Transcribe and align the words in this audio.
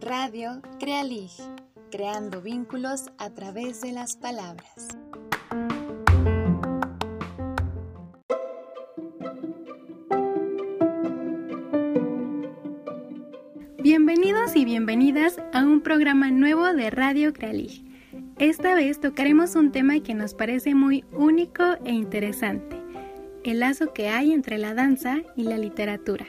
Radio 0.00 0.62
Crealig, 0.80 1.30
creando 1.90 2.40
vínculos 2.40 3.10
a 3.18 3.28
través 3.34 3.82
de 3.82 3.92
las 3.92 4.16
palabras. 4.16 4.88
Bienvenidos 13.82 14.56
y 14.56 14.64
bienvenidas 14.64 15.36
a 15.52 15.64
un 15.64 15.82
programa 15.82 16.30
nuevo 16.30 16.72
de 16.72 16.88
Radio 16.88 17.34
Crealig. 17.34 17.84
Esta 18.38 18.74
vez 18.74 19.00
tocaremos 19.00 19.54
un 19.54 19.70
tema 19.70 20.00
que 20.00 20.14
nos 20.14 20.32
parece 20.32 20.74
muy 20.74 21.04
único 21.12 21.62
e 21.84 21.92
interesante, 21.92 22.73
el 23.44 23.60
lazo 23.60 23.92
que 23.92 24.08
hay 24.08 24.32
entre 24.32 24.58
la 24.58 24.74
danza 24.74 25.18
y 25.36 25.44
la 25.44 25.58
literatura. 25.58 26.26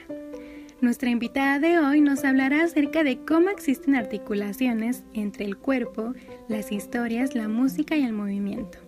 Nuestra 0.82 1.08
invitada 1.08 1.58
de 1.58 1.78
hoy 1.78 2.02
nos 2.02 2.24
hablará 2.24 2.62
acerca 2.62 3.02
de 3.02 3.18
cómo 3.24 3.48
existen 3.48 3.94
articulaciones 3.94 5.04
entre 5.14 5.46
el 5.46 5.56
cuerpo, 5.56 6.12
las 6.48 6.70
historias, 6.70 7.34
la 7.34 7.48
música 7.48 7.96
y 7.96 8.04
el 8.04 8.12
movimiento, 8.12 8.78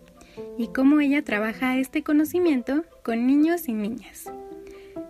y 0.59 0.69
cómo 0.69 1.01
ella 1.01 1.23
trabaja 1.23 1.79
este 1.79 2.03
conocimiento 2.03 2.85
con 3.03 3.27
niños 3.27 3.69
y 3.69 3.73
niñas. 3.73 4.31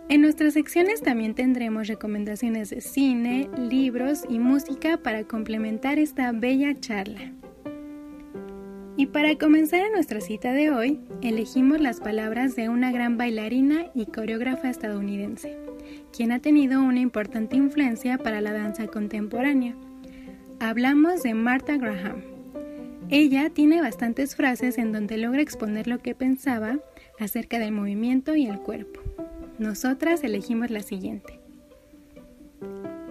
En 0.07 0.21
nuestras 0.21 0.53
secciones 0.53 1.01
también 1.01 1.35
tendremos 1.35 1.87
recomendaciones 1.87 2.69
de 2.69 2.79
cine, 2.79 3.49
libros 3.57 4.23
y 4.29 4.39
música 4.39 4.97
para 4.97 5.25
complementar 5.25 5.99
esta 5.99 6.31
bella 6.31 6.79
charla. 6.79 7.33
Y 8.99 9.05
para 9.05 9.33
comenzar 9.37 9.89
nuestra 9.93 10.19
cita 10.19 10.51
de 10.51 10.71
hoy, 10.71 10.99
elegimos 11.21 11.79
las 11.79 12.01
palabras 12.01 12.57
de 12.57 12.67
una 12.67 12.91
gran 12.91 13.17
bailarina 13.17 13.85
y 13.95 14.07
coreógrafa 14.07 14.69
estadounidense, 14.69 15.55
quien 16.11 16.33
ha 16.33 16.39
tenido 16.39 16.83
una 16.83 16.99
importante 16.99 17.55
influencia 17.55 18.17
para 18.17 18.41
la 18.41 18.51
danza 18.51 18.87
contemporánea. 18.87 19.73
Hablamos 20.59 21.23
de 21.23 21.33
Martha 21.33 21.77
Graham. 21.77 22.23
Ella 23.09 23.49
tiene 23.49 23.79
bastantes 23.79 24.35
frases 24.35 24.77
en 24.77 24.91
donde 24.91 25.15
logra 25.15 25.41
exponer 25.41 25.87
lo 25.87 25.99
que 25.99 26.13
pensaba 26.13 26.79
acerca 27.21 27.57
del 27.57 27.71
movimiento 27.71 28.35
y 28.35 28.47
el 28.47 28.59
cuerpo. 28.59 28.99
Nosotras 29.59 30.25
elegimos 30.25 30.71
la 30.71 30.81
siguiente. 30.81 31.39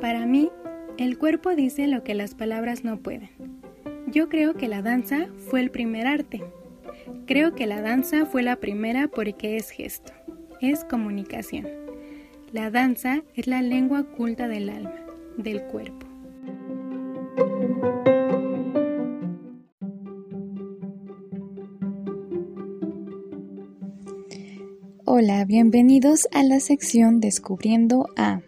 Para 0.03 0.27
mí, 0.27 0.51
el 0.99 1.17
cuerpo 1.17 1.55
dice 1.55 1.87
lo 1.87 2.05
que 2.05 2.13
las 2.13 2.35
palabras 2.35 2.85
no 2.85 2.99
pueden. 2.99 3.58
Yo 4.11 4.31
creo 4.31 4.55
que 4.55 4.69
la 4.69 4.81
danza 4.81 5.29
fue 5.51 5.61
el 5.61 5.71
primer 5.71 6.07
arte. 6.07 6.43
Creo 7.27 7.55
que 7.55 7.67
la 7.67 7.83
danza 7.83 8.25
fue 8.25 8.43
la 8.43 8.57
primera 8.57 9.09
porque 9.09 9.57
es 9.57 9.69
gesto, 9.69 10.15
es 10.63 10.83
comunicación. 10.85 11.67
La 12.51 12.71
danza 12.71 13.23
es 13.35 13.47
la 13.47 13.61
lengua 13.61 14.01
oculta 14.01 14.49
del 14.49 14.71
alma, 14.71 14.95
del 15.37 15.63
cuerpo. 15.65 16.07
Hola, 25.05 25.45
bienvenidos 25.45 26.29
a 26.33 26.43
la 26.45 26.61
sección 26.61 27.21
Descubriendo 27.21 28.09
a. 28.17 28.41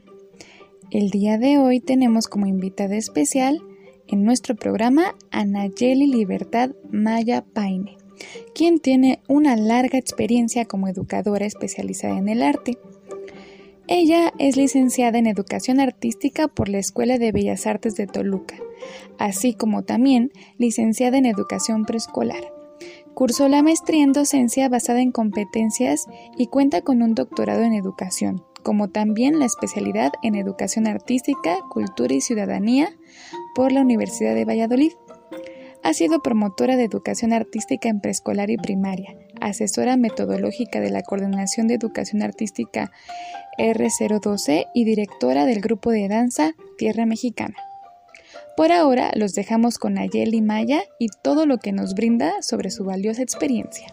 El 0.91 1.11
día 1.11 1.37
de 1.37 1.59
hoy 1.59 1.81
tenemos 1.81 2.29
como 2.29 2.47
invitada 2.47 2.97
especial 2.97 3.61
en 4.11 4.25
nuestro 4.25 4.57
programa 4.57 5.15
a 5.31 5.45
Libertad 5.45 6.71
Maya 6.91 7.45
Paine, 7.45 7.97
quien 8.55 8.81
tiene 8.81 9.21
una 9.29 9.57
larga 9.57 9.99
experiencia 9.99 10.65
como 10.65 10.89
educadora 10.89 11.47
especializada 11.47 12.19
en 12.19 12.29
el 12.29 12.43
arte. 12.43 12.77
Ella 13.87 14.33
es 14.39 14.57
licenciada 14.57 15.19
en 15.19 15.27
Educación 15.27 15.81
Artística 15.81 16.49
por 16.49 16.69
la 16.69 16.79
Escuela 16.79 17.19
de 17.19 17.33
Bellas 17.33 17.67
Artes 17.67 17.95
de 17.95 18.07
Toluca, 18.07 18.57
así 19.19 19.55
como 19.55 19.83
también 19.83 20.33
licenciada 20.59 21.17
en 21.19 21.27
Educación 21.27 21.85
Preescolar. 21.85 22.53
Cursó 23.15 23.49
la 23.49 23.63
maestría 23.63 24.03
en 24.03 24.13
docencia 24.13 24.69
basada 24.69 25.01
en 25.01 25.13
competencias 25.13 26.07
y 26.37 26.47
cuenta 26.47 26.83
con 26.83 27.03
un 27.03 27.15
doctorado 27.15 27.63
en 27.63 27.75
educación, 27.75 28.43
como 28.63 28.89
también 28.89 29.39
la 29.39 29.47
especialidad 29.47 30.13
en 30.23 30.35
Educación 30.35 30.87
Artística, 30.87 31.59
Cultura 31.69 32.15
y 32.15 32.21
Ciudadanía 32.21 32.91
por 33.55 33.73
la 33.73 33.81
Universidad 33.81 34.35
de 34.35 34.45
Valladolid. 34.45 34.93
Ha 35.83 35.95
sido 35.95 36.21
promotora 36.21 36.77
de 36.77 36.85
educación 36.85 37.33
artística 37.33 37.89
en 37.89 38.01
preescolar 38.01 38.51
y 38.51 38.59
primaria, 38.59 39.17
asesora 39.41 39.97
metodológica 39.97 40.81
de 40.81 40.91
la 40.91 41.03
Coordinación 41.03 41.69
de 41.69 41.75
Educación 41.75 42.23
Artística 42.23 42.91
R012 43.59 44.67
y 44.75 44.85
directora 44.85 45.47
del 45.47 45.61
grupo 45.61 45.91
de 45.91 46.09
danza 46.09 46.53
Tierra 46.77 47.07
Mexicana. 47.07 47.57
Por 48.57 48.73
ahora 48.73 49.11
los 49.15 49.33
dejamos 49.33 49.79
con 49.79 49.95
Nayeli 49.95 50.43
Maya 50.43 50.83
y 50.99 51.09
todo 51.23 51.47
lo 51.47 51.59
que 51.59 51.73
nos 51.73 51.95
brinda 51.95 52.43
sobre 52.43 52.71
su 52.71 52.85
valiosa 52.85 53.23
experiencia. 53.23 53.87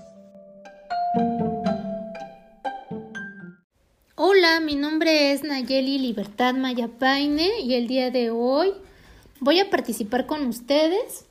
Hola, 4.16 4.60
mi 4.60 4.76
nombre 4.76 5.32
es 5.32 5.44
Nayeli 5.44 6.00
Libertad 6.00 6.54
Maya 6.54 6.90
Paine 7.00 7.62
y 7.62 7.76
el 7.76 7.88
día 7.88 8.12
de 8.12 8.30
hoy 8.30 8.74
voy 9.40 9.60
a 9.60 9.70
participar 9.70 10.26
con 10.26 10.46
ustedes 10.48 11.26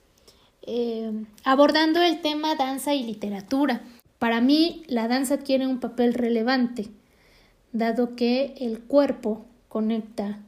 eh, 0.62 1.12
abordando 1.44 2.02
el 2.02 2.20
tema 2.20 2.56
danza 2.56 2.94
y 2.94 3.04
literatura. 3.04 3.82
Para 4.18 4.40
mí 4.40 4.82
la 4.88 5.06
danza 5.08 5.38
tiene 5.38 5.66
un 5.66 5.78
papel 5.78 6.14
relevante, 6.14 6.88
dado 7.72 8.16
que 8.16 8.54
el 8.58 8.80
cuerpo 8.80 9.46
conecta 9.68 10.40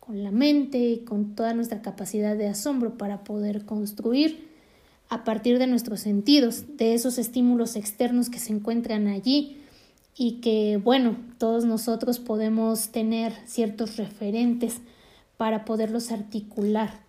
con 0.00 0.24
la 0.24 0.32
mente 0.32 0.78
y 0.78 0.98
con 1.04 1.36
toda 1.36 1.54
nuestra 1.54 1.80
capacidad 1.80 2.36
de 2.36 2.48
asombro 2.48 2.98
para 2.98 3.22
poder 3.22 3.64
construir 3.64 4.48
a 5.08 5.24
partir 5.24 5.58
de 5.58 5.66
nuestros 5.66 6.00
sentidos, 6.00 6.76
de 6.76 6.94
esos 6.94 7.18
estímulos 7.18 7.76
externos 7.76 8.30
que 8.30 8.38
se 8.38 8.52
encuentran 8.52 9.06
allí 9.06 9.58
y 10.16 10.40
que, 10.40 10.80
bueno, 10.82 11.16
todos 11.38 11.64
nosotros 11.64 12.18
podemos 12.18 12.88
tener 12.88 13.32
ciertos 13.44 13.96
referentes 13.96 14.80
para 15.42 15.64
poderlos 15.64 16.12
articular 16.12 17.00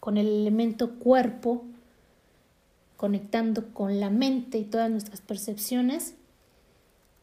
con 0.00 0.18
el 0.18 0.26
elemento 0.26 0.98
cuerpo, 0.98 1.64
conectando 2.98 3.72
con 3.72 4.00
la 4.00 4.10
mente 4.10 4.58
y 4.58 4.64
todas 4.64 4.90
nuestras 4.90 5.22
percepciones, 5.22 6.14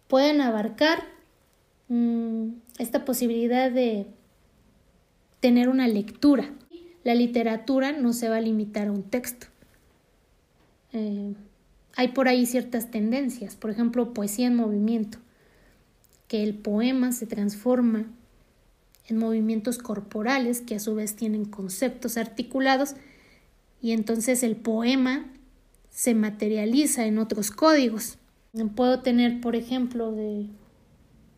pueden 0.08 0.42
abarcar 0.42 1.04
mm, 1.90 2.48
esta 2.80 3.06
posibilidad 3.06 3.70
de 3.70 4.08
tener 5.42 5.70
una 5.70 5.88
lectura. 5.88 6.52
La 7.04 7.14
literatura 7.14 7.92
no 7.92 8.12
se 8.12 8.28
va 8.28 8.38
a 8.38 8.42
limitar 8.42 8.88
a 8.88 8.92
un 8.94 9.04
texto. 9.04 9.46
Eh, 10.92 11.36
hay 11.96 12.08
por 12.08 12.28
ahí 12.28 12.48
ciertas 12.48 12.90
tendencias, 12.90 13.56
por 13.56 13.70
ejemplo, 13.70 14.12
poesía 14.12 14.48
en 14.48 14.56
movimiento, 14.56 15.20
que 16.28 16.42
el 16.42 16.56
poema 16.56 17.12
se 17.12 17.28
transforma 17.28 18.08
en 19.08 19.18
movimientos 19.18 19.78
corporales 19.78 20.62
que 20.62 20.76
a 20.76 20.80
su 20.80 20.96
vez 20.96 21.16
tienen 21.16 21.46
conceptos 21.46 22.18
articulados 22.18 22.96
y 23.82 23.92
entonces 23.92 24.44
el 24.44 24.56
poema 24.56 25.26
se 25.90 26.14
materializa 26.14 27.06
en 27.06 27.18
otros 27.18 27.52
códigos. 27.52 28.18
Puedo 28.76 29.02
tener, 29.02 29.40
por 29.40 29.56
ejemplo, 29.56 30.12
de 30.12 30.48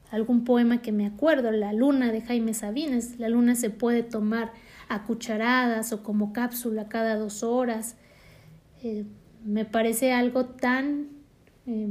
algún 0.10 0.44
poema 0.44 0.82
que 0.82 0.92
me 0.92 1.06
acuerdo, 1.06 1.52
La 1.52 1.74
luna 1.74 2.12
de 2.12 2.22
Jaime 2.22 2.54
Sabines. 2.54 3.20
La 3.20 3.30
luna 3.30 3.56
se 3.56 3.70
puede 3.70 4.04
tomar 4.04 4.52
a 4.88 5.04
cucharadas 5.04 5.94
o 5.94 6.04
como 6.04 6.34
cápsula 6.34 6.90
cada 6.90 7.16
dos 7.16 7.44
horas. 7.44 7.96
Eh, 8.84 9.06
me 9.46 9.66
parece 9.66 10.12
algo 10.14 10.46
tan 10.46 11.08
eh, 11.68 11.88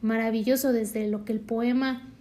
maravilloso 0.00 0.72
desde 0.72 1.08
lo 1.08 1.24
que 1.24 1.32
el 1.32 1.40
poema 1.40 2.11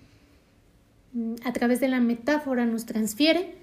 a 1.44 1.54
través 1.54 1.80
de 1.80 1.88
la 1.88 2.00
metáfora 2.00 2.66
nos 2.66 2.86
transfiere 2.86 3.56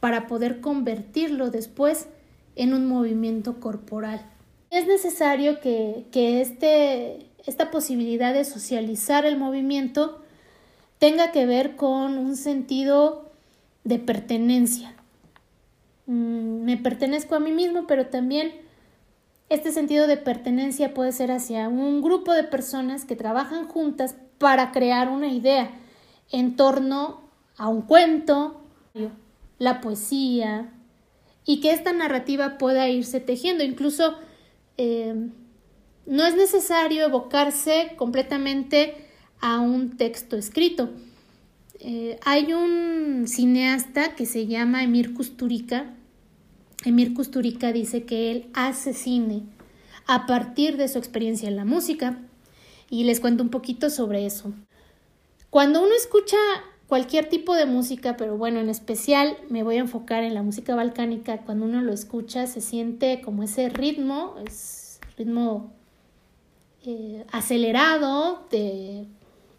para 0.00 0.26
poder 0.26 0.60
convertirlo 0.60 1.50
después 1.50 2.06
en 2.56 2.74
un 2.74 2.86
movimiento 2.86 3.60
corporal. 3.60 4.24
Es 4.70 4.86
necesario 4.86 5.60
que, 5.60 6.06
este, 6.12 7.26
esta 7.46 7.70
posibilidad 7.70 8.34
de 8.34 8.44
socializar 8.44 9.24
el 9.24 9.38
movimiento 9.38 10.22
tenga 10.98 11.32
que 11.32 11.46
ver 11.46 11.76
con 11.76 12.18
un 12.18 12.36
sentido 12.36 13.30
de 13.84 13.98
pertenencia. 13.98 14.94
Mm, 16.06 16.64
me 16.64 16.76
pertenezco 16.76 17.34
a 17.34 17.40
mí 17.40 17.52
mismo, 17.52 17.86
pero 17.86 18.06
también 18.06 18.52
este 19.48 19.72
sentido 19.72 20.06
de 20.06 20.16
pertenencia 20.16 20.92
puede 20.92 21.12
ser 21.12 21.32
hacia 21.32 21.68
un 21.68 22.02
grupo 22.02 22.32
de 22.32 22.44
personas 22.44 23.04
que 23.04 23.16
trabajan 23.16 23.66
juntas 23.66 24.16
para 24.38 24.72
crear 24.72 25.08
una 25.08 25.28
idea 25.28 25.70
en 26.30 26.56
torno 26.56 27.30
a 27.56 27.68
un 27.68 27.82
cuento, 27.82 28.62
la 29.58 29.80
poesía, 29.80 30.72
y 31.44 31.60
que 31.60 31.72
esta 31.72 31.92
narrativa 31.92 32.58
pueda 32.58 32.88
irse 32.88 33.20
tejiendo. 33.20 33.64
Incluso 33.64 34.14
eh, 34.76 35.30
no 36.06 36.26
es 36.26 36.36
necesario 36.36 37.06
evocarse 37.06 37.92
completamente 37.96 38.94
a 39.40 39.60
un 39.60 39.96
texto 39.96 40.36
escrito. 40.36 40.90
Eh, 41.80 42.18
hay 42.24 42.52
un 42.52 43.26
cineasta 43.26 44.14
que 44.14 44.26
se 44.26 44.46
llama 44.46 44.82
Emir 44.82 45.14
Kusturica. 45.14 45.94
Emir 46.84 47.14
Kusturica 47.14 47.72
dice 47.72 48.04
que 48.04 48.30
él 48.30 48.50
hace 48.52 48.92
cine 48.92 49.44
a 50.06 50.26
partir 50.26 50.76
de 50.76 50.88
su 50.88 50.98
experiencia 50.98 51.48
en 51.48 51.56
la 51.56 51.64
música 51.64 52.18
y 52.90 53.04
les 53.04 53.20
cuento 53.20 53.42
un 53.42 53.50
poquito 53.50 53.90
sobre 53.90 54.26
eso. 54.26 54.52
Cuando 55.50 55.82
uno 55.82 55.94
escucha 55.94 56.36
cualquier 56.88 57.28
tipo 57.28 57.54
de 57.54 57.66
música, 57.66 58.16
pero 58.16 58.36
bueno, 58.36 58.60
en 58.60 58.68
especial 58.68 59.36
me 59.48 59.62
voy 59.62 59.76
a 59.76 59.80
enfocar 59.80 60.24
en 60.24 60.34
la 60.34 60.42
música 60.42 60.74
balcánica, 60.74 61.38
cuando 61.38 61.64
uno 61.66 61.82
lo 61.82 61.92
escucha 61.92 62.46
se 62.46 62.60
siente 62.60 63.20
como 63.22 63.42
ese 63.42 63.68
ritmo, 63.68 64.36
es 64.46 65.00
ritmo 65.16 65.72
eh, 66.84 67.24
acelerado 67.30 68.46
de 68.50 69.06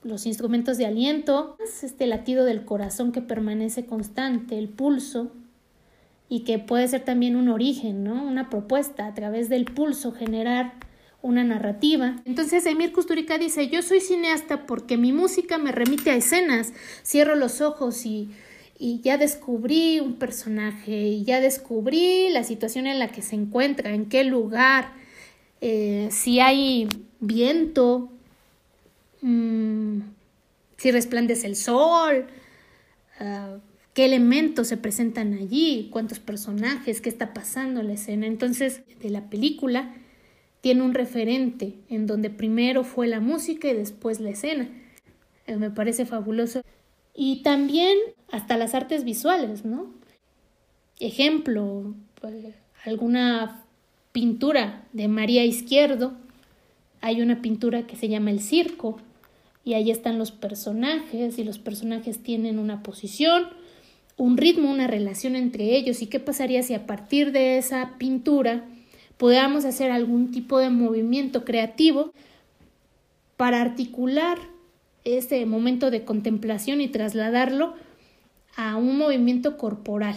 los 0.04 0.26
instrumentos 0.26 0.78
de 0.78 0.86
aliento, 0.86 1.58
es 1.64 1.84
este 1.84 2.08
latido 2.08 2.46
del 2.46 2.66
corazón 2.66 3.12
que 3.12 3.22
permanece 3.22 3.86
constante, 3.86 4.58
el 4.58 4.70
pulso, 4.70 5.32
y 6.30 6.42
que 6.42 6.60
puede 6.60 6.88
ser 6.88 7.04
también 7.04 7.36
un 7.36 7.50
origen, 7.50 8.04
¿no? 8.04 8.24
Una 8.24 8.50
propuesta 8.50 9.08
a 9.08 9.14
través 9.16 9.50
del 9.50 9.66
pulso 9.66 10.12
generar 10.12 10.74
una 11.22 11.44
narrativa. 11.44 12.16
Entonces 12.26 12.66
Emir 12.66 12.92
Kusturica 12.92 13.38
dice, 13.38 13.68
yo 13.68 13.82
soy 13.82 14.00
cineasta 14.00 14.66
porque 14.66 14.98
mi 14.98 15.12
música 15.12 15.58
me 15.58 15.72
remite 15.72 16.12
a 16.12 16.16
escenas, 16.16 16.74
cierro 17.04 17.36
los 17.36 17.62
ojos 17.62 18.06
y, 18.06 18.30
y 18.78 19.02
ya 19.02 19.18
descubrí 19.18 20.00
un 20.00 20.16
personaje, 20.16 20.92
y 20.92 21.24
ya 21.26 21.42
descubrí 21.42 22.30
la 22.30 22.44
situación 22.44 22.88
en 22.88 23.00
la 23.00 23.10
que 23.10 23.22
se 23.22 23.36
encuentra, 23.36 23.94
en 23.94 24.06
qué 24.06 24.24
lugar, 24.24 24.94
eh, 25.62 26.08
si 26.12 26.40
hay 26.40 26.88
viento, 27.20 28.10
mm, 29.22 30.00
si 30.78 30.92
resplandece 30.92 31.48
el 31.48 31.58
sol, 31.58 32.28
uh, 33.20 33.60
qué 33.94 34.06
elementos 34.06 34.70
se 34.70 34.78
presentan 34.78 35.34
allí, 35.34 35.90
cuántos 35.92 36.20
personajes, 36.20 37.02
qué 37.02 37.10
está 37.10 37.34
pasando 37.34 37.82
en 37.82 37.88
la 37.88 37.94
escena. 37.96 38.28
Entonces, 38.28 38.82
de 39.02 39.10
la 39.10 39.30
película 39.30 39.94
tiene 40.62 40.82
un 40.84 40.94
referente 40.94 41.76
en 41.90 42.08
donde 42.08 42.30
primero 42.30 42.84
fue 42.84 43.08
la 43.08 43.20
música 43.20 43.70
y 43.70 43.74
después 43.74 44.20
la 44.20 44.30
escena. 44.30 44.70
Eh, 45.48 45.56
me 45.58 45.72
parece 45.72 46.06
fabuloso. 46.06 46.62
Y 47.16 47.42
también 47.44 47.98
hasta 48.32 48.58
las 48.58 48.76
artes 48.76 49.04
visuales, 49.04 49.66
¿no? 49.66 49.88
Ejemplo, 51.00 51.94
pues, 52.22 52.56
alguna 52.86 53.64
pintura 54.12 54.86
de 54.94 55.08
María 55.08 55.46
Izquierdo. 55.46 56.14
Hay 57.02 57.22
una 57.22 57.42
pintura 57.42 57.88
que 57.88 57.96
se 57.96 58.10
llama 58.10 58.32
El 58.32 58.42
Circo 58.42 59.00
y 59.64 59.74
ahí 59.74 59.92
están 59.92 60.18
los 60.18 60.32
personajes 60.32 61.40
y 61.40 61.44
los 61.44 61.60
personajes 61.60 62.22
tienen 62.22 62.60
una 62.60 62.84
posición 62.84 63.48
un 64.20 64.36
ritmo, 64.36 64.70
una 64.70 64.86
relación 64.86 65.36
entre 65.38 65.78
ellos 65.78 66.02
y 66.02 66.08
qué 66.08 66.20
pasaría 66.20 66.62
si 66.62 66.74
a 66.74 66.86
partir 66.86 67.32
de 67.32 67.58
esa 67.58 67.96
pintura 67.98 68.66
podamos 69.20 69.66
hacer 69.66 69.92
algún 69.92 70.32
tipo 70.32 70.60
de 70.60 70.70
movimiento 70.70 71.44
creativo 71.44 72.14
para 73.36 73.60
articular 73.60 74.40
ese 75.04 75.46
momento 75.46 75.92
de 75.92 76.06
contemplación 76.06 76.80
y 76.80 76.88
trasladarlo 76.88 77.74
a 78.56 78.78
un 78.78 78.98
movimiento 78.98 79.58
corporal. 79.58 80.16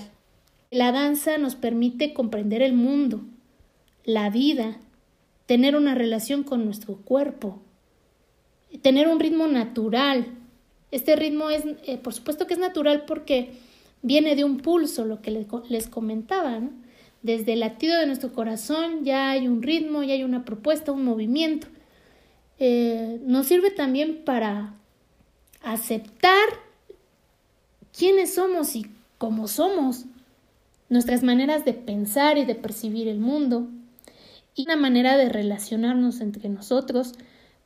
La 0.70 0.92
danza 0.92 1.36
nos 1.36 1.56
permite 1.56 2.14
comprender 2.14 2.62
el 2.62 2.74
mundo, 2.74 3.22
la 4.04 4.30
vida, 4.30 4.78
tener 5.46 5.74
una 5.74 5.96
relación 5.96 6.44
con 6.44 6.64
nuestro 6.64 6.94
cuerpo, 6.94 7.60
tener 8.82 9.08
un 9.08 9.18
ritmo 9.18 9.48
natural. 9.48 10.26
Este 10.92 11.16
ritmo 11.16 11.50
es, 11.50 11.64
eh, 11.86 11.98
por 11.98 12.14
supuesto 12.14 12.46
que 12.46 12.54
es 12.54 12.60
natural 12.60 13.04
porque 13.04 13.50
viene 14.00 14.36
de 14.36 14.44
un 14.44 14.58
pulso, 14.58 15.04
lo 15.04 15.20
que 15.22 15.46
les, 15.68 15.88
comentaba, 15.88 16.60
Desde 17.22 17.52
el 17.52 17.60
latido 17.60 17.98
de 17.98 18.06
nuestro 18.06 18.32
corazón 18.32 19.04
ya 19.04 19.30
hay 19.30 19.46
un 19.46 19.62
ritmo, 19.62 20.02
ya 20.02 20.14
hay 20.14 20.24
una 20.24 20.44
propuesta, 20.44 20.92
un 20.92 21.04
movimiento. 21.04 21.68
Eh, 22.58 23.20
nos 23.24 23.46
sirve 23.46 23.70
también 23.70 24.24
para 24.24 24.74
aceptar 25.62 26.48
quiénes 27.96 28.34
somos 28.34 28.74
y 28.74 28.86
cómo 29.18 29.46
somos, 29.46 30.06
nuestras 30.88 31.22
maneras 31.22 31.64
de 31.64 31.72
pensar 31.72 32.38
y 32.38 32.44
de 32.44 32.54
percibir 32.54 33.08
el 33.08 33.18
mundo, 33.18 33.68
y 34.54 34.64
una 34.64 34.76
manera 34.76 35.16
de 35.16 35.28
relacionarnos 35.28 36.20
entre 36.20 36.48
nosotros, 36.48 37.14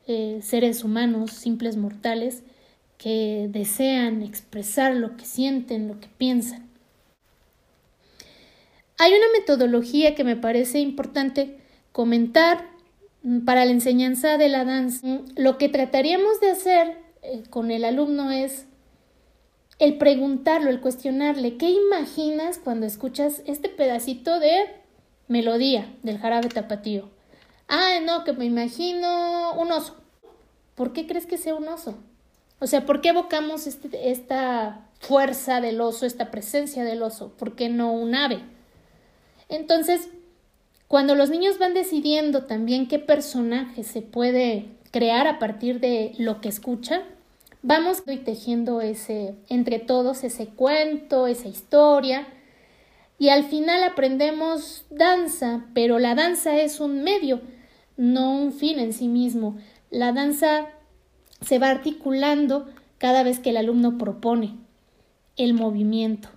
eh, 0.06 0.40
seres 0.42 0.84
humanos, 0.84 1.32
simples 1.32 1.76
mortales, 1.76 2.42
que 2.98 3.48
desean 3.50 4.22
expresar 4.22 4.94
lo 4.94 5.16
que 5.16 5.24
sienten, 5.24 5.88
lo 5.88 5.98
que 5.98 6.08
piensan. 6.16 6.65
Hay 8.98 9.12
una 9.12 9.26
metodología 9.38 10.14
que 10.14 10.24
me 10.24 10.36
parece 10.36 10.80
importante 10.80 11.58
comentar 11.92 12.70
para 13.44 13.64
la 13.64 13.72
enseñanza 13.72 14.38
de 14.38 14.48
la 14.48 14.64
danza. 14.64 15.06
Lo 15.36 15.58
que 15.58 15.68
trataríamos 15.68 16.40
de 16.40 16.50
hacer 16.50 16.98
eh, 17.22 17.42
con 17.50 17.70
el 17.70 17.84
alumno 17.84 18.30
es 18.30 18.66
el 19.78 19.98
preguntarlo, 19.98 20.70
el 20.70 20.80
cuestionarle, 20.80 21.58
¿qué 21.58 21.68
imaginas 21.68 22.58
cuando 22.58 22.86
escuchas 22.86 23.42
este 23.46 23.68
pedacito 23.68 24.40
de 24.40 24.54
melodía 25.28 25.94
del 26.02 26.18
jarabe 26.18 26.48
tapatío? 26.48 27.10
Ah, 27.68 27.98
no, 28.02 28.24
que 28.24 28.32
me 28.32 28.46
imagino 28.46 29.52
un 29.54 29.72
oso. 29.72 29.96
¿Por 30.74 30.92
qué 30.94 31.06
crees 31.06 31.26
que 31.26 31.36
sea 31.36 31.54
un 31.54 31.68
oso? 31.68 31.98
O 32.60 32.66
sea, 32.66 32.86
¿por 32.86 33.02
qué 33.02 33.10
evocamos 33.10 33.66
este, 33.66 34.10
esta 34.10 34.86
fuerza 35.00 35.60
del 35.60 35.80
oso, 35.82 36.06
esta 36.06 36.30
presencia 36.30 36.84
del 36.84 37.02
oso? 37.02 37.32
¿Por 37.36 37.54
qué 37.54 37.68
no 37.68 37.92
un 37.92 38.14
ave? 38.14 38.55
Entonces, 39.48 40.08
cuando 40.88 41.14
los 41.14 41.30
niños 41.30 41.58
van 41.58 41.74
decidiendo 41.74 42.44
también 42.44 42.88
qué 42.88 42.98
personaje 42.98 43.82
se 43.82 44.02
puede 44.02 44.66
crear 44.90 45.26
a 45.26 45.38
partir 45.38 45.80
de 45.80 46.14
lo 46.18 46.40
que 46.40 46.48
escucha, 46.48 47.02
vamos 47.62 48.04
tejiendo 48.04 48.80
ese 48.80 49.34
entre 49.48 49.78
todos 49.78 50.24
ese 50.24 50.46
cuento, 50.46 51.26
esa 51.26 51.48
historia 51.48 52.26
y 53.18 53.30
al 53.30 53.44
final 53.44 53.82
aprendemos 53.82 54.84
danza, 54.90 55.64
pero 55.74 55.98
la 55.98 56.14
danza 56.14 56.58
es 56.60 56.80
un 56.80 57.02
medio, 57.02 57.40
no 57.96 58.32
un 58.32 58.52
fin 58.52 58.78
en 58.78 58.92
sí 58.92 59.08
mismo. 59.08 59.56
La 59.90 60.12
danza 60.12 60.68
se 61.40 61.58
va 61.58 61.70
articulando 61.70 62.66
cada 62.98 63.22
vez 63.22 63.38
que 63.38 63.50
el 63.50 63.56
alumno 63.56 63.96
propone 63.96 64.56
el 65.36 65.54
movimiento. 65.54 66.28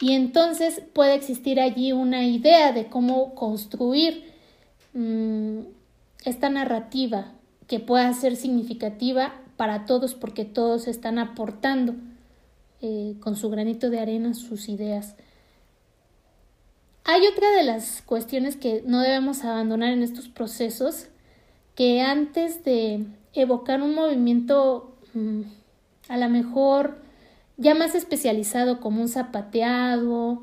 Y 0.00 0.12
entonces 0.12 0.82
puede 0.92 1.14
existir 1.14 1.60
allí 1.60 1.92
una 1.92 2.24
idea 2.24 2.72
de 2.72 2.86
cómo 2.86 3.34
construir 3.34 4.32
mm, 4.92 5.60
esta 6.24 6.50
narrativa 6.50 7.32
que 7.68 7.80
pueda 7.80 8.12
ser 8.12 8.36
significativa 8.36 9.34
para 9.56 9.86
todos 9.86 10.14
porque 10.14 10.44
todos 10.44 10.88
están 10.88 11.18
aportando 11.18 11.94
eh, 12.82 13.14
con 13.20 13.36
su 13.36 13.48
granito 13.50 13.88
de 13.88 14.00
arena 14.00 14.34
sus 14.34 14.68
ideas. 14.68 15.14
Hay 17.04 17.26
otra 17.26 17.50
de 17.50 17.62
las 17.62 18.02
cuestiones 18.02 18.56
que 18.56 18.82
no 18.86 19.00
debemos 19.00 19.44
abandonar 19.44 19.92
en 19.92 20.02
estos 20.02 20.28
procesos, 20.28 21.08
que 21.74 22.00
antes 22.00 22.64
de 22.64 23.06
evocar 23.32 23.82
un 23.82 23.94
movimiento 23.94 24.96
mm, 25.12 25.42
a 26.08 26.16
lo 26.16 26.28
mejor 26.28 27.03
ya 27.56 27.74
más 27.74 27.94
especializado 27.94 28.80
como 28.80 29.00
un 29.00 29.08
zapateado, 29.08 30.42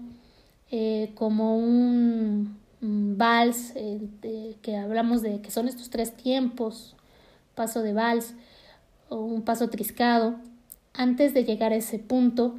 eh, 0.72 1.12
como 1.15 1.58
un, 1.58 2.58
vals, 2.82 3.74
eh, 3.75 4.56
que 4.62 4.75
hablamos 4.77 5.22
de 5.22 5.41
que 5.41 5.51
son 5.51 5.68
estos 5.68 5.89
tres 5.89 6.15
tiempos, 6.15 6.96
paso 7.53 7.82
de 7.82 7.94
vals 7.94 8.34
o 9.10 9.18
un 9.18 9.44
paso 9.44 9.70
triscado, 9.70 10.36
antes 10.94 11.34
de 11.34 11.44
llegar 11.44 11.74
a 11.74 11.75
ese 11.75 12.00
punto, 12.00 12.56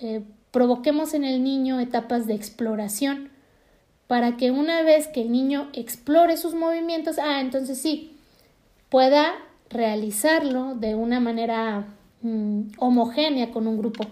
eh, 0.00 0.22
provoquemos 0.50 1.14
en 1.14 1.24
el 1.24 1.44
niño 1.44 1.80
etapas 1.80 2.26
de 2.26 2.34
exploración 2.34 3.30
para 4.06 4.36
que 4.36 4.50
una 4.50 4.82
vez 4.82 5.06
que 5.08 5.22
el 5.22 5.30
niño 5.30 5.68
explore 5.72 6.36
sus 6.36 6.54
movimientos, 6.54 7.18
ah, 7.18 7.40
entonces 7.40 7.80
sí, 7.80 8.16
pueda 8.88 9.34
realizarlo 9.68 10.74
de 10.74 10.96
una 10.96 11.20
manera 11.20 11.86
mm, 12.22 12.72
homogénea 12.78 13.50
con 13.50 13.66
un 13.66 13.78
grupo. 13.78 14.06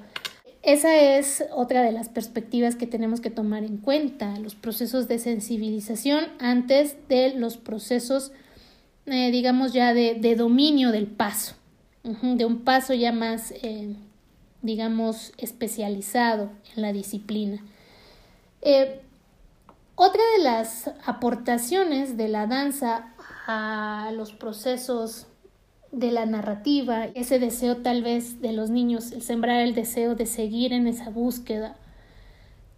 Esa 0.63 0.97
es 0.97 1.45
otra 1.53 1.83
de 1.83 1.93
las 1.93 2.09
perspectivas 2.09 2.77
que 2.77 2.87
tenemos 2.87 3.21
que 3.21 3.31
tomar 3.31 3.65
en 3.65 3.79
cuenta, 3.79 4.39
los 4.39 4.55
procesos 4.55 5.09
de 5.09 5.19
sensibilización 5.19 6.27
antes 6.41 6.97
de 7.09 7.35
los 7.35 7.57
procesos, 7.57 8.33
eh, 9.07 9.31
digamos 9.31 9.73
ya, 9.73 9.95
de, 9.95 10.37
dominio 10.37 10.91
del 10.91 11.07
paso, 11.07 11.55
de 12.03 12.45
un 12.45 12.65
paso 12.65 12.93
ya 12.93 13.13
más, 13.13 13.53
eh, 13.63 13.95
digamos, 14.61 15.33
especializado 15.39 16.51
en 16.75 16.83
la 16.83 16.93
disciplina. 16.93 17.65
Eh, 18.61 19.01
otra 19.95 20.23
de 20.37 20.45
las 20.45 20.91
aportaciones 21.07 22.17
de 22.17 22.29
la 22.29 22.47
danza 22.47 23.15
a 23.47 24.11
los 24.15 24.33
procesos 24.33 25.27
de 25.93 26.13
la 26.13 26.27
narrativa, 26.27 27.07
ese 27.15 27.39
deseo 27.39 27.79
tal 27.79 28.03
vez 28.03 28.41
de 28.41 28.53
los 28.53 28.71
niños, 28.71 29.13
el 29.13 29.23
sembrar 29.23 29.61
el 29.61 29.75
deseo 29.75 30.15
de 30.15 30.27
seguir 30.27 30.73
en 30.73 30.87
esa 30.87 31.11
búsqueda, 31.11 31.77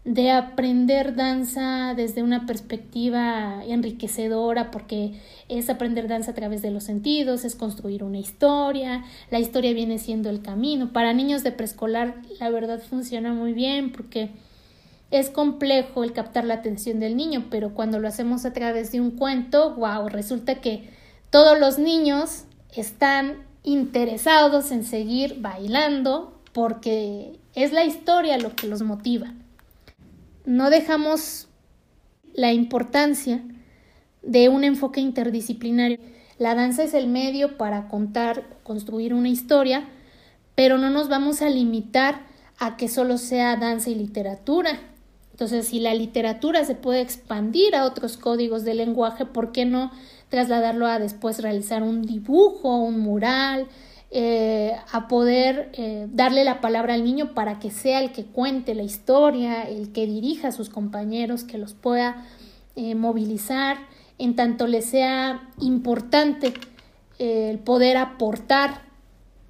de 0.05 0.31
aprender 0.31 1.15
danza 1.15 1.93
desde 1.95 2.23
una 2.23 2.47
perspectiva 2.47 3.63
enriquecedora, 3.67 4.71
porque 4.71 5.21
es 5.49 5.69
aprender 5.69 6.09
danza 6.09 6.31
a 6.31 6.35
través 6.35 6.63
de 6.63 6.71
los 6.71 6.85
sentidos, 6.85 7.45
es 7.45 7.55
construir 7.55 8.03
una 8.03 8.19
historia, 8.19 9.05
la 9.31 9.41
historia 9.41 9.75
viene 9.75 9.99
siendo 9.99 10.31
el 10.31 10.41
camino. 10.41 10.93
Para 10.93 11.13
niños 11.13 11.43
de 11.43 11.53
preescolar, 11.53 12.15
la 12.39 12.49
verdad 12.49 12.81
funciona 12.81 13.35
muy 13.35 13.53
bien 13.53 13.93
porque 13.93 14.31
es 15.11 15.29
complejo 15.29 16.03
el 16.05 16.13
captar 16.13 16.45
la 16.45 16.55
atención 16.55 17.01
del 17.01 17.17
niño, 17.17 17.49
pero 17.51 17.75
cuando 17.75 17.99
lo 17.99 18.09
hacemos 18.09 18.45
a 18.47 18.53
través 18.53 18.93
de 18.93 19.01
un 19.01 19.11
cuento, 19.11 19.75
wow, 19.75 20.09
resulta 20.09 20.57
que 20.61 20.89
todos 21.31 21.59
los 21.59 21.79
niños 21.79 22.45
están 22.77 23.45
interesados 23.63 24.71
en 24.71 24.85
seguir 24.85 25.41
bailando 25.41 26.41
porque 26.53 27.39
es 27.55 27.73
la 27.73 27.85
historia 27.85 28.39
lo 28.39 28.55
que 28.55 28.67
los 28.67 28.83
motiva 28.83 29.33
no 30.45 30.71
dejamos 30.71 31.49
la 32.35 32.53
importancia 32.53 33.43
de 34.23 34.49
un 34.49 34.65
enfoque 34.65 35.01
interdisciplinario. 35.01 35.99
La 36.39 36.55
danza 36.55 36.83
es 36.83 36.95
el 36.95 37.07
medio 37.07 37.57
para 37.57 37.89
contar, 37.89 38.45
construir 38.63 39.15
una 39.15 39.29
historia, 39.29 39.89
pero 40.55 40.79
no 40.79 40.91
nos 40.91 41.09
vamos 41.09 41.43
a 41.43 41.51
limitar 41.51 42.23
a 42.59 42.77
que 42.77 42.89
solo 42.89 43.19
sea 43.19 43.57
danza 43.57 43.91
y 43.91 43.95
literatura. 43.95 44.81
Entonces, 45.33 45.69
si 45.69 45.81
la 45.81 45.95
literatura 45.95 46.65
se 46.65 46.75
puede 46.75 47.01
expandir 47.01 47.75
a 47.75 47.85
otros 47.85 48.17
códigos 48.17 48.65
de 48.65 48.75
lenguaje, 48.75 49.27
¿por 49.27 49.53
qué 49.53 49.65
no 49.65 49.91
trasladarlo 50.31 50.87
a 50.87 50.99
después 50.99 51.43
realizar 51.43 51.83
un 51.83 52.03
dibujo, 52.03 52.79
un 52.79 53.01
mural, 53.01 53.69
eh, 54.13 54.75
a 54.91 55.07
poder 55.07 55.71
eh, 55.75 56.09
darle 56.11 56.43
la 56.43 56.61
palabra 56.61 56.95
al 56.95 57.05
niño 57.05 57.33
para 57.33 57.61
que 57.61 57.71
sea 57.71 58.01
el 58.01 58.11
que 58.11 58.25
cuente 58.25 58.75
la 58.75 58.83
historia, 58.83 59.63
el 59.63 59.93
que 59.93 60.07
dirija 60.07 60.49
a 60.49 60.53
sus 60.53 60.69
compañeros, 60.69 61.45
que 61.45 61.59
los 61.59 61.75
pueda 61.75 62.27
eh, 62.75 62.95
movilizar, 62.95 63.79
en 64.19 64.35
tanto 64.35 64.67
le 64.67 64.83
sea 64.83 65.49
importante 65.61 66.55
el 67.19 67.59
poder 67.59 67.99
aportar 67.99 68.83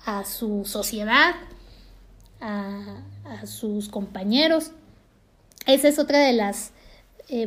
a 0.04 0.24
su 0.24 0.64
sociedad, 0.64 1.34
a, 2.40 3.02
a, 3.24 3.46
sus 3.46 3.88
compañeros. 3.88 4.72
Esa 5.66 5.88
es 5.88 5.98
otra 5.98 6.18
de 6.18 6.32
las 6.32 6.72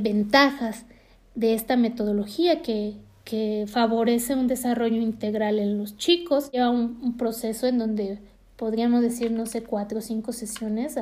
ventajas 0.02 0.86
de 1.36 1.54
esta 1.56 1.76
metodología 1.76 2.62
que, 2.62 2.96
que 3.24 3.66
favorece 3.68 4.36
un 4.36 4.48
desarrollo 4.48 5.02
integral 5.02 5.60
en 5.60 5.78
los 5.78 5.98
chicos. 5.98 6.52
Lleva 6.52 6.70
un, 6.70 7.18
proceso 7.18 7.68
en 7.68 7.78
donde 7.78 8.20
podríamos 8.58 9.02
decir, 9.02 9.32
no 9.32 9.46
sé, 9.46 9.64
cuatro 9.64 10.00
o 10.00 10.02
cinco 10.02 10.34
sesiones, 10.34 10.98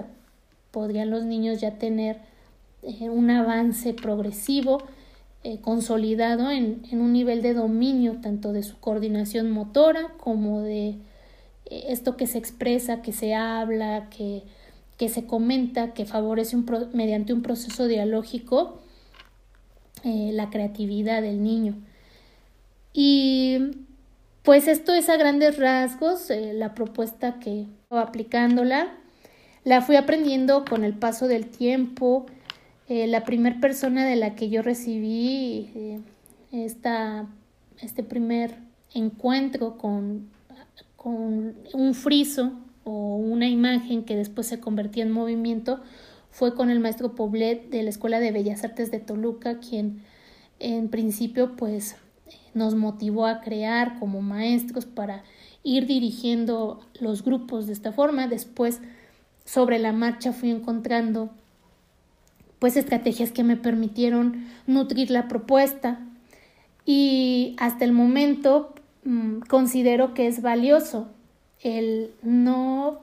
podrían 0.72 1.10
los 1.10 1.26
niños 1.26 1.60
ya 1.60 1.78
tener 1.78 2.20
eh, 2.84 3.10
un 3.10 3.30
avance 3.30 3.94
progresivo, 3.94 4.84
eh, 5.44 5.60
consolidado 5.60 6.52
en, 6.52 6.84
en, 6.92 7.02
un 7.02 7.14
nivel 7.14 7.42
de 7.42 7.56
dominio 7.56 8.18
tanto 8.22 8.54
de 8.54 8.62
su 8.62 8.80
coordinación 8.80 9.50
motora 9.50 10.10
como 10.18 10.62
de 10.62 10.90
eh, 10.90 11.86
esto 11.88 12.16
que 12.16 12.28
se 12.28 12.38
expresa, 12.38 13.02
que 13.02 13.12
se 13.12 13.34
habla, 13.34 14.08
que, 14.10 14.44
que 14.98 15.10
se 15.10 15.26
comenta, 15.26 15.94
que 15.94 16.06
favorece 16.06 16.56
un 16.56 16.66
mediante 16.94 17.34
un 17.34 17.42
proceso 17.42 17.88
dialógico 17.88 18.80
la 20.04 20.50
creatividad 20.50 21.22
del 21.22 21.44
niño. 21.44 21.76
Y 22.94 23.58
pues 24.44 24.68
esto 24.68 24.94
es 24.94 25.10
a 25.10 25.18
grandes 25.18 25.58
rasgos 25.58 26.30
eh, 26.30 26.54
la 26.54 26.74
propuesta 26.74 27.40
que 27.40 27.68
aplicándola. 27.90 28.92
La 29.64 29.82
fui 29.82 29.96
aprendiendo 29.96 30.66
con 30.66 30.84
el 30.84 30.94
paso 30.94 31.28
del 31.28 31.48
tiempo. 31.48 32.26
Eh, 32.90 33.08
la 33.08 33.24
primera 33.24 33.60
persona 33.60 34.06
de 34.06 34.16
la 34.16 34.36
que 34.36 34.50
yo 34.50 34.62
recibí 34.62 35.70
eh, 35.76 36.00
esta, 36.52 37.28
este 37.80 38.04
primer 38.04 38.58
encuentro 38.94 39.78
con, 39.78 40.30
con 40.96 41.56
un 41.74 41.94
friso 41.94 42.54
o 42.84 43.16
una 43.16 43.48
imagen 43.48 44.04
que 44.04 44.16
después 44.16 44.48
se 44.48 44.60
convertía 44.60 45.04
en 45.04 45.12
movimiento 45.12 45.80
fue 46.32 46.56
con 46.56 46.70
el 46.70 46.80
maestro 46.80 47.14
Poblet 47.14 47.70
de 47.70 47.84
la 47.84 47.90
Escuela 47.90 48.20
de 48.20 48.32
Bellas 48.32 48.64
Artes 48.64 48.90
de 48.90 49.00
Toluca, 49.00 49.60
quien 49.60 50.02
en 50.60 50.90
principio 50.90 51.56
pues 51.56 51.96
nos 52.54 52.76
motivó 52.76 53.26
a 53.26 53.42
crear 53.42 54.00
como 54.00 54.22
maestros 54.22 54.86
para 54.86 55.24
ir 55.64 55.86
dirigiendo 55.86 56.82
los 57.00 57.24
grupos 57.24 57.68
de 57.68 57.74
esta 57.74 57.92
forma. 57.92 58.28
Después, 58.28 58.82
sobre 59.46 59.80
la 59.80 59.92
marcha, 59.92 60.34
fui 60.34 60.50
encontrando 60.50 61.30
pues 62.60 62.78
estrategias 62.78 63.32
que 63.32 63.44
me 63.44 63.58
permitieron 63.58 64.46
nutrir 64.68 65.10
la 65.10 65.28
propuesta 65.28 66.00
y 66.86 67.56
hasta 67.58 67.86
el 67.86 67.92
momento 67.92 68.76
mm, 69.04 69.40
considero 69.48 70.14
que 70.14 70.28
es 70.28 70.42
valioso 70.42 71.08
el 71.64 72.12
no 72.22 73.00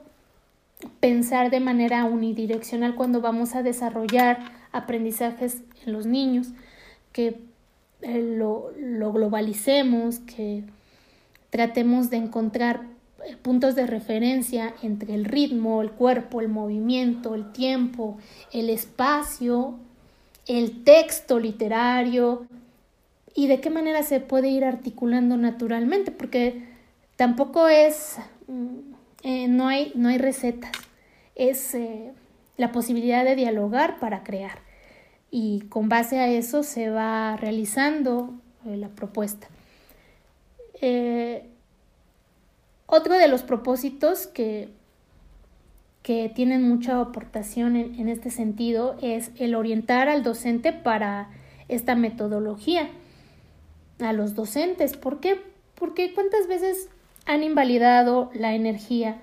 pensar 0.99 1.49
de 1.49 1.59
manera 1.59 2.05
unidireccional 2.05 2.95
cuando 2.95 3.21
vamos 3.21 3.55
a 3.55 3.63
desarrollar 3.63 4.39
aprendizajes 4.71 5.61
en 5.85 5.93
los 5.93 6.05
niños, 6.05 6.49
que 7.11 7.41
eh, 8.01 8.21
lo, 8.21 8.71
lo 8.77 9.11
globalicemos, 9.11 10.19
que 10.19 10.63
tratemos 11.49 12.09
de 12.09 12.17
encontrar 12.17 12.83
eh, 13.25 13.35
puntos 13.41 13.75
de 13.75 13.85
referencia 13.85 14.73
entre 14.81 15.13
el 15.13 15.25
ritmo, 15.25 15.81
el 15.81 15.91
cuerpo, 15.91 16.39
el 16.39 16.47
movimiento, 16.47 17.35
el 17.35 17.51
tiempo, 17.51 18.17
el 18.53 18.69
espacio, 18.69 19.75
el 20.47 20.83
texto 20.85 21.39
literario 21.39 22.45
y 23.35 23.47
de 23.47 23.59
qué 23.59 23.69
manera 23.69 24.03
se 24.03 24.21
puede 24.21 24.47
ir 24.47 24.63
articulando 24.63 25.35
naturalmente, 25.35 26.11
porque 26.11 26.63
tampoco 27.17 27.67
es, 27.67 28.17
mm, 28.47 28.77
eh, 29.23 29.47
no, 29.49 29.67
hay, 29.67 29.91
no 29.95 30.07
hay 30.07 30.17
recetas, 30.17 30.71
es 31.35 31.75
la 32.57 32.71
posibilidad 32.71 33.23
de 33.25 33.35
dialogar 33.35 33.99
para 33.99 34.23
crear 34.23 34.68
y 35.31 35.61
con 35.69 35.89
base 35.89 36.19
a 36.19 36.27
eso 36.27 36.63
se 36.63 36.89
va 36.89 37.37
realizando 37.37 38.33
eh, 38.65 38.77
la 38.77 38.89
propuesta. 38.89 39.47
Eh, 40.81 41.45
otro 42.85 43.15
de 43.17 43.27
los 43.27 43.43
propósitos 43.43 44.27
que, 44.27 44.69
que 46.01 46.29
tienen 46.33 46.67
mucha 46.67 46.99
aportación 46.99 47.75
en, 47.75 47.95
en, 47.95 48.09
este 48.09 48.31
sentido 48.31 48.97
es 49.01 49.31
el 49.37 49.55
orientar 49.55 50.09
al 50.09 50.23
docente 50.23 50.73
para 50.73 51.29
esta 51.67 51.95
metodología, 51.95 52.89
a 53.99 54.13
los 54.13 54.33
docentes. 54.33 54.97
¿Por 54.97 55.19
qué? 55.19 55.39
Porque 55.75 56.13
cuántas 56.13 56.47
veces 56.47 56.89
han 57.25 57.43
invalidado 57.43 58.31
la 58.33 58.55
energía 58.55 59.21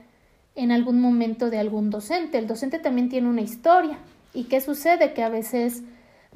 en 0.54 0.72
algún 0.72 1.00
momento 1.00 1.50
de 1.50 1.58
algún 1.58 1.90
docente. 1.90 2.38
El 2.38 2.46
docente 2.46 2.78
también 2.78 3.08
tiene 3.08 3.28
una 3.28 3.42
historia. 3.42 3.98
¿Y 4.32 4.44
qué 4.44 4.60
sucede? 4.60 5.12
Que 5.12 5.22
a 5.22 5.28
veces 5.28 5.82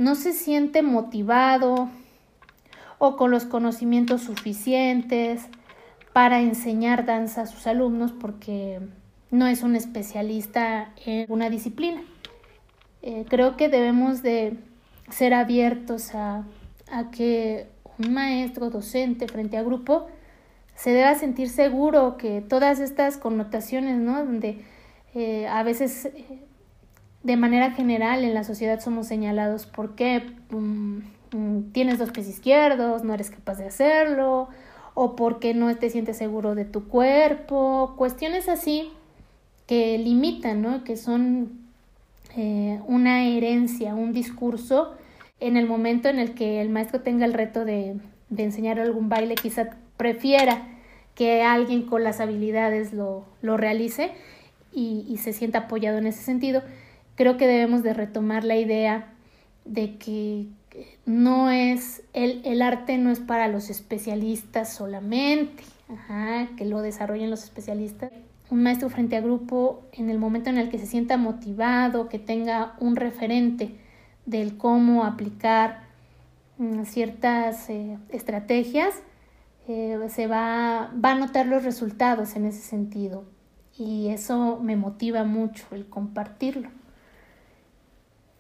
no 0.00 0.14
se 0.14 0.32
siente 0.32 0.80
motivado 0.80 1.90
o 2.96 3.16
con 3.18 3.30
los 3.30 3.44
conocimientos 3.44 4.22
suficientes 4.22 5.42
para 6.14 6.40
enseñar 6.40 7.04
danza 7.04 7.42
a 7.42 7.46
sus 7.46 7.66
alumnos 7.66 8.10
porque 8.10 8.80
no 9.30 9.46
es 9.46 9.62
un 9.62 9.76
especialista 9.76 10.94
en 11.04 11.30
una 11.30 11.50
disciplina. 11.50 12.00
Eh, 13.02 13.26
creo 13.28 13.58
que 13.58 13.68
debemos 13.68 14.22
de 14.22 14.56
ser 15.10 15.34
abiertos 15.34 16.14
a, 16.14 16.44
que 17.12 17.66
un 17.98 18.14
maestro 18.14 18.70
docente 18.70 19.28
frente 19.28 19.58
a 19.58 19.62
grupo 19.62 20.06
se 20.76 20.92
deba 20.92 21.14
sentir 21.14 21.50
seguro 21.50 22.16
que 22.16 22.40
todas 22.40 22.80
estas 22.80 23.18
connotaciones, 23.18 23.98
¿no? 23.98 24.24
Donde 24.24 24.64
eh, 25.14 25.46
a 25.46 25.62
veces 25.62 26.06
eh, 26.06 26.38
de 27.22 27.36
manera 27.36 27.72
general 27.72 28.24
en 28.24 28.34
la 28.34 28.44
sociedad 28.44 28.80
somos 28.80 29.06
señalados 29.06 29.66
porque 29.66 30.22
mm, 30.50 30.98
mm, 31.32 31.72
tienes 31.72 31.98
dos 31.98 32.10
pies 32.10 32.28
izquierdos, 32.28 33.04
no 33.04 33.14
eres 33.14 33.30
capaz 33.30 33.58
de 33.58 33.66
hacerlo, 33.66 34.48
o 34.94 35.16
porque 35.16 35.54
no 35.54 35.74
te 35.76 35.90
sientes 35.90 36.16
seguro 36.16 36.54
de 36.54 36.64
tu 36.64 36.88
cuerpo, 36.88 37.94
cuestiones 37.96 38.48
así 38.48 38.90
que 39.66 39.98
limitan, 39.98 40.62
¿no? 40.62 40.82
que 40.82 40.96
son 40.96 41.60
eh, 42.36 42.80
una 42.86 43.24
herencia, 43.24 43.94
un 43.94 44.12
discurso 44.12 44.94
en 45.38 45.56
el 45.56 45.66
momento 45.66 46.08
en 46.08 46.18
el 46.18 46.34
que 46.34 46.60
el 46.60 46.70
maestro 46.70 47.00
tenga 47.00 47.24
el 47.24 47.34
reto 47.34 47.64
de, 47.64 47.96
de 48.30 48.42
enseñar 48.42 48.80
algún 48.80 49.08
baile, 49.08 49.34
quizá 49.34 49.76
prefiera 49.96 50.66
que 51.14 51.42
alguien 51.42 51.82
con 51.82 52.02
las 52.02 52.20
habilidades 52.20 52.92
lo, 52.92 53.24
lo 53.42 53.56
realice 53.56 54.10
y, 54.72 55.04
y 55.08 55.18
se 55.18 55.32
sienta 55.32 55.60
apoyado 55.60 55.98
en 55.98 56.06
ese 56.06 56.22
sentido 56.22 56.62
creo 57.20 57.36
que 57.36 57.46
debemos 57.46 57.82
de 57.82 57.92
retomar 57.92 58.44
la 58.44 58.56
idea 58.56 59.12
de 59.66 59.98
que 59.98 60.46
no 61.04 61.50
es, 61.50 62.02
el, 62.14 62.40
el 62.46 62.62
arte 62.62 62.96
no 62.96 63.10
es 63.10 63.20
para 63.20 63.46
los 63.46 63.68
especialistas 63.68 64.72
solamente. 64.72 65.64
que 66.56 66.64
lo 66.64 66.80
desarrollen 66.80 67.28
los 67.28 67.44
especialistas. 67.44 68.10
Un 68.48 68.62
maestro 68.62 68.88
frente 68.88 69.18
a 69.18 69.20
grupo, 69.20 69.82
en 69.92 70.08
el 70.08 70.18
momento 70.18 70.48
en 70.48 70.56
el 70.56 70.70
que 70.70 70.78
se 70.78 70.86
sienta 70.86 71.18
motivado, 71.18 72.08
que 72.08 72.18
tenga 72.18 72.74
un 72.80 72.96
referente 72.96 73.76
del 74.24 74.56
cómo 74.56 75.04
aplicar 75.04 75.82
mm, 76.56 76.84
ciertas 76.84 77.68
eh, 77.68 77.98
estrategias, 78.08 78.94
eh, 79.68 79.98
se 80.08 80.26
va, 80.26 80.90
va 81.04 81.10
a 81.10 81.16
notar 81.16 81.44
los 81.44 81.64
resultados 81.64 82.34
en 82.34 82.46
ese 82.46 82.62
sentido. 82.62 83.24
Y 83.76 84.08
eso 84.08 84.58
me 84.62 84.76
motiva 84.76 85.24
mucho 85.24 85.66
el 85.72 85.86
compartirlo. 85.86 86.79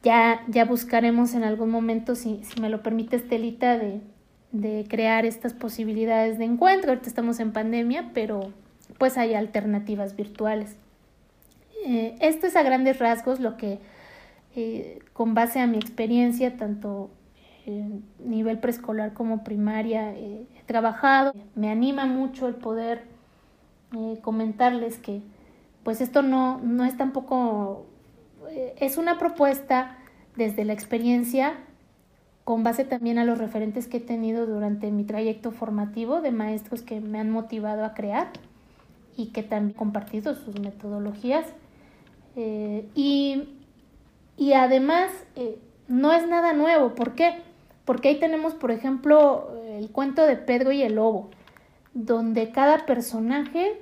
Ya, 0.02 0.42
ya 0.48 0.64
buscaremos 0.64 1.34
en 1.34 1.44
algún 1.44 1.70
momento, 1.70 2.14
si, 2.14 2.42
si 2.44 2.60
me 2.60 2.70
lo 2.70 2.82
permite 2.82 3.16
Estelita, 3.16 3.76
de, 3.76 4.00
de 4.52 4.86
crear 4.88 5.26
estas 5.26 5.52
posibilidades 5.52 6.38
de 6.38 6.44
encuentro. 6.44 6.90
Ahorita 6.90 7.08
estamos 7.08 7.38
en 7.40 7.52
pandemia, 7.52 8.10
pero 8.14 8.52
pues 8.98 9.18
hay 9.18 9.34
alternativas 9.34 10.16
virtuales. 10.16 10.76
Eh, 11.86 12.16
esto 12.20 12.46
es 12.46 12.56
a 12.56 12.62
grandes 12.62 12.98
rasgos 12.98 13.40
lo 13.40 13.56
que, 13.56 13.78
eh, 14.56 14.98
con 15.12 15.34
base 15.34 15.60
a 15.60 15.66
mi 15.66 15.78
experiencia, 15.78 16.56
tanto 16.56 17.10
en 17.66 18.04
nivel 18.24 18.58
preescolar 18.58 19.12
como 19.12 19.44
primaria, 19.44 20.12
eh, 20.14 20.46
he 20.58 20.62
trabajado. 20.64 21.32
Me 21.54 21.70
anima 21.70 22.06
mucho 22.06 22.48
el 22.48 22.54
poder 22.54 23.04
comentarles 24.22 24.98
que 24.98 25.20
pues 25.82 26.00
esto 26.00 26.22
no, 26.22 26.60
no 26.62 26.84
es 26.84 26.96
tampoco, 26.96 27.86
es 28.78 28.96
una 28.96 29.18
propuesta 29.18 29.98
desde 30.36 30.64
la 30.64 30.72
experiencia 30.72 31.54
con 32.44 32.64
base 32.64 32.84
también 32.84 33.18
a 33.18 33.24
los 33.24 33.38
referentes 33.38 33.86
que 33.86 33.98
he 33.98 34.00
tenido 34.00 34.46
durante 34.46 34.90
mi 34.90 35.04
trayecto 35.04 35.52
formativo 35.52 36.20
de 36.20 36.32
maestros 36.32 36.82
que 36.82 37.00
me 37.00 37.20
han 37.20 37.30
motivado 37.30 37.84
a 37.84 37.94
crear 37.94 38.30
y 39.16 39.26
que 39.26 39.42
también 39.42 39.76
he 39.76 39.78
compartido 39.78 40.34
sus 40.34 40.58
metodologías. 40.58 41.46
Eh, 42.36 42.88
y, 42.94 43.50
y, 44.36 44.54
además 44.54 45.10
eh, 45.36 45.58
no 45.86 46.12
es 46.12 46.26
nada 46.26 46.52
nuevo. 46.52 46.94
¿Por 46.94 47.14
qué? 47.14 47.34
Porque 47.84 48.08
ahí 48.08 48.18
tenemos, 48.18 48.54
por 48.54 48.70
ejemplo, 48.70 49.52
el 49.68 49.90
cuento 49.90 50.24
de 50.24 50.36
Pedro 50.36 50.72
y 50.72 50.82
el 50.82 50.96
Lobo, 50.96 51.30
donde 51.94 52.50
cada 52.50 52.86
personaje, 52.86 53.80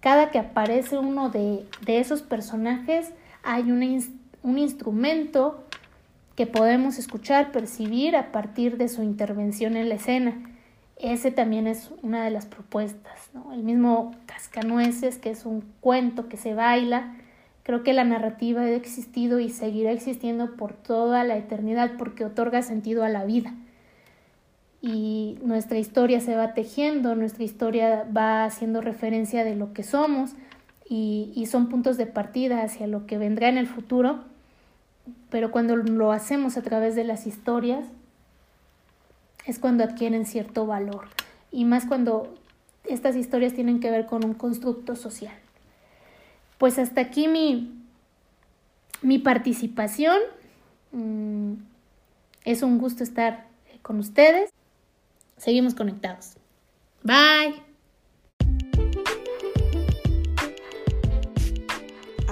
cada 0.00 0.30
que 0.30 0.38
aparece 0.38 0.98
uno 0.98 1.30
de, 1.30 1.64
de 1.86 2.00
esos 2.00 2.22
personajes, 2.22 3.12
hay 3.44 3.70
un 3.70 4.58
instrumento 4.58 5.64
que 6.34 6.46
podemos 6.46 6.98
escuchar, 6.98 7.52
percibir 7.52 8.16
a 8.16 8.32
partir 8.32 8.76
de 8.76 8.88
su 8.88 9.02
intervención 9.02 9.76
en 9.76 9.88
la 9.88 9.96
escena. 9.96 10.34
Ese 10.96 11.30
también 11.30 11.66
es 11.66 11.90
una 12.02 12.24
de 12.24 12.30
las 12.30 12.46
propuestas. 12.46 13.30
¿no? 13.32 13.52
El 13.52 13.62
mismo 13.62 14.12
Cascanueces, 14.26 15.18
que 15.18 15.30
es 15.30 15.44
un 15.44 15.62
cuento 15.80 16.28
que 16.28 16.36
se 16.36 16.54
baila, 16.54 17.14
creo 17.62 17.82
que 17.82 17.92
la 17.92 18.04
narrativa 18.04 18.62
ha 18.62 18.70
existido 18.70 19.38
y 19.38 19.50
seguirá 19.50 19.92
existiendo 19.92 20.56
por 20.56 20.72
toda 20.72 21.24
la 21.24 21.36
eternidad 21.36 21.92
porque 21.98 22.24
otorga 22.24 22.62
sentido 22.62 23.04
a 23.04 23.08
la 23.08 23.24
vida. 23.24 23.54
Y 24.82 25.38
nuestra 25.42 25.78
historia 25.78 26.20
se 26.20 26.36
va 26.36 26.52
tejiendo, 26.52 27.14
nuestra 27.14 27.44
historia 27.44 28.06
va 28.14 28.44
haciendo 28.44 28.80
referencia 28.80 29.44
de 29.44 29.56
lo 29.56 29.72
que 29.72 29.82
somos 29.82 30.34
y, 30.88 31.46
son 31.50 31.68
puntos 31.68 31.96
de 31.96 32.06
partida 32.06 32.62
hacia 32.62 32.86
lo 32.86 33.06
que 33.06 33.18
vendrá 33.18 33.48
en 33.48 33.58
el 33.58 33.66
futuro 33.66 34.24
pero 35.30 35.50
cuando 35.50 35.76
lo 35.76 36.12
hacemos 36.12 36.56
a 36.56 36.62
través 36.62 36.94
de 36.94 37.04
las 37.04 37.26
historias 37.26 37.84
es 39.46 39.58
cuando 39.58 39.84
adquieren 39.84 40.26
cierto 40.26 40.66
valor 40.66 41.08
y 41.50 41.64
más 41.64 41.86
cuando 41.86 42.34
estas 42.84 43.16
historias 43.16 43.54
tienen 43.54 43.80
que 43.80 43.90
ver 43.90 44.06
con 44.06 44.24
un 44.24 44.34
constructo 44.34 44.96
social. 44.96 45.34
Pues 46.58 46.78
hasta 46.78 47.00
aquí 47.00 47.28
mi, 47.28 47.72
mi 49.02 49.18
participación. 49.18 50.18
Mm, 50.92 51.54
es 52.44 52.62
un 52.62 52.78
gusto 52.78 53.02
estar 53.02 53.46
con 53.82 53.98
ustedes. 53.98 54.50
Seguimos 55.36 55.74
conectados. 55.74 56.34
Bye. 57.02 57.73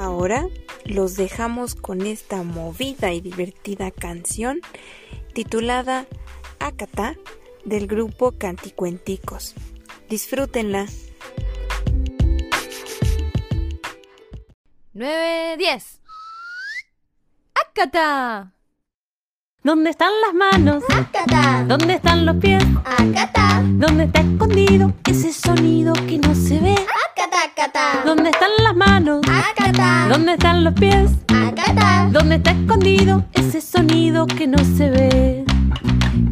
Ahora 0.03 0.49
los 0.85 1.15
dejamos 1.15 1.77
con 1.77 2.05
esta 2.05 2.43
movida 2.43 3.13
y 3.13 3.21
divertida 3.21 3.93
canción 3.93 4.61
titulada 5.33 6.07
Acata 6.59 7.15
del 7.65 7.87
grupo 7.87 8.33
Canticuenticos. 8.33 9.55
Disfrútenla. 10.09 10.87
9, 14.93 15.57
10. 15.57 16.01
¡Acata! 17.55 18.55
¿Dónde 19.63 19.91
están 19.91 20.11
las 20.27 20.35
manos? 20.35 20.83
¡Acata! 20.89 21.65
¿Dónde 21.69 21.95
están 21.95 22.27
los 22.27 22.39
pies? 22.39 22.65
¡Acata! 22.85 23.63
¿Dónde 23.65 24.05
está 24.07 24.21
escondido 24.23 24.93
ese 25.07 25.33
sonido 25.33 25.93
que 25.93 26.19
no 26.19 26.35
se 26.35 26.59
ve? 26.59 26.75
¡Acata, 27.25 28.03
¿Dónde 28.05 28.31
están 28.31 28.51
las 28.65 28.75
manos? 28.75 29.21
¡Acata! 29.31 30.09
¿Dónde 30.09 30.33
están 30.33 30.65
los 30.65 30.75
pies? 30.75 31.13
¡Acata! 31.29 32.09
¿Dónde 32.11 32.35
está 32.35 32.51
escondido 32.51 33.25
ese 33.33 33.61
sonido 33.61 34.27
que 34.27 34.49
no 34.49 34.59
se 34.59 34.91
ve? 34.91 35.45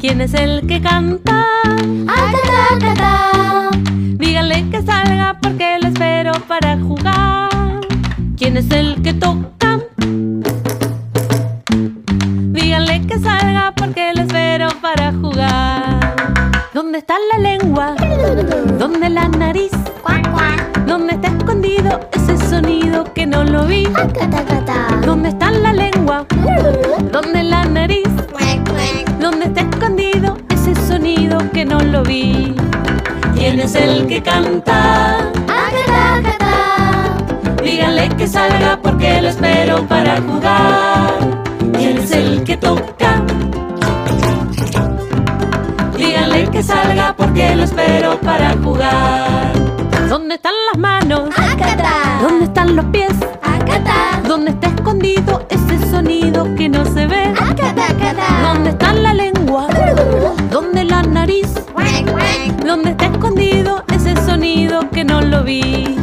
¿Quién 0.01 0.21
es 0.21 0.35
el 0.35 0.67
que 0.67 0.81
canta? 0.83 1.47
¡Acata, 2.09 2.75
acata! 2.75 3.71
Díganle 4.19 4.69
que 4.69 4.83
salga 4.83 5.39
porque 5.41 5.79
lo 5.81 5.89
espero 5.89 6.33
para 6.49 6.77
jugar. 6.79 7.49
¿Quién 8.37 8.57
es 8.57 8.69
el 8.73 9.01
que 9.01 9.15
toca? 9.15 9.79
Díganle 12.51 13.07
que 13.07 13.19
salga 13.21 13.73
porque 13.77 14.13
lo 14.13 14.23
espero 14.23 14.69
para 14.83 15.13
jugar. 15.13 16.00
¿Dónde 16.73 16.99
está 16.99 17.17
la 17.33 17.39
lengua? 17.39 17.97
¿Dónde 18.79 19.11
la 19.11 19.27
nariz? 19.27 19.73
¿Dónde 20.87 21.15
está 21.15 21.27
escondido 21.27 21.99
ese 22.13 22.37
sonido 22.49 23.13
que 23.13 23.27
no 23.27 23.43
lo 23.43 23.65
vi? 23.67 23.89
¿Dónde 25.05 25.31
está 25.31 25.51
la 25.51 25.73
lengua? 25.73 26.27
¿Dónde 27.11 27.43
la 27.43 27.65
nariz? 27.65 28.07
¿Dónde 29.21 29.47
está 29.47 29.63
escondido 29.63 30.37
ese 30.51 30.77
sonido 30.87 31.39
que 31.53 31.65
no 31.65 31.81
lo 31.81 32.05
vi? 32.05 32.55
¿Quién 33.35 33.59
es 33.59 33.75
el 33.75 34.07
que 34.07 34.23
canta? 34.23 35.29
Díganle 37.65 38.09
que 38.11 38.29
salga 38.29 38.79
porque 38.81 39.21
lo 39.21 39.29
espero 39.29 39.85
para 39.89 40.21
jugar. 40.23 41.15
¿Quién 41.77 41.99
es 41.99 42.13
el 42.13 42.45
que 42.45 42.57
toca? 42.57 43.00
Que 46.61 46.67
salga 46.67 47.15
porque 47.17 47.57
lo 47.57 47.65
espero 47.65 48.21
para 48.21 48.55
jugar. 48.63 49.51
¿Dónde 50.11 50.35
están 50.35 50.53
las 50.71 50.79
manos? 50.79 51.31
¡Acata! 51.35 52.19
¿Dónde 52.21 52.45
están 52.45 52.77
los 52.77 52.85
pies? 52.87 53.15
¡Acata! 53.43 54.21
¿Dónde 54.29 54.51
está 54.51 54.67
escondido 54.67 55.47
ese 55.49 55.91
sonido 55.91 56.55
que 56.57 56.69
no 56.69 56.85
se 56.85 57.07
ve? 57.07 57.33
¡Acata, 57.41 57.87
acata! 57.89 58.53
¿Dónde 58.53 58.71
está 58.71 58.93
la 58.93 59.15
lengua? 59.15 59.69
¿Dónde 60.51 60.85
la 60.85 61.03
nariz? 61.03 61.49
¿Dónde 62.67 62.91
está 62.91 63.07
escondido 63.07 63.83
ese 63.95 64.15
sonido 64.27 64.81
que 64.91 65.03
no 65.03 65.23
lo 65.23 65.43
vi? 65.43 65.97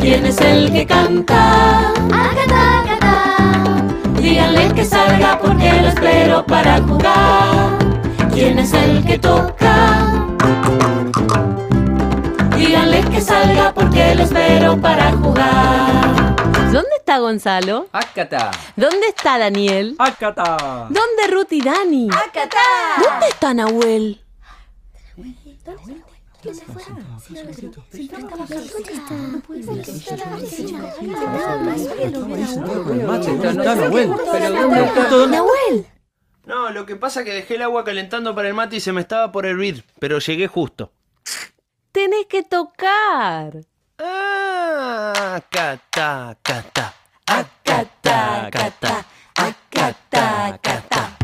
¿Quién 0.00 0.26
es 0.26 0.40
el 0.40 0.70
que 0.70 0.86
canta? 0.86 1.88
¡Acata, 1.88 2.80
acata! 2.82 3.84
Díganle 4.16 4.68
que 4.74 4.84
salga 4.84 5.40
porque 5.40 5.72
lo 5.82 5.88
espero 5.88 6.46
para 6.46 6.80
jugar. 6.82 7.82
¿Quién 8.32 8.60
es 8.60 8.72
el 8.72 9.04
que 9.04 9.18
toca? 9.18 9.61
Lo 14.14 14.22
espero 14.22 14.80
para 14.80 15.12
jugar. 15.12 16.36
¿Dónde 16.72 16.96
está 16.98 17.18
Gonzalo? 17.18 17.88
¡Acata! 17.92 18.50
¿Dónde 18.76 19.06
está 19.08 19.38
Daniel? 19.38 19.94
¡Acata! 19.98 20.88
¿Dónde 20.88 21.26
Ruth 21.30 21.52
y 21.52 21.60
Dani? 21.62 22.08
¡Acata! 22.10 22.58
¿Dónde 22.98 23.28
está 23.28 23.54
Nahuel? 23.54 24.20
Nahuel. 35.28 35.86
No, 36.44 36.70
lo 36.70 36.86
que 36.86 36.96
pasa 36.96 37.20
es 37.20 37.26
que 37.26 37.34
dejé 37.34 37.54
el 37.54 37.62
agua 37.62 37.84
calentando 37.84 38.34
para 38.34 38.48
el 38.48 38.54
mate 38.54 38.76
y 38.76 38.80
se 38.80 38.92
me 38.92 39.00
estaba 39.00 39.30
por 39.30 39.46
hervir, 39.46 39.84
pero 40.00 40.18
llegué 40.18 40.48
justo. 40.48 40.92
Tenés 41.92 42.26
que 42.26 42.42
tocar. 42.42 43.60
Acata, 44.04 45.78
acata. 46.30 46.92
Acata, 47.24 48.46
acata. 48.46 49.04
Acata, 49.36 50.46
acata. 50.46 51.16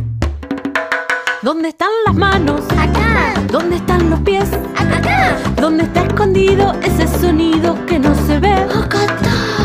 ¿Dónde 1.43 1.71
están 1.71 1.89
las 2.07 2.15
manos? 2.15 2.61
¡Acá! 2.79 3.35
¿Dónde 3.51 3.77
están 3.77 4.11
los 4.11 4.21
pies? 4.21 4.49
Acá. 4.77 5.39
¿Dónde 5.57 5.83
está 5.85 6.05
escondido 6.05 6.73
ese 6.83 7.09
sonido 7.19 7.85
que 7.87 7.99
no 7.99 8.15
se 8.15 8.39
ve? 8.39 8.55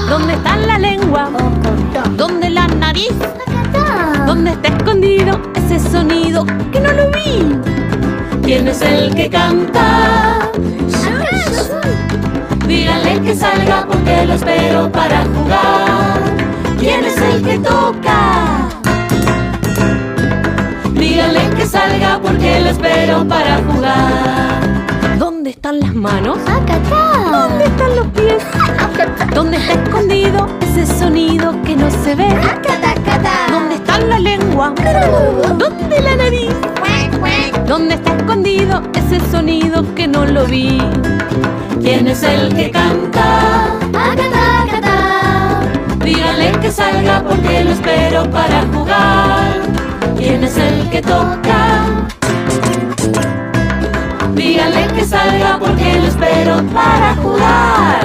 ¿Dónde 0.10 0.34
está 0.34 0.58
la 0.58 0.80
lengua? 0.80 1.30
¿Dónde 2.18 2.50
la 2.50 2.66
nariz? 2.68 3.14
¿Dónde 4.26 4.54
está 4.54 4.70
escondido 4.70 5.40
ese 5.54 5.80
sonido 5.80 6.48
que 6.72 6.80
no 6.80 6.92
lo 6.92 7.12
vi? 7.12 7.60
¿Quién 8.44 8.68
es 8.68 8.82
el 8.82 9.14
que 9.14 9.30
canta? 9.30 10.50
Díganle 12.68 13.22
que 13.22 13.36
salga 13.36 13.86
porque 13.86 14.26
lo 14.26 14.34
espero 14.34 14.92
para 14.92 15.26
jugar. 15.26 16.20
¿Quién 16.80 17.04
es 17.06 17.18
el 17.18 17.44
que 17.44 17.60
toca? 17.60 18.70
Díganle 20.94 21.50
que 21.56 21.66
salga 21.66 22.20
porque 22.22 22.62
lo 22.62 22.70
espero 22.70 23.28
para 23.28 23.58
jugar. 23.68 25.18
¿Dónde 25.20 25.52
están 25.52 25.80
las 25.80 25.94
manos? 25.94 26.38
¿Dónde 26.46 27.66
están 27.66 27.96
los 27.96 28.08
pies? 28.08 28.44
¿Dónde 29.34 29.58
está 29.58 29.74
escondido 29.74 30.48
ese 30.62 30.86
sonido 30.86 31.54
que 31.64 31.76
no 31.76 31.90
se 32.04 32.16
ve? 32.16 32.28
¿Dónde 33.50 33.76
está 33.76 34.00
la 34.00 34.20
lengua? 34.20 34.74
¿Dónde 35.58 36.02
la 36.02 36.16
nariz? 36.16 36.52
¿Dónde 37.68 37.96
está 37.96 38.16
escondido 38.16 38.82
ese 38.96 39.20
sonido 39.32 39.84
que 39.96 40.08
no 40.08 40.26
lo 40.26 40.46
vi? 40.46 40.80
¿Quién 41.84 42.08
es 42.08 42.24
el 42.24 42.56
que 42.56 42.72
canta? 42.72 43.68
Díganle 46.02 46.52
que 46.62 46.72
salga 46.72 47.22
porque 47.22 47.62
lo 47.66 47.72
espero 47.72 48.24
para 48.32 48.62
jugar. 48.74 49.62
¿Quién 50.16 50.46
es 50.46 50.58
el 50.58 50.90
que 50.90 51.02
toca? 51.02 51.86
Díganle 54.34 54.88
que 54.96 55.04
salga 55.04 55.60
porque 55.60 56.00
lo 56.00 56.08
espero 56.08 56.64
para 56.74 57.16
jugar. 57.16 58.03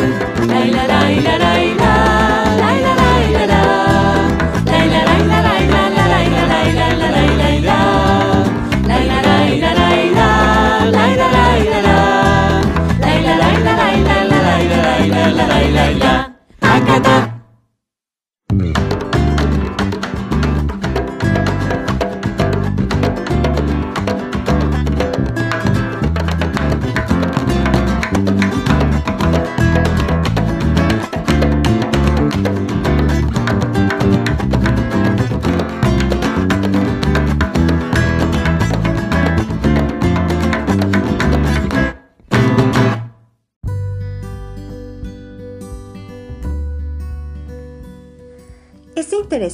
Bye-bye. 16.88 17.27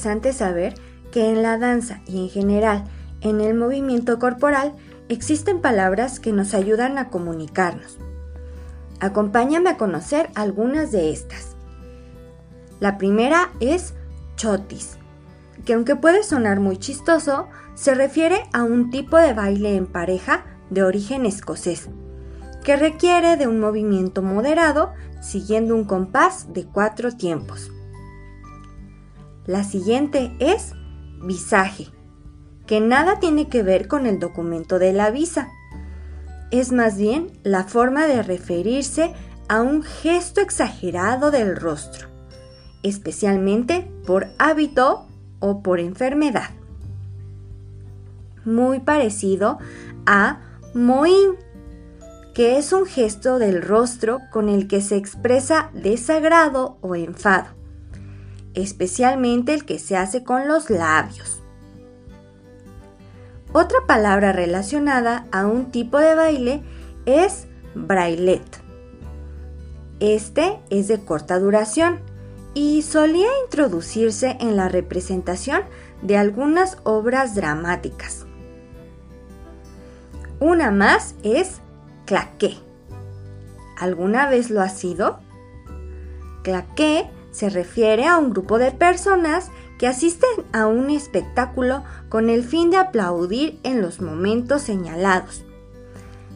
Interesante 0.04 0.32
saber 0.34 0.74
que 1.10 1.30
en 1.30 1.42
la 1.42 1.56
danza 1.56 2.00
y 2.06 2.18
en 2.18 2.28
general 2.28 2.84
en 3.22 3.40
el 3.40 3.54
movimiento 3.54 4.18
corporal 4.18 4.74
existen 5.08 5.62
palabras 5.62 6.20
que 6.20 6.32
nos 6.32 6.52
ayudan 6.52 6.98
a 6.98 7.08
comunicarnos. 7.08 7.98
Acompáñame 9.00 9.70
a 9.70 9.76
conocer 9.78 10.28
algunas 10.34 10.92
de 10.92 11.10
estas. 11.10 11.56
La 12.80 12.98
primera 12.98 13.50
es 13.60 13.94
chotis, 14.36 14.98
que 15.64 15.72
aunque 15.72 15.96
puede 15.96 16.22
sonar 16.22 16.60
muy 16.60 16.76
chistoso, 16.76 17.48
se 17.74 17.94
refiere 17.94 18.42
a 18.52 18.62
un 18.62 18.90
tipo 18.90 19.16
de 19.16 19.32
baile 19.32 19.74
en 19.74 19.86
pareja 19.86 20.44
de 20.68 20.82
origen 20.82 21.24
escocés, 21.24 21.88
que 22.62 22.76
requiere 22.76 23.36
de 23.38 23.46
un 23.46 23.58
movimiento 23.58 24.20
moderado 24.20 24.92
siguiendo 25.22 25.74
un 25.74 25.84
compás 25.84 26.52
de 26.52 26.66
cuatro 26.66 27.10
tiempos. 27.12 27.70
La 29.46 29.62
siguiente 29.62 30.34
es 30.38 30.72
visaje, 31.20 31.88
que 32.66 32.80
nada 32.80 33.20
tiene 33.20 33.48
que 33.48 33.62
ver 33.62 33.88
con 33.88 34.06
el 34.06 34.18
documento 34.18 34.78
de 34.78 34.94
la 34.94 35.10
visa. 35.10 35.48
Es 36.50 36.72
más 36.72 36.96
bien 36.96 37.30
la 37.42 37.64
forma 37.64 38.06
de 38.06 38.22
referirse 38.22 39.12
a 39.48 39.60
un 39.60 39.82
gesto 39.82 40.40
exagerado 40.40 41.30
del 41.30 41.56
rostro, 41.56 42.08
especialmente 42.82 43.86
por 44.06 44.28
hábito 44.38 45.06
o 45.40 45.62
por 45.62 45.78
enfermedad. 45.78 46.48
Muy 48.46 48.80
parecido 48.80 49.58
a 50.06 50.40
moín, 50.72 51.36
que 52.32 52.56
es 52.56 52.72
un 52.72 52.86
gesto 52.86 53.38
del 53.38 53.60
rostro 53.60 54.20
con 54.32 54.48
el 54.48 54.68
que 54.68 54.80
se 54.80 54.96
expresa 54.96 55.70
desagrado 55.74 56.78
o 56.80 56.94
enfado 56.94 57.63
especialmente 58.54 59.54
el 59.54 59.64
que 59.64 59.78
se 59.78 59.96
hace 59.96 60.24
con 60.24 60.48
los 60.48 60.70
labios. 60.70 61.40
Otra 63.52 63.78
palabra 63.86 64.32
relacionada 64.32 65.26
a 65.30 65.46
un 65.46 65.70
tipo 65.70 65.98
de 65.98 66.14
baile 66.14 66.62
es 67.06 67.46
brailet. 67.74 68.42
Este 70.00 70.58
es 70.70 70.88
de 70.88 71.04
corta 71.04 71.38
duración 71.38 72.00
y 72.52 72.82
solía 72.82 73.28
introducirse 73.44 74.36
en 74.40 74.56
la 74.56 74.68
representación 74.68 75.62
de 76.02 76.16
algunas 76.16 76.78
obras 76.82 77.34
dramáticas. 77.34 78.26
Una 80.40 80.70
más 80.70 81.14
es 81.22 81.60
claqué. 82.06 82.56
¿Alguna 83.78 84.28
vez 84.28 84.50
lo 84.50 84.62
ha 84.62 84.68
sido? 84.68 85.20
Claqué 86.42 87.08
se 87.34 87.50
refiere 87.50 88.06
a 88.06 88.16
un 88.16 88.30
grupo 88.30 88.58
de 88.58 88.70
personas 88.70 89.50
que 89.76 89.88
asisten 89.88 90.30
a 90.52 90.68
un 90.68 90.88
espectáculo 90.88 91.82
con 92.08 92.30
el 92.30 92.44
fin 92.44 92.70
de 92.70 92.76
aplaudir 92.76 93.58
en 93.64 93.82
los 93.82 94.00
momentos 94.00 94.62
señalados. 94.62 95.44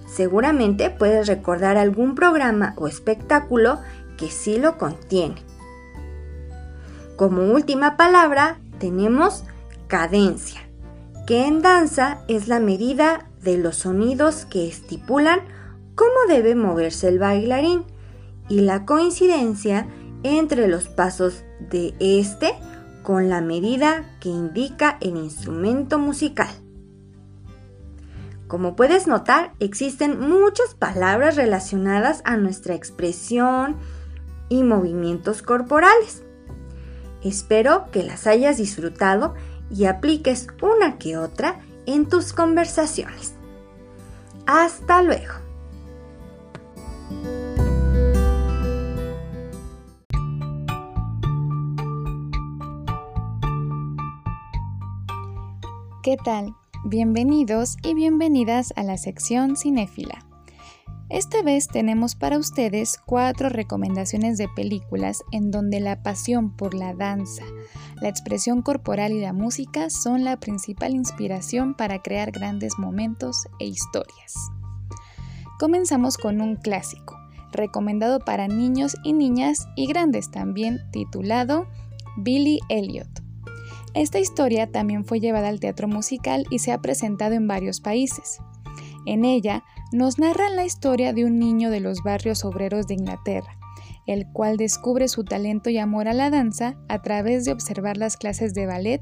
Seguramente 0.09 0.91
puedes 0.91 1.29
recordar 1.29 1.77
algún 1.77 2.17
programa 2.17 2.75
o 2.77 2.89
espectáculo 2.89 3.79
que 4.17 4.29
sí 4.29 4.59
lo 4.59 4.77
contiene. 4.77 5.37
Como 7.15 7.45
última 7.45 7.97
palabra 7.97 8.59
tenemos 8.81 9.45
cadencia, 9.87 10.63
que 11.29 11.47
en 11.47 11.63
danza 11.63 12.23
es 12.27 12.49
la 12.49 12.59
medida 12.59 13.29
de 13.41 13.57
los 13.57 13.77
sonidos 13.77 14.47
que 14.47 14.67
estipulan 14.67 15.43
cómo 15.95 16.27
debe 16.29 16.57
moverse 16.57 17.07
el 17.07 17.21
bailarín 17.21 17.85
y 18.49 18.63
la 18.63 18.85
coincidencia 18.85 19.87
entre 20.23 20.69
los 20.69 20.89
pasos 20.89 21.45
de 21.71 21.95
este 22.01 22.53
con 23.03 23.29
la 23.29 23.41
medida 23.41 24.05
que 24.21 24.29
indica 24.29 24.99
el 25.01 25.17
instrumento 25.17 25.99
musical. 25.99 26.49
Como 28.49 28.77
puedes 28.77 29.07
notar, 29.07 29.53
existen 29.61 30.21
muchas 30.21 30.75
palabras 30.75 31.37
relacionadas 31.37 32.23
a 32.25 32.37
nuestra 32.37 32.75
expresión 32.75 33.77
y 34.49 34.63
movimientos 34.63 35.43
corporales. 35.43 36.23
Espero 37.23 37.91
que 37.93 38.03
las 38.03 38.27
hayas 38.27 38.57
disfrutado 38.57 39.35
y 39.71 39.85
apliques 39.85 40.47
una 40.63 40.99
que 40.99 41.19
otra 41.19 41.61
en 41.87 42.09
tus 42.09 42.33
conversaciones. 42.33 43.35
Hasta 44.47 45.03
luego. 45.03 45.35
¿Qué 56.09 56.17
tal? 56.17 56.57
Bienvenidos 56.87 57.77
y 57.83 57.93
bienvenidas 57.93 58.73
a 58.77 58.83
la 58.83 58.97
sección 58.97 59.59
cinéfila. 59.59 60.25
Esta 61.11 61.43
vez 61.43 61.69
tenemos 61.69 62.15
para 62.15 62.39
ustedes 62.39 62.97
cuatro 63.05 63.51
recomendaciones 63.51 64.39
de 64.39 64.49
películas 64.49 65.23
en 65.33 65.51
donde 65.51 65.81
la 65.81 66.03
pasión 66.03 66.57
por 66.57 66.73
la 66.73 66.95
danza, 66.95 67.43
la 68.01 68.09
expresión 68.09 68.63
corporal 68.63 69.13
y 69.13 69.21
la 69.21 69.35
música 69.35 69.91
son 69.91 70.25
la 70.25 70.41
principal 70.41 70.95
inspiración 70.95 71.75
para 71.75 72.01
crear 72.01 72.31
grandes 72.31 72.79
momentos 72.79 73.47
e 73.61 73.67
historias. 73.67 74.33
Comenzamos 75.61 76.17
con 76.17 76.41
un 76.41 76.57
clásico, 76.57 77.19
recomendado 77.53 78.21
para 78.21 78.49
niños 78.49 78.97
y 79.05 79.13
niñas 79.13 79.69
y 79.77 79.87
grandes 79.87 80.31
también, 80.31 80.79
titulado 80.91 81.67
Billy 82.17 82.61
Elliot. 82.71 83.28
Esta 83.95 84.19
historia 84.19 84.71
también 84.71 85.05
fue 85.05 85.21
llevada 85.21 85.49
al 85.49 85.61
teatro 85.61 85.89
musical 85.89 86.45
y 86.51 86.59
se 86.59 86.73
ha 86.73 86.81
presentado 86.81 87.35
en 87.35 87.49
varios 87.49 87.81
países. 87.81 88.39
En 89.07 89.25
ella, 89.25 89.65
nos 89.93 90.19
narran 90.19 90.57
la 90.57 90.65
historia 90.65 91.13
de 91.13 91.25
un 91.25 91.39
niño 91.39 91.71
de 91.71 91.81
los 91.81 92.03
barrios 92.03 92.45
obreros 92.45 92.87
de 92.87 92.95
Inglaterra, 92.95 93.59
el 94.07 94.27
cual 94.33 94.59
descubre 94.59 95.09
su 95.09 95.25
talento 95.25 95.71
y 95.71 95.79
amor 95.79 96.09
a 96.09 96.13
la 96.13 96.29
danza 96.29 96.77
a 96.89 97.01
través 97.01 97.45
de 97.45 97.53
observar 97.53 97.97
las 97.97 98.19
clases 98.19 98.53
de 98.53 98.67
ballet 98.67 99.01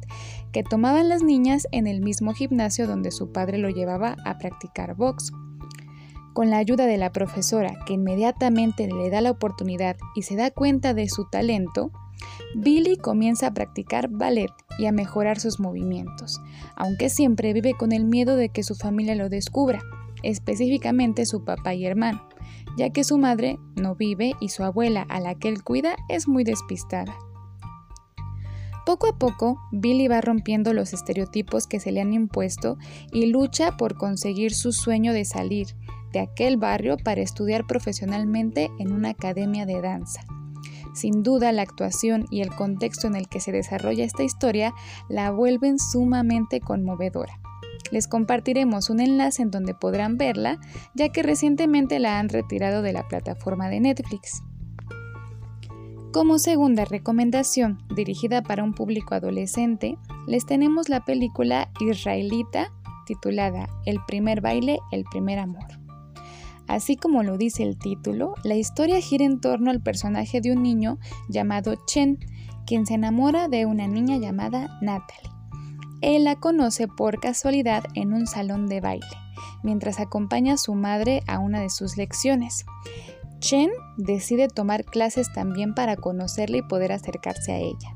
que 0.52 0.62
tomaban 0.62 1.08
las 1.08 1.22
niñas 1.22 1.66
en 1.72 1.88
el 1.88 2.00
mismo 2.00 2.34
gimnasio 2.34 2.86
donde 2.86 3.10
su 3.10 3.32
padre 3.32 3.58
lo 3.58 3.68
llevaba 3.68 4.16
a 4.24 4.38
practicar 4.38 4.94
box. 4.94 5.32
Con 6.34 6.50
la 6.50 6.58
ayuda 6.58 6.86
de 6.86 6.98
la 6.98 7.12
profesora, 7.12 7.74
que 7.86 7.94
inmediatamente 7.94 8.86
le 8.86 9.10
da 9.10 9.20
la 9.20 9.30
oportunidad 9.30 9.96
y 10.14 10.22
se 10.22 10.36
da 10.36 10.50
cuenta 10.50 10.94
de 10.94 11.08
su 11.08 11.28
talento, 11.30 11.90
Billy 12.54 12.96
comienza 12.96 13.48
a 13.48 13.54
practicar 13.54 14.08
ballet 14.08 14.52
y 14.78 14.86
a 14.86 14.92
mejorar 14.92 15.38
sus 15.38 15.60
movimientos, 15.60 16.40
aunque 16.76 17.08
siempre 17.08 17.52
vive 17.52 17.74
con 17.74 17.92
el 17.92 18.04
miedo 18.04 18.36
de 18.36 18.48
que 18.48 18.62
su 18.62 18.74
familia 18.74 19.14
lo 19.14 19.28
descubra, 19.28 19.80
específicamente 20.22 21.26
su 21.26 21.44
papá 21.44 21.74
y 21.74 21.86
hermano, 21.86 22.26
ya 22.76 22.90
que 22.90 23.04
su 23.04 23.18
madre 23.18 23.58
no 23.74 23.94
vive 23.94 24.32
y 24.40 24.48
su 24.48 24.64
abuela, 24.64 25.06
a 25.08 25.20
la 25.20 25.34
que 25.34 25.48
él 25.48 25.62
cuida, 25.62 25.96
es 26.08 26.28
muy 26.28 26.44
despistada. 26.44 27.16
Poco 28.86 29.08
a 29.08 29.18
poco, 29.18 29.58
Billy 29.72 30.06
va 30.06 30.20
rompiendo 30.20 30.72
los 30.72 30.92
estereotipos 30.92 31.66
que 31.66 31.80
se 31.80 31.90
le 31.90 32.00
han 32.00 32.12
impuesto 32.12 32.78
y 33.12 33.26
lucha 33.26 33.76
por 33.76 33.96
conseguir 33.96 34.54
su 34.54 34.70
sueño 34.70 35.12
de 35.12 35.24
salir 35.24 35.66
de 36.12 36.20
aquel 36.20 36.56
barrio 36.56 36.96
para 36.96 37.20
estudiar 37.20 37.66
profesionalmente 37.66 38.70
en 38.78 38.92
una 38.92 39.10
academia 39.10 39.66
de 39.66 39.80
danza. 39.80 40.20
Sin 40.96 41.22
duda, 41.22 41.52
la 41.52 41.60
actuación 41.60 42.24
y 42.30 42.40
el 42.40 42.48
contexto 42.54 43.06
en 43.06 43.16
el 43.16 43.28
que 43.28 43.38
se 43.38 43.52
desarrolla 43.52 44.02
esta 44.02 44.22
historia 44.22 44.72
la 45.10 45.30
vuelven 45.30 45.78
sumamente 45.78 46.60
conmovedora. 46.60 47.38
Les 47.90 48.08
compartiremos 48.08 48.88
un 48.88 49.00
enlace 49.00 49.42
en 49.42 49.50
donde 49.50 49.74
podrán 49.74 50.16
verla, 50.16 50.58
ya 50.94 51.10
que 51.10 51.22
recientemente 51.22 51.98
la 51.98 52.18
han 52.18 52.30
retirado 52.30 52.80
de 52.80 52.94
la 52.94 53.06
plataforma 53.08 53.68
de 53.68 53.80
Netflix. 53.80 54.42
Como 56.14 56.38
segunda 56.38 56.86
recomendación, 56.86 57.76
dirigida 57.94 58.42
para 58.42 58.64
un 58.64 58.72
público 58.72 59.14
adolescente, 59.14 59.98
les 60.26 60.46
tenemos 60.46 60.88
la 60.88 61.04
película 61.04 61.68
israelita 61.78 62.72
titulada 63.04 63.68
El 63.84 63.98
primer 64.06 64.40
baile, 64.40 64.78
el 64.92 65.04
primer 65.04 65.40
amor. 65.40 65.85
Así 66.68 66.96
como 66.96 67.22
lo 67.22 67.38
dice 67.38 67.62
el 67.62 67.78
título, 67.78 68.34
la 68.42 68.56
historia 68.56 69.00
gira 69.00 69.24
en 69.24 69.40
torno 69.40 69.70
al 69.70 69.82
personaje 69.82 70.40
de 70.40 70.52
un 70.52 70.62
niño 70.62 70.98
llamado 71.28 71.74
Chen, 71.86 72.18
quien 72.66 72.86
se 72.86 72.94
enamora 72.94 73.48
de 73.48 73.66
una 73.66 73.86
niña 73.86 74.16
llamada 74.16 74.78
Natalie. 74.80 75.30
Él 76.00 76.24
la 76.24 76.36
conoce 76.36 76.88
por 76.88 77.20
casualidad 77.20 77.84
en 77.94 78.12
un 78.12 78.26
salón 78.26 78.66
de 78.66 78.80
baile, 78.80 79.06
mientras 79.62 80.00
acompaña 80.00 80.54
a 80.54 80.58
su 80.58 80.74
madre 80.74 81.22
a 81.26 81.38
una 81.38 81.60
de 81.60 81.70
sus 81.70 81.96
lecciones. 81.96 82.66
Chen 83.38 83.70
decide 83.96 84.48
tomar 84.48 84.84
clases 84.84 85.32
también 85.32 85.74
para 85.74 85.96
conocerla 85.96 86.58
y 86.58 86.62
poder 86.62 86.92
acercarse 86.92 87.52
a 87.52 87.58
ella. 87.58 87.94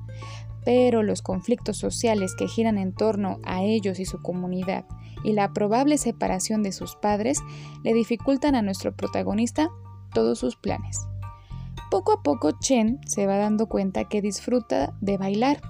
Pero 0.64 1.02
los 1.02 1.22
conflictos 1.22 1.78
sociales 1.78 2.34
que 2.36 2.46
giran 2.46 2.78
en 2.78 2.94
torno 2.94 3.38
a 3.44 3.62
ellos 3.62 3.98
y 3.98 4.04
su 4.04 4.22
comunidad 4.22 4.84
y 5.24 5.32
la 5.32 5.52
probable 5.52 5.98
separación 5.98 6.62
de 6.62 6.72
sus 6.72 6.96
padres 6.96 7.40
le 7.84 7.94
dificultan 7.94 8.54
a 8.54 8.62
nuestro 8.62 8.94
protagonista 8.94 9.70
todos 10.12 10.38
sus 10.38 10.56
planes. 10.56 10.98
Poco 11.90 12.12
a 12.12 12.22
poco 12.22 12.52
Chen 12.52 13.00
se 13.06 13.26
va 13.26 13.36
dando 13.36 13.66
cuenta 13.66 14.04
que 14.04 14.22
disfruta 14.22 14.94
de 15.00 15.18
bailar. 15.18 15.60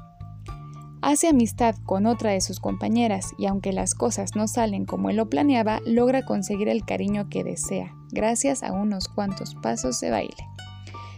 Hace 1.02 1.28
amistad 1.28 1.76
con 1.86 2.04
otra 2.04 2.32
de 2.32 2.42
sus 2.42 2.60
compañeras 2.60 3.32
y 3.38 3.46
aunque 3.46 3.72
las 3.72 3.94
cosas 3.94 4.36
no 4.36 4.46
salen 4.46 4.84
como 4.84 5.08
él 5.08 5.16
lo 5.16 5.30
planeaba, 5.30 5.80
logra 5.86 6.26
conseguir 6.26 6.68
el 6.68 6.84
cariño 6.84 7.30
que 7.30 7.42
desea, 7.42 7.94
gracias 8.12 8.62
a 8.62 8.72
unos 8.72 9.08
cuantos 9.08 9.54
pasos 9.62 9.98
de 10.00 10.10
baile. 10.10 10.46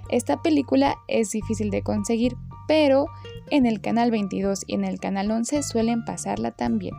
Esta 0.09 0.41
película 0.41 0.99
es 1.09 1.31
difícil 1.31 1.71
de 1.71 1.83
conseguir, 1.83 2.37
pero 2.69 3.07
en 3.51 3.67
el 3.67 3.81
canal 3.81 4.13
22 4.13 4.61
y 4.69 4.75
en 4.75 4.85
el 4.85 5.01
canal 5.01 5.31
11 5.31 5.65
suelen 5.65 6.05
pasarla 6.05 6.53
también. 6.53 6.95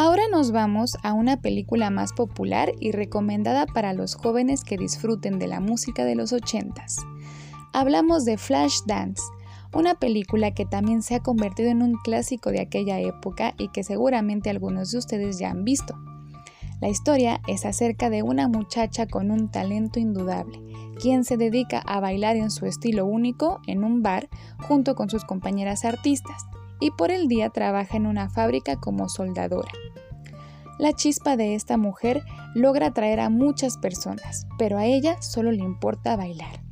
Ahora 0.00 0.22
nos 0.30 0.52
vamos 0.52 0.96
a 1.02 1.12
una 1.12 1.40
película 1.40 1.90
más 1.90 2.12
popular 2.12 2.70
y 2.78 2.92
recomendada 2.92 3.66
para 3.66 3.94
los 3.94 4.14
jóvenes 4.14 4.62
que 4.62 4.76
disfruten 4.76 5.40
de 5.40 5.48
la 5.48 5.58
música 5.58 6.04
de 6.04 6.14
los 6.14 6.32
80s. 6.32 7.04
Hablamos 7.72 8.24
de 8.24 8.38
Flashdance, 8.38 9.20
una 9.74 9.96
película 9.96 10.52
que 10.52 10.66
también 10.66 11.02
se 11.02 11.16
ha 11.16 11.20
convertido 11.20 11.70
en 11.70 11.82
un 11.82 11.94
clásico 11.94 12.52
de 12.52 12.60
aquella 12.60 13.00
época 13.00 13.54
y 13.58 13.70
que 13.70 13.82
seguramente 13.82 14.50
algunos 14.50 14.92
de 14.92 14.98
ustedes 14.98 15.40
ya 15.40 15.50
han 15.50 15.64
visto. 15.64 15.98
La 16.80 16.88
historia 16.88 17.40
es 17.48 17.66
acerca 17.66 18.08
de 18.08 18.22
una 18.22 18.46
muchacha 18.46 19.08
con 19.08 19.32
un 19.32 19.50
talento 19.50 19.98
indudable, 19.98 20.62
quien 21.00 21.24
se 21.24 21.36
dedica 21.36 21.80
a 21.80 21.98
bailar 21.98 22.36
en 22.36 22.52
su 22.52 22.66
estilo 22.66 23.04
único 23.04 23.60
en 23.66 23.82
un 23.82 24.04
bar 24.04 24.28
junto 24.58 24.94
con 24.94 25.10
sus 25.10 25.24
compañeras 25.24 25.84
artistas 25.84 26.46
y 26.80 26.90
por 26.92 27.10
el 27.10 27.28
día 27.28 27.50
trabaja 27.50 27.96
en 27.96 28.06
una 28.06 28.28
fábrica 28.28 28.76
como 28.76 29.08
soldadora. 29.08 29.70
La 30.78 30.92
chispa 30.92 31.36
de 31.36 31.54
esta 31.54 31.76
mujer 31.76 32.22
logra 32.54 32.86
atraer 32.86 33.18
a 33.20 33.30
muchas 33.30 33.76
personas, 33.78 34.46
pero 34.58 34.78
a 34.78 34.86
ella 34.86 35.20
solo 35.20 35.50
le 35.50 35.62
importa 35.62 36.16
bailar. 36.16 36.62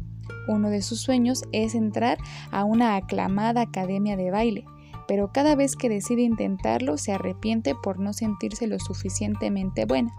Uno 0.48 0.70
de 0.70 0.82
sus 0.82 1.00
sueños 1.00 1.42
es 1.50 1.74
entrar 1.74 2.18
a 2.52 2.64
una 2.64 2.94
aclamada 2.94 3.62
academia 3.62 4.16
de 4.16 4.30
baile, 4.30 4.64
pero 5.08 5.32
cada 5.32 5.56
vez 5.56 5.74
que 5.74 5.88
decide 5.88 6.22
intentarlo 6.22 6.98
se 6.98 7.12
arrepiente 7.12 7.74
por 7.74 7.98
no 7.98 8.12
sentirse 8.12 8.68
lo 8.68 8.78
suficientemente 8.78 9.86
buena, 9.86 10.12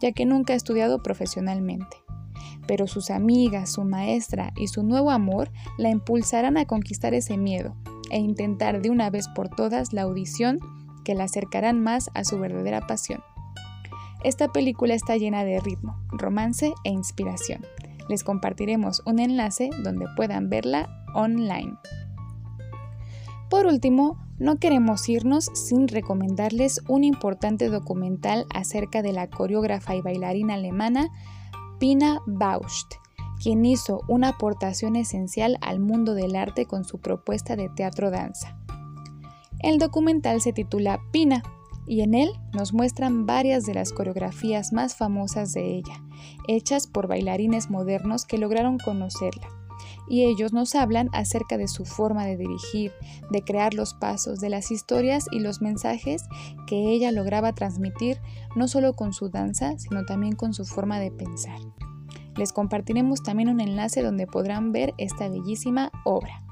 ya 0.00 0.10
que 0.10 0.26
nunca 0.26 0.52
ha 0.52 0.56
estudiado 0.56 1.02
profesionalmente. 1.02 2.01
Pero 2.66 2.86
sus 2.86 3.10
amigas, 3.10 3.72
su 3.72 3.84
maestra 3.84 4.52
y 4.56 4.68
su 4.68 4.82
nuevo 4.82 5.10
amor 5.10 5.50
la 5.78 5.90
impulsarán 5.90 6.56
a 6.56 6.66
conquistar 6.66 7.14
ese 7.14 7.36
miedo 7.36 7.74
e 8.10 8.18
intentar 8.18 8.82
de 8.82 8.90
una 8.90 9.10
vez 9.10 9.28
por 9.28 9.48
todas 9.48 9.92
la 9.92 10.02
audición 10.02 10.60
que 11.04 11.14
la 11.14 11.24
acercarán 11.24 11.80
más 11.80 12.10
a 12.14 12.24
su 12.24 12.38
verdadera 12.38 12.86
pasión. 12.86 13.22
Esta 14.24 14.48
película 14.48 14.94
está 14.94 15.16
llena 15.16 15.44
de 15.44 15.58
ritmo, 15.58 15.96
romance 16.12 16.72
e 16.84 16.90
inspiración. 16.90 17.62
Les 18.08 18.22
compartiremos 18.22 19.02
un 19.04 19.18
enlace 19.18 19.70
donde 19.82 20.06
puedan 20.16 20.48
verla 20.48 20.88
online. 21.14 21.74
Por 23.50 23.66
último, 23.66 24.18
no 24.38 24.56
queremos 24.56 25.08
irnos 25.08 25.50
sin 25.54 25.88
recomendarles 25.88 26.80
un 26.88 27.04
importante 27.04 27.68
documental 27.68 28.46
acerca 28.54 29.02
de 29.02 29.12
la 29.12 29.28
coreógrafa 29.28 29.94
y 29.94 30.00
bailarina 30.00 30.54
alemana 30.54 31.10
Pina 31.82 32.22
Bausch, 32.26 32.86
quien 33.42 33.64
hizo 33.64 34.02
una 34.06 34.28
aportación 34.28 34.94
esencial 34.94 35.58
al 35.62 35.80
mundo 35.80 36.14
del 36.14 36.36
arte 36.36 36.64
con 36.64 36.84
su 36.84 37.00
propuesta 37.00 37.56
de 37.56 37.68
teatro-danza. 37.70 38.56
El 39.58 39.80
documental 39.80 40.40
se 40.40 40.52
titula 40.52 41.00
Pina 41.10 41.42
y 41.88 42.02
en 42.02 42.14
él 42.14 42.30
nos 42.52 42.72
muestran 42.72 43.26
varias 43.26 43.66
de 43.66 43.74
las 43.74 43.92
coreografías 43.92 44.72
más 44.72 44.94
famosas 44.94 45.54
de 45.54 45.74
ella, 45.74 46.04
hechas 46.46 46.86
por 46.86 47.08
bailarines 47.08 47.68
modernos 47.68 48.26
que 48.26 48.38
lograron 48.38 48.78
conocerla. 48.78 49.48
Y 50.12 50.24
ellos 50.24 50.52
nos 50.52 50.74
hablan 50.74 51.08
acerca 51.14 51.56
de 51.56 51.66
su 51.68 51.86
forma 51.86 52.26
de 52.26 52.36
dirigir, 52.36 52.92
de 53.30 53.42
crear 53.42 53.72
los 53.72 53.94
pasos, 53.94 54.40
de 54.40 54.50
las 54.50 54.70
historias 54.70 55.24
y 55.30 55.40
los 55.40 55.62
mensajes 55.62 56.24
que 56.66 56.92
ella 56.92 57.10
lograba 57.12 57.54
transmitir 57.54 58.18
no 58.54 58.68
solo 58.68 58.92
con 58.92 59.14
su 59.14 59.30
danza, 59.30 59.78
sino 59.78 60.04
también 60.04 60.36
con 60.36 60.52
su 60.52 60.66
forma 60.66 61.00
de 61.00 61.12
pensar. 61.12 61.58
Les 62.36 62.52
compartiremos 62.52 63.22
también 63.22 63.48
un 63.48 63.62
enlace 63.62 64.02
donde 64.02 64.26
podrán 64.26 64.70
ver 64.70 64.92
esta 64.98 65.30
bellísima 65.30 65.90
obra. 66.04 66.44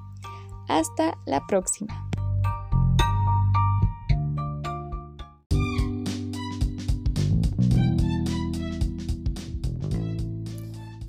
Hasta 0.67 1.19
la 1.27 1.47
próxima. 1.47 2.09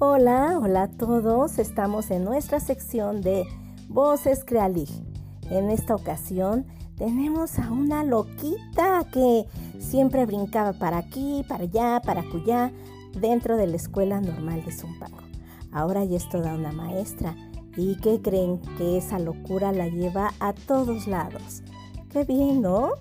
Hola, 0.03 0.57
hola 0.59 0.81
a 0.81 0.87
todos. 0.87 1.59
Estamos 1.59 2.09
en 2.09 2.23
nuestra 2.23 2.59
sección 2.59 3.21
de 3.21 3.45
Voces 3.87 4.43
Crealig. 4.43 4.89
En 5.51 5.69
esta 5.69 5.93
ocasión 5.93 6.65
tenemos 6.97 7.59
a 7.59 7.71
una 7.71 8.03
loquita 8.03 9.05
que 9.13 9.45
siempre 9.79 10.25
brincaba 10.25 10.73
para 10.73 10.97
aquí, 10.97 11.45
para 11.47 11.65
allá, 11.65 12.01
para 12.03 12.21
acullá, 12.21 12.71
dentro 13.13 13.57
de 13.57 13.67
la 13.67 13.75
escuela 13.75 14.19
normal 14.19 14.65
de 14.65 14.71
Zumpango. 14.71 15.21
Ahora 15.71 16.03
ya 16.03 16.17
es 16.17 16.27
toda 16.29 16.55
una 16.55 16.71
maestra. 16.71 17.35
¿Y 17.77 17.95
qué 17.97 18.19
creen? 18.23 18.59
Que 18.79 18.97
esa 18.97 19.19
locura 19.19 19.71
la 19.71 19.87
lleva 19.87 20.31
a 20.39 20.53
todos 20.53 21.05
lados. 21.05 21.61
Qué 22.09 22.23
bien, 22.23 22.63
¿no? 22.63 22.93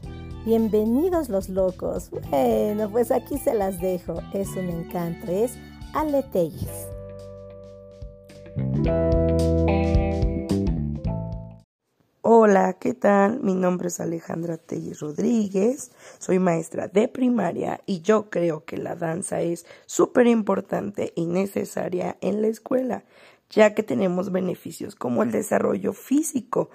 Bienvenidos 0.45 1.31
los 1.31 1.49
locos. 1.49 2.11
Bueno, 2.11 2.91
pues 2.91 3.11
aquí 3.11 3.39
se 3.39 3.55
las 3.55 3.81
dejo. 3.81 4.21
Es 4.35 4.51
un 4.51 4.69
encanto. 4.69 5.33
Es 5.33 5.57
Ale 5.95 6.23
Hola, 12.23 12.75
¿qué 12.75 12.94
tal? 12.94 13.40
Mi 13.40 13.55
nombre 13.55 13.88
es 13.88 13.99
Alejandra 13.99 14.57
Telly 14.57 14.92
Rodríguez, 14.92 15.90
soy 16.18 16.38
maestra 16.38 16.87
de 16.87 17.09
primaria 17.09 17.81
y 17.87 18.03
yo 18.03 18.31
creo 18.31 18.64
que 18.64 18.77
la 18.77 18.94
danza 18.94 19.40
es 19.40 19.66
súper 19.87 20.27
importante 20.27 21.12
y 21.16 21.27
necesaria 21.27 22.18
en 22.20 22.40
la 22.40 22.49
escuela, 22.49 23.05
ya 23.51 23.75
que 23.75 23.83
tenemos 23.83 24.31
beneficios 24.31 24.94
como 24.94 25.23
el 25.23 25.33
desarrollo 25.33 25.92
físico. 25.92 26.70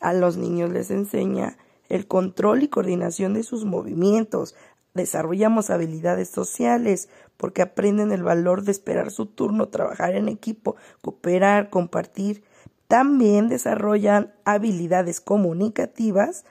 A 0.00 0.12
los 0.12 0.36
niños 0.36 0.70
les 0.70 0.90
enseña 0.90 1.56
el 1.88 2.06
control 2.06 2.62
y 2.62 2.68
coordinación 2.68 3.34
de 3.34 3.42
sus 3.42 3.64
movimientos, 3.64 4.54
desarrollamos 4.94 5.70
habilidades 5.70 6.28
sociales 6.28 7.08
porque 7.42 7.62
aprenden 7.62 8.12
el 8.12 8.22
valor 8.22 8.62
de 8.62 8.70
esperar 8.70 9.10
su 9.10 9.26
turno, 9.26 9.66
trabajar 9.66 10.14
en 10.14 10.28
equipo, 10.28 10.76
cooperar, 11.00 11.70
compartir 11.70 12.44
también 12.92 13.48
desarrollan 13.48 14.34
habilidades 14.44 15.22
comunicativas 15.22 16.44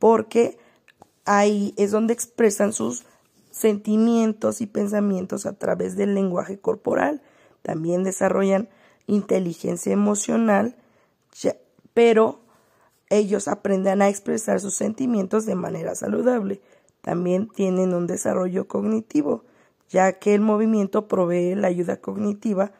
porque 0.00 0.58
ahí 1.24 1.72
es 1.76 1.92
donde 1.92 2.12
expresan 2.12 2.72
sus 2.72 3.04
sentimientos 3.52 4.60
y 4.60 4.66
pensamientos 4.66 5.46
a 5.46 5.52
través 5.52 5.94
del 5.94 6.16
lenguaje 6.16 6.58
corporal. 6.58 7.22
También 7.62 8.02
desarrollan 8.02 8.68
inteligencia 9.06 9.92
emocional, 9.92 10.74
pero 11.94 12.40
ellos 13.08 13.46
aprenden 13.46 14.02
a 14.02 14.08
expresar 14.08 14.58
sus 14.58 14.74
sentimientos 14.74 15.46
de 15.46 15.54
manera 15.54 15.94
saludable. 15.94 16.60
También 17.02 17.48
tienen 17.54 17.94
un 17.94 18.08
desarrollo 18.08 18.66
cognitivo, 18.66 19.44
ya 19.88 20.14
que 20.14 20.34
el 20.34 20.40
movimiento 20.40 21.08
provee 21.08 21.54
la 21.54 21.68
ayuda 21.68 22.00
cognitiva 22.00 22.72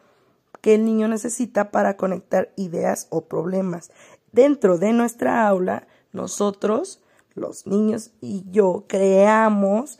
que 0.61 0.73
el 0.73 0.83
niño 0.83 1.07
necesita 1.07 1.69
para 1.69 1.95
conectar 1.95 2.51
ideas 2.55 3.05
o 3.11 3.25
problemas. 3.25 3.91
Dentro 4.31 4.79
de 4.79 4.93
nuestra 4.93 5.47
aula, 5.47 5.87
nosotros, 6.11 7.01
los 7.35 7.67
niños 7.67 8.09
y 8.19 8.43
yo, 8.49 8.85
creamos 8.87 9.99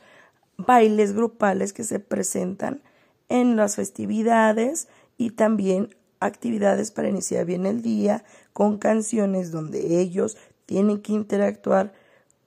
bailes 0.58 1.14
grupales 1.14 1.72
que 1.72 1.84
se 1.84 2.00
presentan 2.00 2.82
en 3.30 3.56
las 3.56 3.76
festividades 3.76 4.88
y 5.18 5.32
también 5.32 5.96
actividades 6.20 6.92
para 6.92 7.10
iniciar 7.10 7.46
bien 7.46 7.66
el 7.66 7.82
día 7.82 8.24
con 8.52 8.78
canciones 8.78 9.52
donde 9.52 10.00
ellos 10.00 10.36
tienen 10.66 11.02
que 11.02 11.14
interactuar 11.14 11.94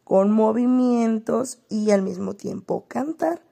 con 0.03 0.33
movimientos 0.33 1.59
y 1.69 1.91
al 1.91 2.03
mismo 2.03 2.35
tiempo 2.35 2.87
cantar. 2.89 3.48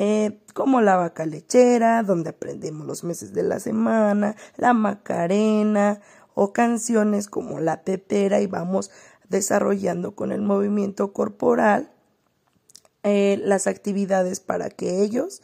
Eh, 0.00 0.38
como 0.54 0.80
la 0.80 0.94
vaca 0.94 1.26
lechera, 1.26 2.04
donde 2.04 2.30
aprendemos 2.30 2.86
los 2.86 3.02
meses 3.02 3.32
de 3.32 3.42
la 3.42 3.58
semana, 3.58 4.36
la 4.56 4.72
macarena 4.72 6.00
o 6.34 6.52
canciones 6.52 7.26
como 7.26 7.58
la 7.58 7.82
pepera 7.82 8.40
y 8.40 8.46
vamos 8.46 8.92
desarrollando 9.28 10.14
con 10.14 10.30
el 10.30 10.40
movimiento 10.40 11.12
corporal 11.12 11.90
eh, 13.02 13.40
las 13.42 13.66
actividades 13.66 14.38
para 14.38 14.70
que 14.70 15.02
ellos 15.02 15.42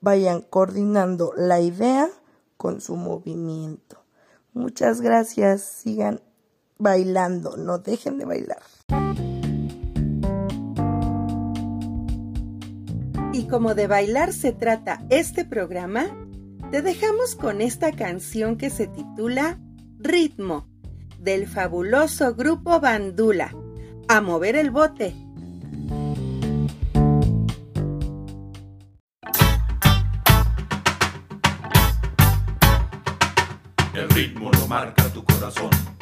vayan 0.00 0.42
coordinando 0.42 1.32
la 1.36 1.58
idea 1.58 2.08
con 2.56 2.80
su 2.80 2.94
movimiento. 2.94 4.00
Muchas 4.52 5.00
gracias, 5.00 5.62
sigan 5.62 6.20
bailando, 6.78 7.56
no 7.56 7.78
dejen 7.78 8.18
de 8.18 8.26
bailar. 8.26 8.62
Y 13.36 13.48
como 13.48 13.74
de 13.74 13.86
bailar 13.86 14.32
se 14.32 14.52
trata 14.52 15.04
este 15.10 15.44
programa, 15.44 16.06
te 16.70 16.80
dejamos 16.80 17.36
con 17.36 17.60
esta 17.60 17.92
canción 17.92 18.56
que 18.56 18.70
se 18.70 18.86
titula 18.86 19.60
Ritmo, 19.98 20.70
del 21.18 21.46
fabuloso 21.46 22.34
grupo 22.34 22.80
Bandula. 22.80 23.54
A 24.08 24.22
mover 24.22 24.56
el 24.56 24.70
bote. 24.70 25.14
El 33.92 34.08
ritmo 34.14 34.50
lo 34.50 34.66
marca 34.66 35.12
tu 35.12 35.22
corazón. 35.22 35.95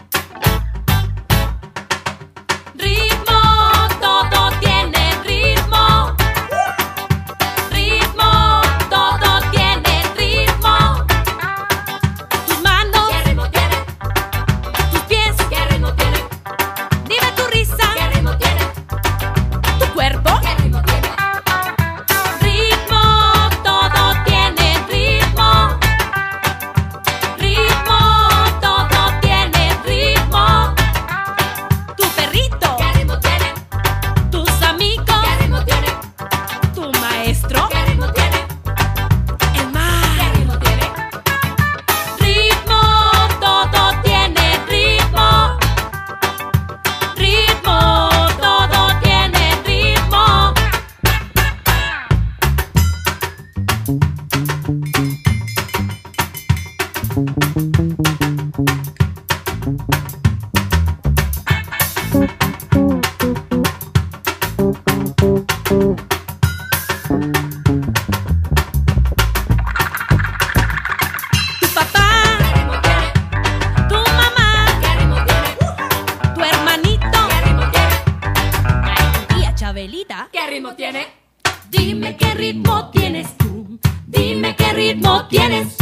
Dime 82.05 82.19
qué 82.19 82.35
ritmo 82.35 82.90
tienes 82.90 83.35
tú. 83.38 83.81
Dime 84.09 84.55
qué 84.57 84.75
ritmo 84.75 85.27
tienes. 85.29 85.75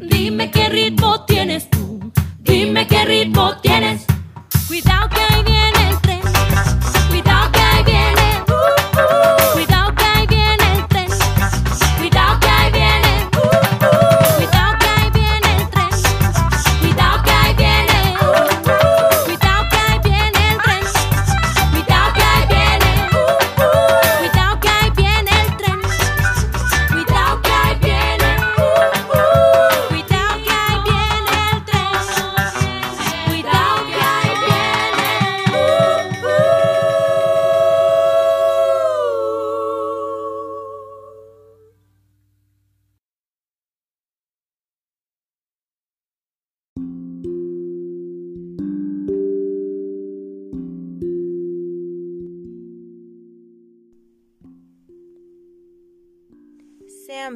Dime 0.00 0.50
qué 0.50 0.68
ritmo 0.68 1.24
tienes 1.24 1.70
tú. 1.70 2.00
Dime 2.40 2.84
qué 2.88 3.04
ritmo 3.04 3.56
tienes. 3.62 4.04
Cuidado 4.66 5.08
que 5.10 5.20
hay 5.20 5.51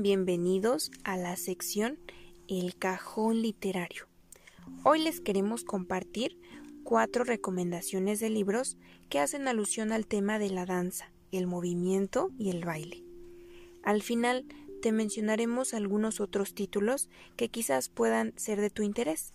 bienvenidos 0.03 0.91
a 1.05 1.17
la 1.17 1.37
sección 1.37 1.99
El 2.49 2.77
cajón 2.77 3.41
literario. 3.41 4.07
Hoy 4.85 5.03
les 5.03 5.21
queremos 5.21 5.65
compartir 5.65 6.39
cuatro 6.85 7.25
recomendaciones 7.25 8.21
de 8.21 8.31
libros 8.31 8.77
que 9.09 9.21
hacen 9.21 9.49
alusión 9.49 9.93
al 9.93 10.07
tema 10.07 10.39
de 10.39 10.51
la 10.51 10.67
danza, 10.67 11.13
el 11.33 11.47
movimiento 11.47 12.31
y 12.39 12.51
el 12.51 12.65
baile. 12.65 13.05
Al 13.83 14.03
final 14.03 14.45
te 14.83 14.93
mencionaremos 14.93 15.73
algunos 15.73 16.21
otros 16.21 16.55
títulos 16.55 17.09
que 17.37 17.49
quizás 17.49 17.89
puedan 17.89 18.33
ser 18.37 18.61
de 18.61 18.71
tu 18.71 18.83
interés. 18.83 19.33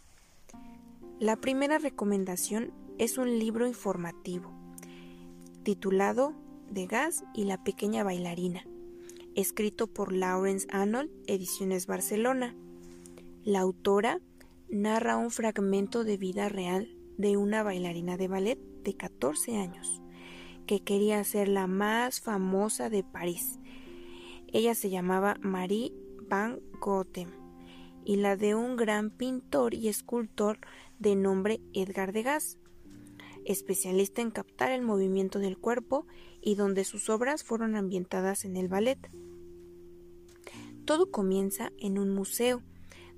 La 1.19 1.37
primera 1.37 1.77
recomendación 1.77 2.71
es 2.97 3.17
un 3.17 3.39
libro 3.39 3.67
informativo 3.67 4.51
titulado 5.63 6.33
De 6.69 6.87
Gas 6.87 7.23
y 7.33 7.45
la 7.45 7.63
pequeña 7.63 8.03
bailarina, 8.03 8.65
escrito 9.35 9.87
por 9.87 10.13
Lawrence 10.13 10.67
Arnold, 10.71 11.09
Ediciones 11.27 11.87
Barcelona. 11.87 12.55
La 13.43 13.59
autora 13.59 14.19
narra 14.69 15.17
un 15.17 15.31
fragmento 15.31 16.03
de 16.03 16.17
vida 16.17 16.49
real 16.49 16.95
de 17.17 17.37
una 17.37 17.63
bailarina 17.63 18.17
de 18.17 18.27
ballet 18.27 18.59
de 18.83 18.95
14 18.95 19.57
años 19.57 20.01
que 20.65 20.81
quería 20.81 21.23
ser 21.23 21.47
la 21.47 21.67
más 21.67 22.21
famosa 22.21 22.89
de 22.89 23.03
París. 23.03 23.59
Ella 24.47 24.75
se 24.75 24.89
llamaba 24.89 25.37
Marie 25.41 25.93
Van 26.29 26.59
Gogh 26.79 27.27
y 28.05 28.15
la 28.15 28.35
de 28.35 28.55
un 28.55 28.75
gran 28.75 29.09
pintor 29.09 29.73
y 29.73 29.87
escultor 29.87 30.59
de 30.99 31.15
nombre 31.15 31.61
Edgar 31.73 32.13
Degas, 32.13 32.57
especialista 33.45 34.21
en 34.21 34.31
captar 34.31 34.71
el 34.71 34.81
movimiento 34.81 35.39
del 35.39 35.57
cuerpo 35.57 36.05
y 36.41 36.55
donde 36.55 36.83
sus 36.83 37.09
obras 37.09 37.43
fueron 37.43 37.75
ambientadas 37.75 38.45
en 38.45 38.57
el 38.57 38.67
ballet. 38.67 38.99
Todo 40.85 41.11
comienza 41.11 41.71
en 41.77 41.99
un 41.99 42.09
museo, 42.09 42.63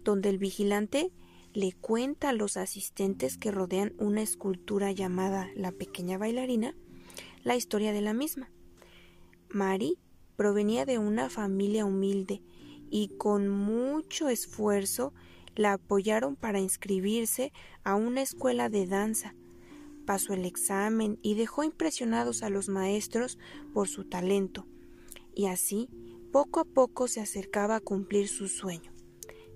donde 0.03 0.29
el 0.29 0.37
vigilante 0.37 1.11
le 1.53 1.71
cuenta 1.71 2.29
a 2.29 2.33
los 2.33 2.57
asistentes 2.57 3.37
que 3.37 3.51
rodean 3.51 3.93
una 3.97 4.21
escultura 4.21 4.91
llamada 4.91 5.49
La 5.55 5.71
pequeña 5.71 6.17
bailarina 6.17 6.75
la 7.43 7.55
historia 7.55 7.91
de 7.91 8.01
la 8.01 8.13
misma. 8.13 8.49
Mari 9.49 9.99
provenía 10.35 10.85
de 10.85 10.97
una 10.97 11.29
familia 11.29 11.85
humilde 11.85 12.41
y 12.89 13.09
con 13.17 13.49
mucho 13.49 14.29
esfuerzo 14.29 15.13
la 15.55 15.73
apoyaron 15.73 16.35
para 16.35 16.59
inscribirse 16.59 17.51
a 17.83 17.95
una 17.95 18.21
escuela 18.21 18.69
de 18.69 18.87
danza. 18.87 19.35
Pasó 20.05 20.33
el 20.33 20.45
examen 20.45 21.19
y 21.21 21.35
dejó 21.35 21.63
impresionados 21.63 22.43
a 22.43 22.49
los 22.49 22.69
maestros 22.69 23.37
por 23.73 23.87
su 23.87 24.03
talento, 24.03 24.67
y 25.33 25.45
así 25.47 25.89
poco 26.31 26.59
a 26.59 26.65
poco 26.65 27.07
se 27.07 27.21
acercaba 27.21 27.75
a 27.75 27.79
cumplir 27.79 28.27
su 28.27 28.47
sueño. 28.47 28.91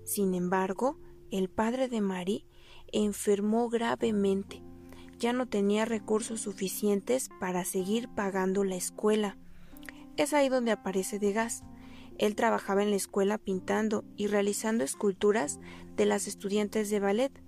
Sin 0.04 0.34
embargo, 0.34 0.98
el 1.30 1.50
padre 1.50 1.88
de 1.88 2.00
Mari 2.00 2.46
enfermó 2.92 3.68
gravemente. 3.68 4.62
Ya 5.18 5.32
no 5.32 5.46
tenía 5.46 5.84
recursos 5.84 6.40
suficientes 6.40 7.28
para 7.40 7.64
seguir 7.64 8.08
pagando 8.08 8.64
la 8.64 8.76
escuela. 8.76 9.36
Es 10.16 10.32
ahí 10.32 10.48
donde 10.48 10.70
aparece 10.70 11.18
Degas. 11.18 11.64
Él 12.16 12.34
trabajaba 12.34 12.82
en 12.82 12.90
la 12.90 12.96
escuela 12.96 13.38
pintando 13.38 14.04
y 14.16 14.28
realizando 14.28 14.84
esculturas 14.84 15.60
de 15.96 16.06
las 16.06 16.26
estudiantes 16.26 16.90
de 16.90 17.00
ballet. 17.00 17.42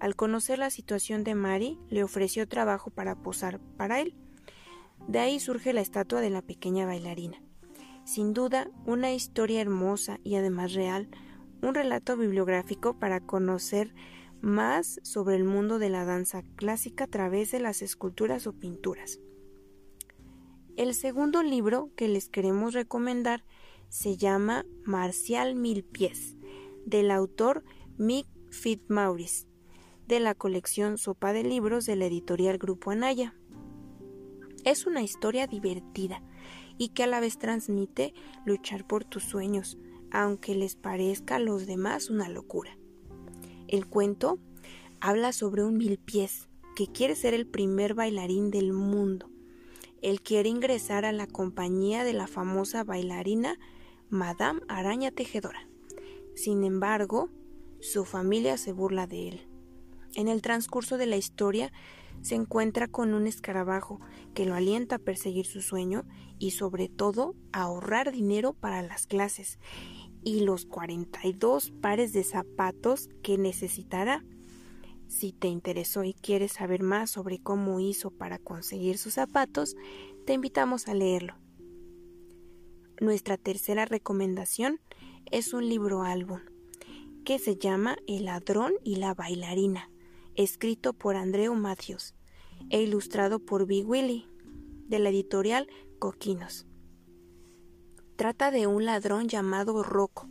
Al 0.00 0.16
conocer 0.16 0.58
la 0.58 0.70
situación 0.70 1.24
de 1.24 1.34
Mari, 1.34 1.78
le 1.90 2.02
ofreció 2.02 2.48
trabajo 2.48 2.90
para 2.90 3.16
posar 3.16 3.60
para 3.76 4.00
él. 4.00 4.14
De 5.06 5.18
ahí 5.18 5.38
surge 5.38 5.74
la 5.74 5.82
estatua 5.82 6.22
de 6.22 6.30
la 6.30 6.40
pequeña 6.40 6.86
bailarina. 6.86 7.42
Sin 8.04 8.32
duda, 8.32 8.70
una 8.86 9.12
historia 9.12 9.60
hermosa 9.60 10.18
y 10.24 10.36
además 10.36 10.72
real, 10.72 11.10
un 11.62 11.74
relato 11.74 12.16
bibliográfico 12.16 12.98
para 12.98 13.20
conocer 13.20 13.94
más 14.40 15.00
sobre 15.02 15.36
el 15.36 15.44
mundo 15.44 15.78
de 15.78 15.90
la 15.90 16.06
danza 16.06 16.42
clásica 16.56 17.04
a 17.04 17.08
través 17.08 17.50
de 17.50 17.60
las 17.60 17.82
esculturas 17.82 18.46
o 18.46 18.54
pinturas. 18.54 19.20
El 20.76 20.94
segundo 20.94 21.42
libro 21.42 21.90
que 21.94 22.08
les 22.08 22.30
queremos 22.30 22.72
recomendar 22.72 23.44
se 23.90 24.16
llama 24.16 24.64
Marcial 24.84 25.56
Mil 25.56 25.84
Pies, 25.84 26.36
del 26.86 27.10
autor 27.10 27.64
Mick 27.98 28.26
Fitzmaurice, 28.50 29.49
de 30.10 30.18
la 30.18 30.34
colección 30.34 30.98
Sopa 30.98 31.32
de 31.32 31.44
Libros 31.44 31.86
de 31.86 31.94
la 31.94 32.06
editorial 32.06 32.58
Grupo 32.58 32.90
Anaya. 32.90 33.32
Es 34.64 34.84
una 34.84 35.02
historia 35.02 35.46
divertida 35.46 36.20
y 36.78 36.88
que 36.88 37.04
a 37.04 37.06
la 37.06 37.20
vez 37.20 37.38
transmite 37.38 38.12
luchar 38.44 38.84
por 38.88 39.04
tus 39.04 39.22
sueños, 39.22 39.78
aunque 40.10 40.56
les 40.56 40.74
parezca 40.74 41.36
a 41.36 41.38
los 41.38 41.64
demás 41.64 42.10
una 42.10 42.28
locura. 42.28 42.76
El 43.68 43.86
cuento 43.86 44.40
habla 45.00 45.32
sobre 45.32 45.62
un 45.62 45.76
mil 45.76 45.96
pies 45.96 46.48
que 46.74 46.88
quiere 46.88 47.14
ser 47.14 47.32
el 47.32 47.46
primer 47.46 47.94
bailarín 47.94 48.50
del 48.50 48.72
mundo. 48.72 49.30
Él 50.02 50.22
quiere 50.22 50.48
ingresar 50.48 51.04
a 51.04 51.12
la 51.12 51.28
compañía 51.28 52.02
de 52.02 52.14
la 52.14 52.26
famosa 52.26 52.82
bailarina 52.82 53.60
Madame 54.08 54.60
Araña 54.66 55.12
Tejedora. 55.12 55.68
Sin 56.34 56.64
embargo, 56.64 57.30
su 57.78 58.04
familia 58.04 58.56
se 58.56 58.72
burla 58.72 59.06
de 59.06 59.28
él. 59.28 59.49
En 60.14 60.28
el 60.28 60.42
transcurso 60.42 60.98
de 60.98 61.06
la 61.06 61.16
historia 61.16 61.72
se 62.22 62.34
encuentra 62.34 62.88
con 62.88 63.14
un 63.14 63.26
escarabajo 63.26 64.00
que 64.34 64.44
lo 64.44 64.54
alienta 64.54 64.96
a 64.96 64.98
perseguir 64.98 65.46
su 65.46 65.62
sueño 65.62 66.04
y 66.38 66.50
sobre 66.52 66.88
todo 66.88 67.34
a 67.52 67.62
ahorrar 67.62 68.12
dinero 68.12 68.52
para 68.52 68.82
las 68.82 69.06
clases 69.06 69.58
y 70.22 70.40
los 70.40 70.66
42 70.66 71.70
pares 71.80 72.12
de 72.12 72.24
zapatos 72.24 73.08
que 73.22 73.38
necesitará. 73.38 74.24
Si 75.08 75.32
te 75.32 75.48
interesó 75.48 76.04
y 76.04 76.14
quieres 76.14 76.52
saber 76.52 76.82
más 76.82 77.10
sobre 77.10 77.38
cómo 77.38 77.80
hizo 77.80 78.10
para 78.10 78.38
conseguir 78.38 78.98
sus 78.98 79.14
zapatos, 79.14 79.76
te 80.26 80.34
invitamos 80.34 80.88
a 80.88 80.94
leerlo. 80.94 81.34
Nuestra 83.00 83.38
tercera 83.38 83.86
recomendación 83.86 84.78
es 85.30 85.54
un 85.54 85.68
libro 85.68 86.02
álbum 86.02 86.40
que 87.24 87.38
se 87.38 87.56
llama 87.56 87.96
El 88.06 88.26
ladrón 88.26 88.72
y 88.84 88.96
la 88.96 89.14
bailarina, 89.14 89.89
escrito 90.42 90.94
por 90.94 91.16
Andreu 91.16 91.54
Matthews 91.54 92.14
e 92.70 92.82
ilustrado 92.82 93.40
por 93.40 93.66
Big 93.66 93.86
Willy, 93.86 94.26
de 94.88 94.98
la 94.98 95.10
editorial 95.10 95.68
Coquinos. 95.98 96.66
Trata 98.16 98.50
de 98.50 98.66
un 98.66 98.86
ladrón 98.86 99.28
llamado 99.28 99.82
Rocco. 99.82 100.28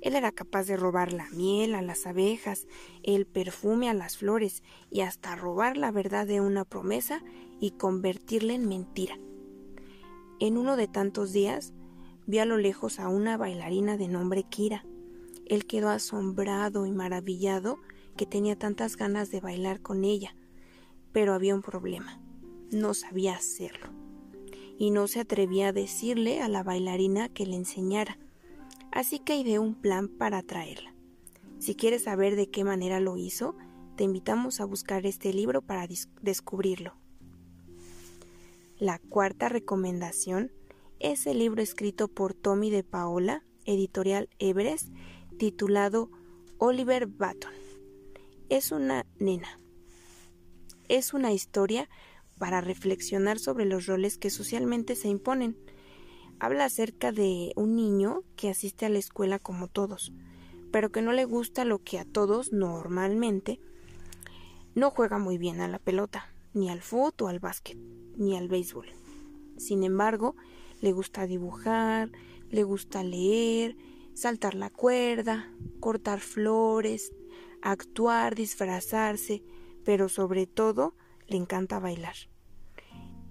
Él 0.00 0.16
era 0.16 0.32
capaz 0.32 0.64
de 0.64 0.76
robar 0.76 1.12
la 1.12 1.28
miel 1.30 1.74
a 1.74 1.82
las 1.82 2.06
abejas, 2.06 2.66
el 3.04 3.26
perfume 3.26 3.88
a 3.88 3.94
las 3.94 4.16
flores 4.16 4.62
y 4.90 5.02
hasta 5.02 5.36
robar 5.36 5.76
la 5.76 5.92
verdad 5.92 6.26
de 6.26 6.40
una 6.40 6.64
promesa 6.64 7.22
y 7.60 7.72
convertirla 7.72 8.54
en 8.54 8.68
mentira. 8.68 9.18
En 10.40 10.56
uno 10.56 10.76
de 10.76 10.88
tantos 10.88 11.32
días, 11.32 11.72
vio 12.26 12.42
a 12.42 12.46
lo 12.46 12.56
lejos 12.56 12.98
a 12.98 13.08
una 13.08 13.36
bailarina 13.36 13.96
de 13.96 14.08
nombre 14.08 14.42
Kira. 14.42 14.84
Él 15.46 15.66
quedó 15.66 15.90
asombrado 15.90 16.86
y 16.86 16.92
maravillado 16.92 17.78
que 18.20 18.26
tenía 18.26 18.54
tantas 18.54 18.98
ganas 18.98 19.30
de 19.30 19.40
bailar 19.40 19.80
con 19.80 20.04
ella, 20.04 20.36
pero 21.10 21.32
había 21.32 21.54
un 21.54 21.62
problema. 21.62 22.20
No 22.70 22.92
sabía 22.92 23.34
hacerlo. 23.34 23.86
Y 24.76 24.90
no 24.90 25.08
se 25.08 25.20
atrevía 25.20 25.68
a 25.68 25.72
decirle 25.72 26.42
a 26.42 26.48
la 26.50 26.62
bailarina 26.62 27.30
que 27.30 27.46
le 27.46 27.56
enseñara. 27.56 28.18
Así 28.92 29.20
que 29.20 29.36
ideó 29.36 29.62
un 29.62 29.74
plan 29.74 30.08
para 30.08 30.36
atraerla. 30.36 30.92
Si 31.60 31.74
quieres 31.74 32.02
saber 32.02 32.36
de 32.36 32.50
qué 32.50 32.62
manera 32.62 33.00
lo 33.00 33.16
hizo, 33.16 33.56
te 33.96 34.04
invitamos 34.04 34.60
a 34.60 34.66
buscar 34.66 35.06
este 35.06 35.32
libro 35.32 35.62
para 35.62 35.88
descubrirlo. 36.20 36.92
La 38.78 38.98
cuarta 38.98 39.48
recomendación 39.48 40.52
es 40.98 41.26
el 41.26 41.38
libro 41.38 41.62
escrito 41.62 42.06
por 42.06 42.34
Tommy 42.34 42.68
de 42.68 42.84
Paola, 42.84 43.44
editorial 43.64 44.28
Everest, 44.38 44.90
titulado 45.38 46.10
Oliver 46.58 47.06
Baton. 47.06 47.59
Es 48.50 48.72
una 48.72 49.06
nena. 49.20 49.60
Es 50.88 51.14
una 51.14 51.32
historia 51.32 51.88
para 52.36 52.60
reflexionar 52.60 53.38
sobre 53.38 53.64
los 53.64 53.86
roles 53.86 54.18
que 54.18 54.28
socialmente 54.28 54.96
se 54.96 55.06
imponen. 55.06 55.56
Habla 56.40 56.64
acerca 56.64 57.12
de 57.12 57.52
un 57.54 57.76
niño 57.76 58.24
que 58.34 58.50
asiste 58.50 58.86
a 58.86 58.88
la 58.88 58.98
escuela 58.98 59.38
como 59.38 59.68
todos, 59.68 60.12
pero 60.72 60.90
que 60.90 61.00
no 61.00 61.12
le 61.12 61.26
gusta 61.26 61.64
lo 61.64 61.78
que 61.78 62.00
a 62.00 62.04
todos 62.04 62.52
normalmente 62.52 63.60
no 64.74 64.90
juega 64.90 65.18
muy 65.18 65.38
bien 65.38 65.60
a 65.60 65.68
la 65.68 65.78
pelota, 65.78 66.28
ni 66.52 66.70
al 66.70 66.82
fútbol 66.82 67.30
al 67.30 67.38
básquet, 67.38 67.78
ni 68.16 68.36
al 68.36 68.48
béisbol. 68.48 68.88
Sin 69.58 69.84
embargo, 69.84 70.34
le 70.80 70.90
gusta 70.90 71.28
dibujar, 71.28 72.10
le 72.50 72.64
gusta 72.64 73.04
leer, 73.04 73.76
saltar 74.14 74.56
la 74.56 74.70
cuerda, 74.70 75.52
cortar 75.78 76.18
flores, 76.18 77.12
actuar, 77.62 78.34
disfrazarse, 78.34 79.42
pero 79.84 80.08
sobre 80.08 80.46
todo 80.46 80.94
le 81.26 81.36
encanta 81.36 81.78
bailar. 81.78 82.14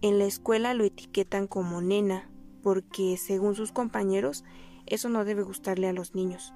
En 0.02 0.18
la 0.18 0.26
escuela 0.26 0.74
lo 0.74 0.84
etiquetan 0.84 1.48
como 1.48 1.82
nena, 1.82 2.30
porque 2.64 3.18
según 3.18 3.56
sus 3.56 3.72
compañeros, 3.72 4.44
eso 4.86 5.10
no 5.10 5.26
debe 5.26 5.44
gustarle 5.44 5.88
a 5.88 5.94
los 5.94 6.16
niños. 6.16 6.54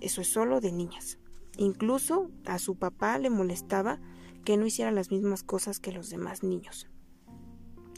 Eso 0.00 0.20
es 0.20 0.28
solo 0.28 0.60
de 0.60 0.72
niñas. 0.72 1.18
Incluso 1.56 2.30
a 2.46 2.58
su 2.58 2.76
papá 2.76 3.18
le 3.18 3.30
molestaba 3.30 4.00
que 4.44 4.56
no 4.56 4.66
hiciera 4.66 4.90
las 4.90 5.10
mismas 5.10 5.42
cosas 5.42 5.80
que 5.80 5.92
los 5.92 6.10
demás 6.10 6.42
niños. 6.42 6.88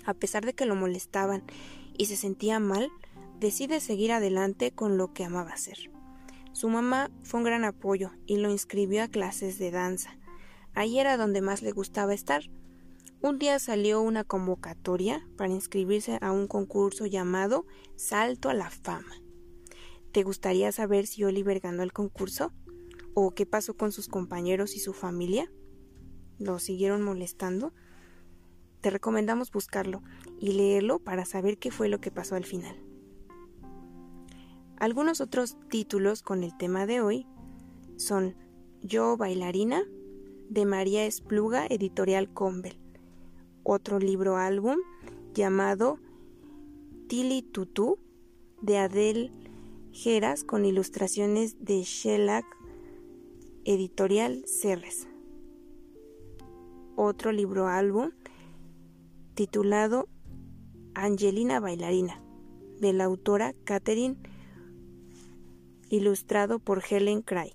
A 0.04 0.14
pesar 0.14 0.46
de 0.46 0.54
que 0.54 0.66
lo 0.66 0.76
molestaban 0.76 1.42
y 1.98 2.06
se 2.06 2.16
sentía 2.16 2.60
mal, 2.60 2.90
decide 3.40 3.80
seguir 3.80 4.12
adelante 4.12 4.70
con 4.70 4.96
lo 4.96 5.12
que 5.12 5.24
amaba 5.24 5.50
hacer. 5.50 5.90
Su 6.56 6.70
mamá 6.70 7.10
fue 7.22 7.40
un 7.40 7.44
gran 7.44 7.64
apoyo 7.64 8.12
y 8.24 8.38
lo 8.38 8.50
inscribió 8.50 9.02
a 9.02 9.08
clases 9.08 9.58
de 9.58 9.70
danza. 9.70 10.16
Ahí 10.72 10.98
era 10.98 11.18
donde 11.18 11.42
más 11.42 11.60
le 11.60 11.70
gustaba 11.70 12.14
estar. 12.14 12.44
Un 13.20 13.38
día 13.38 13.58
salió 13.58 14.00
una 14.00 14.24
convocatoria 14.24 15.28
para 15.36 15.52
inscribirse 15.52 16.16
a 16.22 16.32
un 16.32 16.46
concurso 16.46 17.04
llamado 17.04 17.66
Salto 17.96 18.48
a 18.48 18.54
la 18.54 18.70
Fama. 18.70 19.20
¿Te 20.12 20.22
gustaría 20.22 20.72
saber 20.72 21.06
si 21.06 21.24
Oliver 21.24 21.60
ganó 21.60 21.82
el 21.82 21.92
concurso? 21.92 22.54
¿O 23.12 23.34
qué 23.34 23.44
pasó 23.44 23.76
con 23.76 23.92
sus 23.92 24.08
compañeros 24.08 24.76
y 24.76 24.80
su 24.80 24.94
familia? 24.94 25.52
¿Lo 26.38 26.58
siguieron 26.58 27.02
molestando? 27.02 27.74
Te 28.80 28.88
recomendamos 28.88 29.50
buscarlo 29.50 30.02
y 30.40 30.52
leerlo 30.52 31.00
para 31.00 31.26
saber 31.26 31.58
qué 31.58 31.70
fue 31.70 31.90
lo 31.90 32.00
que 32.00 32.10
pasó 32.10 32.34
al 32.34 32.46
final. 32.46 32.82
Algunos 34.78 35.22
otros 35.22 35.56
títulos 35.70 36.22
con 36.22 36.44
el 36.44 36.54
tema 36.54 36.84
de 36.84 37.00
hoy 37.00 37.26
son 37.96 38.36
Yo 38.82 39.16
bailarina 39.16 39.82
de 40.50 40.66
María 40.66 41.06
Espluga, 41.06 41.66
editorial 41.66 42.30
Combel. 42.30 42.78
Otro 43.62 43.98
libro 43.98 44.36
álbum 44.36 44.76
llamado 45.32 45.98
Tili 47.08 47.40
Tutu 47.40 47.98
de 48.60 48.76
Adel 48.76 49.32
Geras 49.92 50.44
con 50.44 50.66
ilustraciones 50.66 51.56
de 51.64 51.82
Shellac, 51.82 52.44
editorial 53.64 54.44
Cerres. 54.46 55.08
Otro 56.96 57.32
libro 57.32 57.66
álbum 57.66 58.10
titulado 59.34 60.06
Angelina 60.94 61.60
Bailarina 61.60 62.22
de 62.78 62.92
la 62.92 63.04
autora 63.04 63.54
Catherine 63.64 64.18
ilustrado 65.88 66.58
por 66.58 66.82
Helen 66.88 67.22
Craig, 67.22 67.54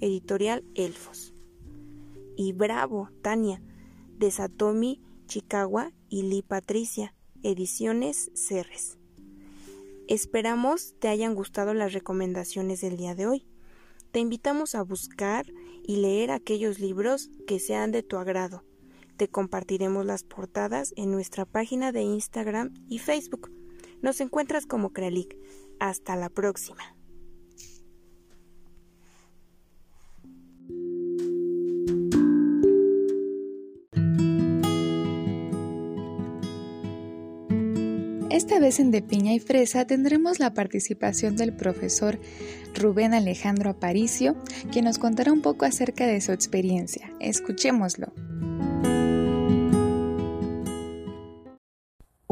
editorial 0.00 0.64
Elfos. 0.74 1.34
Y 2.36 2.52
Bravo, 2.52 3.10
Tania, 3.22 3.62
de 4.18 4.30
Satomi 4.30 5.00
Chikawa 5.26 5.92
y 6.08 6.22
Lee 6.22 6.42
Patricia, 6.42 7.14
ediciones 7.42 8.30
Cerres. 8.34 8.98
Esperamos 10.08 10.94
te 10.98 11.08
hayan 11.08 11.34
gustado 11.34 11.74
las 11.74 11.92
recomendaciones 11.92 12.80
del 12.80 12.96
día 12.96 13.14
de 13.14 13.26
hoy. 13.26 13.46
Te 14.10 14.18
invitamos 14.18 14.74
a 14.74 14.82
buscar 14.82 15.46
y 15.82 15.96
leer 15.96 16.30
aquellos 16.30 16.80
libros 16.80 17.30
que 17.46 17.58
sean 17.58 17.92
de 17.92 18.02
tu 18.02 18.18
agrado. 18.18 18.64
Te 19.16 19.28
compartiremos 19.28 20.04
las 20.04 20.24
portadas 20.24 20.92
en 20.96 21.10
nuestra 21.10 21.44
página 21.46 21.92
de 21.92 22.02
Instagram 22.02 22.74
y 22.88 22.98
Facebook. 22.98 23.50
Nos 24.02 24.20
encuentras 24.20 24.66
como 24.66 24.92
Crealic. 24.92 25.36
Hasta 25.78 26.16
la 26.16 26.28
próxima. 26.28 26.94
Esta 38.32 38.58
vez 38.58 38.80
en 38.80 38.90
De 38.90 39.02
Piña 39.02 39.34
y 39.34 39.40
Fresa 39.40 39.86
tendremos 39.86 40.38
la 40.38 40.54
participación 40.54 41.36
del 41.36 41.52
profesor 41.52 42.18
Rubén 42.74 43.12
Alejandro 43.12 43.68
Aparicio, 43.68 44.36
quien 44.72 44.86
nos 44.86 44.98
contará 44.98 45.30
un 45.30 45.42
poco 45.42 45.66
acerca 45.66 46.06
de 46.06 46.18
su 46.22 46.32
experiencia. 46.32 47.12
Escuchémoslo. 47.20 48.11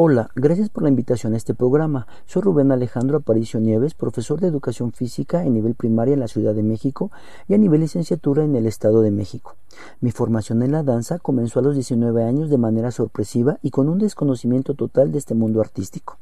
Hola, 0.02 0.30
gracias 0.34 0.70
por 0.70 0.82
la 0.82 0.88
invitación 0.88 1.34
a 1.34 1.36
este 1.36 1.52
programa. 1.52 2.06
Soy 2.24 2.40
Rubén 2.40 2.72
Alejandro 2.72 3.18
Aparicio 3.18 3.60
Nieves, 3.60 3.92
profesor 3.92 4.40
de 4.40 4.46
Educación 4.46 4.92
Física 4.92 5.44
en 5.44 5.52
nivel 5.52 5.74
primaria 5.74 6.14
en 6.14 6.20
la 6.20 6.26
Ciudad 6.26 6.54
de 6.54 6.62
México 6.62 7.10
y 7.48 7.52
a 7.52 7.58
nivel 7.58 7.82
licenciatura 7.82 8.42
en 8.42 8.56
el 8.56 8.64
Estado 8.64 9.02
de 9.02 9.10
México. 9.10 9.56
Mi 10.00 10.10
formación 10.10 10.62
en 10.62 10.72
la 10.72 10.82
danza 10.82 11.18
comenzó 11.18 11.58
a 11.58 11.62
los 11.62 11.74
19 11.74 12.24
años 12.24 12.48
de 12.48 12.56
manera 12.56 12.92
sorpresiva 12.92 13.58
y 13.60 13.72
con 13.72 13.90
un 13.90 13.98
desconocimiento 13.98 14.72
total 14.72 15.12
de 15.12 15.18
este 15.18 15.34
mundo 15.34 15.60
artístico. 15.60 16.16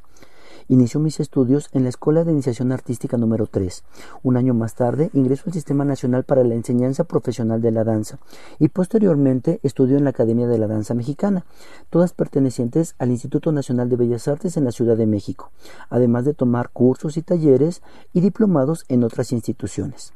Inició 0.71 1.01
mis 1.01 1.19
estudios 1.19 1.71
en 1.73 1.85
la 1.85 1.89
Escuela 1.89 2.25
de 2.25 2.33
Iniciación 2.33 2.73
Artística 2.73 3.17
número 3.17 3.47
3. 3.47 3.85
Un 4.23 4.37
año 4.37 4.53
más 4.53 4.75
tarde 4.75 5.09
ingresó 5.15 5.45
al 5.47 5.55
Sistema 5.55 5.87
Nacional 5.87 6.25
para 6.25 6.45
la 6.45 6.55
Enseñanza 6.55 7.05
Profesional 7.05 7.63
de 7.63 7.71
la 7.71 7.85
Danza 7.85 8.19
y 8.59 8.69
posteriormente 8.69 9.61
estudió 9.63 9.97
en 9.97 10.05
la 10.05 10.11
Academia 10.11 10.47
de 10.47 10.59
la 10.59 10.67
Danza 10.67 10.93
Mexicana, 10.93 11.47
todas 11.89 12.13
pertenecientes 12.13 12.97
al 12.99 13.11
Instituto 13.11 13.51
Nacional 13.51 13.89
de 13.89 13.97
Bellas 13.97 14.29
Artes 14.29 14.59
en 14.59 14.65
la 14.65 14.73
Ciudad 14.73 14.99
de 14.99 15.07
México, 15.07 15.53
además 15.89 16.27
de 16.27 16.35
tomar 16.35 16.69
cursos 16.69 17.17
y 17.17 17.23
talleres 17.23 17.81
y 18.13 18.21
diplomados 18.21 18.85
en 18.89 19.05
otras 19.05 19.33
instituciones. 19.33 20.13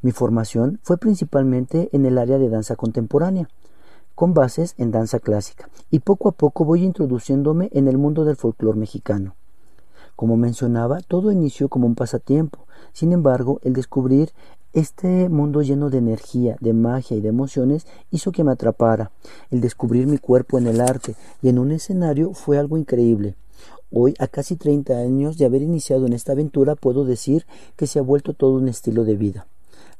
Mi 0.00 0.12
formación 0.12 0.78
fue 0.84 0.98
principalmente 0.98 1.88
en 1.90 2.06
el 2.06 2.18
área 2.18 2.38
de 2.38 2.48
danza 2.48 2.76
contemporánea 2.76 3.48
con 4.14 4.32
bases 4.32 4.76
en 4.78 4.92
danza 4.92 5.18
clásica, 5.18 5.68
y 5.90 6.00
poco 6.00 6.28
a 6.28 6.32
poco 6.32 6.64
voy 6.64 6.84
introduciéndome 6.84 7.68
en 7.72 7.88
el 7.88 7.98
mundo 7.98 8.24
del 8.24 8.36
folclore 8.36 8.78
mexicano. 8.78 9.34
Como 10.18 10.36
mencionaba, 10.36 10.98
todo 11.00 11.30
inició 11.30 11.68
como 11.68 11.86
un 11.86 11.94
pasatiempo. 11.94 12.66
Sin 12.92 13.12
embargo, 13.12 13.60
el 13.62 13.72
descubrir 13.72 14.32
este 14.72 15.28
mundo 15.28 15.62
lleno 15.62 15.90
de 15.90 15.98
energía, 15.98 16.56
de 16.58 16.72
magia 16.72 17.16
y 17.16 17.20
de 17.20 17.28
emociones 17.28 17.86
hizo 18.10 18.32
que 18.32 18.42
me 18.42 18.50
atrapara. 18.50 19.12
El 19.52 19.60
descubrir 19.60 20.08
mi 20.08 20.18
cuerpo 20.18 20.58
en 20.58 20.66
el 20.66 20.80
arte 20.80 21.14
y 21.40 21.50
en 21.50 21.60
un 21.60 21.70
escenario 21.70 22.32
fue 22.32 22.58
algo 22.58 22.76
increíble. 22.76 23.36
Hoy, 23.92 24.16
a 24.18 24.26
casi 24.26 24.56
30 24.56 24.98
años 24.98 25.38
de 25.38 25.44
haber 25.44 25.62
iniciado 25.62 26.06
en 26.06 26.12
esta 26.12 26.32
aventura, 26.32 26.74
puedo 26.74 27.04
decir 27.04 27.46
que 27.76 27.86
se 27.86 28.00
ha 28.00 28.02
vuelto 28.02 28.32
todo 28.34 28.54
un 28.56 28.66
estilo 28.66 29.04
de 29.04 29.14
vida. 29.14 29.46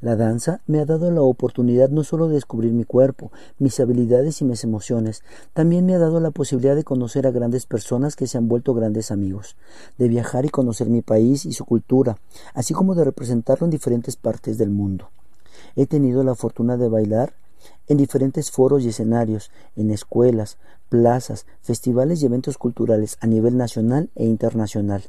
La 0.01 0.15
danza 0.15 0.61
me 0.69 0.79
ha 0.79 0.85
dado 0.85 1.11
la 1.11 1.23
oportunidad 1.23 1.89
no 1.89 2.05
solo 2.05 2.29
de 2.29 2.35
descubrir 2.35 2.73
mi 2.73 2.85
cuerpo, 2.85 3.33
mis 3.59 3.81
habilidades 3.81 4.41
y 4.41 4.45
mis 4.45 4.63
emociones, 4.63 5.25
también 5.55 5.87
me 5.87 5.95
ha 5.97 5.99
dado 5.99 6.21
la 6.21 6.31
posibilidad 6.31 6.77
de 6.77 6.85
conocer 6.85 7.27
a 7.27 7.33
grandes 7.33 7.67
personas 7.67 8.15
que 8.15 8.29
se 8.29 8.39
han 8.39 8.47
vuelto 8.47 8.75
grandes 8.75 9.11
amigos, 9.11 9.57
de 9.99 10.07
viajar 10.07 10.45
y 10.45 10.51
conocer 10.51 10.89
mi 10.89 11.03
país 11.03 11.45
y 11.45 11.53
su 11.53 11.65
cultura, 11.65 12.17
así 12.55 12.75
como 12.75 12.95
de 12.95 13.03
representarlo 13.03 13.65
en 13.65 13.73
diferentes 13.73 14.15
partes 14.15 14.57
del 14.57 14.71
mundo. 14.71 15.11
He 15.75 15.87
tenido 15.87 16.23
la 16.23 16.37
fortuna 16.37 16.77
de 16.77 16.89
bailar 16.89 17.35
en 17.89 17.97
diferentes 17.97 18.53
foros 18.53 18.85
y 18.85 18.91
escenarios, 18.91 19.51
en 19.75 19.91
escuelas, 19.91 20.59
plazas, 20.89 21.45
festivales 21.61 22.23
y 22.23 22.27
eventos 22.27 22.57
culturales 22.57 23.19
a 23.21 23.27
nivel 23.27 23.57
nacional 23.57 24.11
e 24.15 24.27
internacional. 24.27 25.03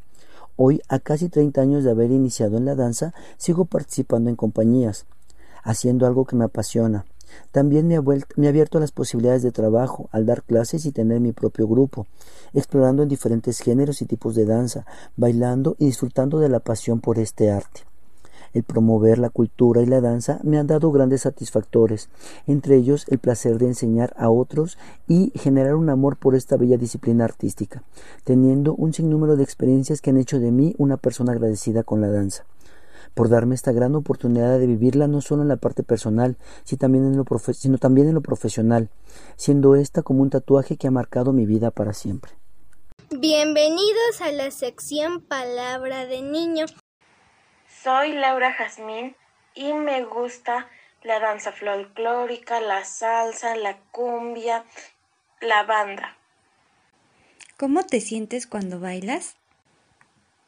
Hoy, 0.61 0.81
a 0.89 0.99
casi 0.99 1.29
30 1.29 1.61
años 1.61 1.85
de 1.85 1.91
haber 1.91 2.11
iniciado 2.11 2.57
en 2.57 2.65
la 2.65 2.75
danza, 2.75 3.13
sigo 3.37 3.63
participando 3.63 4.29
en 4.29 4.35
compañías, 4.35 5.05
haciendo 5.63 6.05
algo 6.05 6.25
que 6.25 6.35
me 6.35 6.43
apasiona. 6.43 7.05
También 7.53 7.87
me 7.87 7.95
ha, 7.95 8.01
me 8.01 8.47
abierto 8.49 8.77
las 8.81 8.91
posibilidades 8.91 9.41
de 9.41 9.53
trabajo 9.53 10.09
al 10.11 10.25
dar 10.25 10.43
clases 10.43 10.85
y 10.85 10.91
tener 10.91 11.21
mi 11.21 11.31
propio 11.31 11.65
grupo, 11.65 12.07
explorando 12.53 13.03
en 13.03 13.07
diferentes 13.07 13.61
géneros 13.61 14.01
y 14.01 14.05
tipos 14.05 14.35
de 14.35 14.43
danza, 14.43 14.85
bailando 15.15 15.77
y 15.79 15.85
disfrutando 15.85 16.39
de 16.39 16.49
la 16.49 16.59
pasión 16.59 16.99
por 16.99 17.19
este 17.19 17.51
arte. 17.51 17.88
El 18.53 18.63
promover 18.63 19.19
la 19.19 19.29
cultura 19.29 19.81
y 19.81 19.85
la 19.85 20.01
danza 20.01 20.39
me 20.43 20.57
han 20.57 20.67
dado 20.67 20.91
grandes 20.91 21.21
satisfactores, 21.21 22.09
entre 22.47 22.75
ellos 22.75 23.05
el 23.09 23.19
placer 23.19 23.57
de 23.57 23.67
enseñar 23.67 24.13
a 24.17 24.29
otros 24.29 24.77
y 25.07 25.31
generar 25.35 25.75
un 25.75 25.89
amor 25.89 26.17
por 26.17 26.35
esta 26.35 26.57
bella 26.57 26.77
disciplina 26.77 27.25
artística, 27.25 27.83
teniendo 28.23 28.73
un 28.73 28.93
sinnúmero 28.93 29.35
de 29.35 29.43
experiencias 29.43 30.01
que 30.01 30.09
han 30.09 30.17
hecho 30.17 30.39
de 30.39 30.51
mí 30.51 30.75
una 30.77 30.97
persona 30.97 31.31
agradecida 31.31 31.83
con 31.83 32.01
la 32.01 32.09
danza 32.09 32.45
por 33.13 33.29
darme 33.29 33.55
esta 33.55 33.71
gran 33.71 33.95
oportunidad 33.95 34.59
de 34.59 34.67
vivirla 34.67 35.07
no 35.07 35.21
solo 35.21 35.41
en 35.41 35.47
la 35.47 35.57
parte 35.57 35.83
personal, 35.83 36.37
sino 36.63 36.79
también 36.79 37.05
en 37.05 37.17
lo, 38.13 38.21
profesional, 38.21 38.89
siendo 39.35 39.75
esta 39.75 40.03
como 40.03 40.21
un 40.21 40.29
tatuaje 40.29 40.77
que 40.77 40.87
ha 40.87 40.91
marcado 40.91 41.33
mi 41.33 41.45
vida 41.45 41.71
para 41.71 41.93
siempre. 41.93 42.31
Bienvenidos 43.11 44.21
a 44.21 44.31
la 44.31 44.51
sección 44.51 45.21
Palabra 45.21 46.05
de 46.05 46.21
Niño. 46.21 46.65
Soy 47.81 48.11
Laura 48.11 48.51
Jazmín 48.51 49.15
y 49.53 49.71
me 49.71 50.03
gusta 50.03 50.69
la 51.01 51.21
danza 51.21 51.53
folclórica, 51.53 52.59
la 52.59 52.83
salsa, 52.83 53.55
la 53.55 53.77
cumbia, 53.91 54.65
la 55.39 55.63
banda. 55.63 56.17
¿Cómo 57.55 57.85
te 57.85 58.01
sientes 58.01 58.47
cuando 58.47 58.81
bailas? 58.81 59.37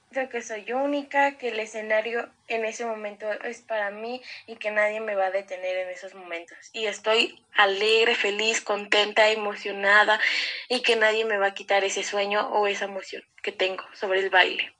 Creo 0.09 0.27
que 0.27 0.41
soy 0.41 0.73
única, 0.73 1.37
que 1.37 1.49
el 1.49 1.59
escenario 1.61 2.29
en 2.49 2.65
ese 2.65 2.85
momento 2.85 3.31
es 3.31 3.61
para 3.61 3.91
mí 3.91 4.21
y 4.45 4.57
que 4.57 4.71
nadie 4.71 4.99
me 4.99 5.15
va 5.15 5.27
a 5.27 5.31
detener 5.31 5.77
en 5.77 5.89
esos 5.89 6.13
momentos. 6.13 6.57
Y 6.73 6.87
estoy 6.87 7.41
alegre, 7.55 8.13
feliz, 8.15 8.59
contenta, 8.59 9.29
emocionada 9.29 10.19
y 10.67 10.81
que 10.81 10.97
nadie 10.97 11.23
me 11.23 11.37
va 11.37 11.47
a 11.47 11.53
quitar 11.53 11.85
ese 11.85 12.03
sueño 12.03 12.49
o 12.49 12.67
esa 12.67 12.85
emoción 12.85 13.23
que 13.41 13.53
tengo 13.53 13.85
sobre 13.93 14.19
el 14.19 14.29
baile. 14.29 14.73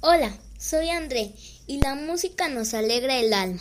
Hola, 0.00 0.32
soy 0.60 0.90
André 0.90 1.34
y 1.66 1.80
la 1.80 1.96
música 1.96 2.48
nos 2.48 2.72
alegra 2.72 3.18
el 3.18 3.32
alma. 3.32 3.60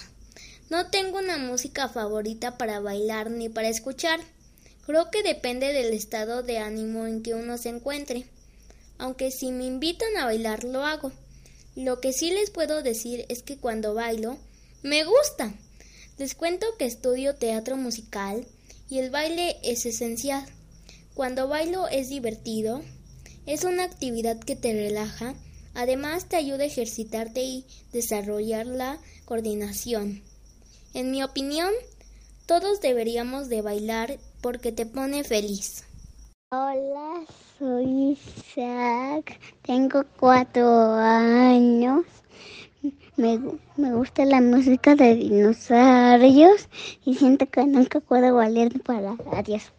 No 0.69 0.91
tengo 0.91 1.17
una 1.17 1.39
música 1.39 1.89
favorita 1.89 2.59
para 2.59 2.79
bailar 2.79 3.31
ni 3.31 3.49
para 3.49 3.69
escuchar. 3.69 4.19
Creo 4.85 5.09
que 5.09 5.23
depende 5.23 5.73
del 5.73 5.93
estado 5.93 6.43
de 6.43 6.59
ánimo 6.59 7.07
en 7.07 7.23
que 7.23 7.33
uno 7.33 7.57
se 7.57 7.69
encuentre. 7.69 8.27
Aunque 8.99 9.31
si 9.31 9.51
me 9.51 9.65
invitan 9.65 10.15
a 10.15 10.25
bailar 10.25 10.63
lo 10.63 10.85
hago. 10.85 11.11
Lo 11.75 11.99
que 12.01 12.13
sí 12.13 12.29
les 12.29 12.51
puedo 12.51 12.83
decir 12.83 13.25
es 13.29 13.41
que 13.41 13.57
cuando 13.57 13.95
bailo 13.95 14.37
me 14.83 15.05
gusta. 15.05 15.55
Les 16.19 16.35
cuento 16.35 16.67
que 16.77 16.85
estudio 16.85 17.33
teatro 17.33 17.77
musical 17.77 18.45
y 18.91 18.99
el 18.99 19.09
baile 19.09 19.57
es 19.63 19.87
esencial. 19.87 20.45
Cuando 21.15 21.47
bailo 21.47 21.87
es 21.87 22.09
divertido, 22.09 22.83
es 23.47 23.63
una 23.63 23.85
actividad 23.85 24.37
que 24.37 24.55
te 24.55 24.71
relaja, 24.71 25.33
además 25.77 26.25
te 26.25 26.35
ayuda 26.35 26.63
a 26.63 26.67
ejercitarte 26.67 27.43
y 27.43 27.65
desarrollar 27.93 28.65
la 28.65 28.97
coordinación. 29.25 30.23
En 30.95 31.11
mi 31.11 31.21
opinión, 31.23 31.71
todos 32.47 32.81
deberíamos 32.81 33.47
de 33.47 33.61
bailar 33.61 34.17
porque 34.41 34.71
te 34.71 34.87
pone 34.87 35.23
feliz. 35.23 35.83
Hola, 36.49 37.23
soy 37.59 38.17
Isaac, 38.17 39.39
tengo 39.61 40.03
cuatro 40.19 40.93
años. 40.95 42.05
Me, 43.15 43.39
me, 43.75 43.93
gusta 43.93 44.25
la 44.25 44.41
música 44.41 44.95
de 44.95 45.15
dinosaurios 45.15 46.69
y 47.05 47.15
siento 47.15 47.45
que 47.47 47.65
nunca 47.65 47.99
puedo 47.99 48.33
valer 48.35 48.81
para 48.81 49.15
adiós. 49.31 49.76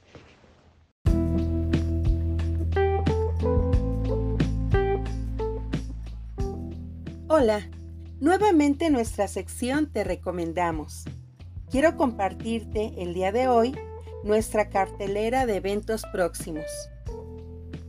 Hola, 7.31 7.69
nuevamente 8.21 8.87
en 8.87 8.95
nuestra 8.95 9.29
sección 9.29 9.93
te 9.93 10.03
recomendamos. 10.03 11.05
Quiero 11.71 11.95
compartirte 11.95 12.95
el 12.97 13.13
día 13.13 13.33
de 13.33 13.49
hoy 13.49 13.75
nuestra 14.25 14.71
cartelera 14.71 15.45
de 15.45 15.57
eventos 15.57 16.05
próximos. 16.11 16.65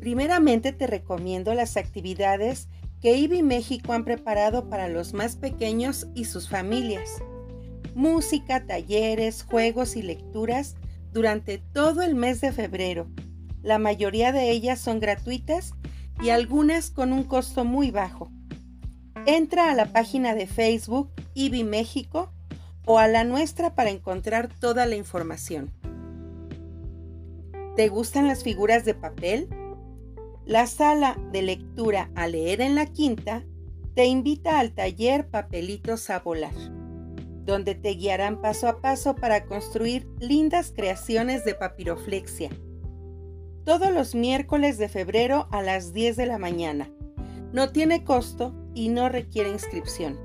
Primeramente 0.01 0.73
te 0.73 0.87
recomiendo 0.87 1.53
las 1.53 1.77
actividades 1.77 2.67
que 2.99 3.15
IBI 3.15 3.41
México 3.41 3.93
han 3.93 4.03
preparado 4.03 4.69
para 4.69 4.89
los 4.89 5.13
más 5.13 5.37
pequeños 5.37 6.07
y 6.15 6.25
sus 6.25 6.49
familias. 6.49 7.09
Música, 7.95 8.65
talleres, 8.65 9.43
juegos 9.43 9.95
y 9.95 10.01
lecturas 10.01 10.75
durante 11.13 11.59
todo 11.59 12.01
el 12.01 12.13
mes 12.13 12.41
de 12.41 12.51
febrero. 12.51 13.07
La 13.61 13.79
mayoría 13.79 14.33
de 14.33 14.51
ellas 14.51 14.81
son 14.81 14.99
gratuitas 14.99 15.75
y 16.21 16.31
algunas 16.31 16.91
con 16.91 17.13
un 17.13 17.23
costo 17.23 17.63
muy 17.63 17.89
bajo. 17.89 18.33
Entra 19.31 19.69
a 19.69 19.75
la 19.75 19.85
página 19.93 20.33
de 20.33 20.47
Facebook 20.47 21.11
IBI 21.35 21.63
México 21.63 22.31
o 22.85 22.97
a 22.97 23.07
la 23.07 23.23
nuestra 23.23 23.75
para 23.75 23.91
encontrar 23.91 24.49
toda 24.59 24.87
la 24.87 24.95
información. 24.95 25.69
¿Te 27.75 27.89
gustan 27.89 28.27
las 28.27 28.41
figuras 28.41 28.85
de 28.85 28.95
papel? 28.95 29.47
La 30.47 30.65
sala 30.65 31.15
de 31.31 31.43
lectura 31.43 32.09
a 32.15 32.25
leer 32.25 32.59
en 32.59 32.73
la 32.73 32.87
quinta 32.87 33.43
te 33.93 34.05
invita 34.05 34.59
al 34.59 34.71
taller 34.71 35.29
Papelitos 35.29 36.09
a 36.09 36.21
Volar, 36.21 36.55
donde 37.45 37.75
te 37.75 37.91
guiarán 37.91 38.41
paso 38.41 38.67
a 38.67 38.81
paso 38.81 39.13
para 39.13 39.45
construir 39.45 40.07
lindas 40.19 40.73
creaciones 40.75 41.45
de 41.45 41.53
papiroflexia. 41.53 42.49
Todos 43.63 43.93
los 43.93 44.15
miércoles 44.15 44.79
de 44.79 44.89
febrero 44.89 45.47
a 45.51 45.61
las 45.61 45.93
10 45.93 46.17
de 46.17 46.25
la 46.25 46.39
mañana. 46.39 46.89
No 47.53 47.71
tiene 47.71 48.03
costo 48.03 48.55
y 48.79 48.87
no 48.87 49.09
requiere 49.09 49.49
inscripción. 49.49 50.17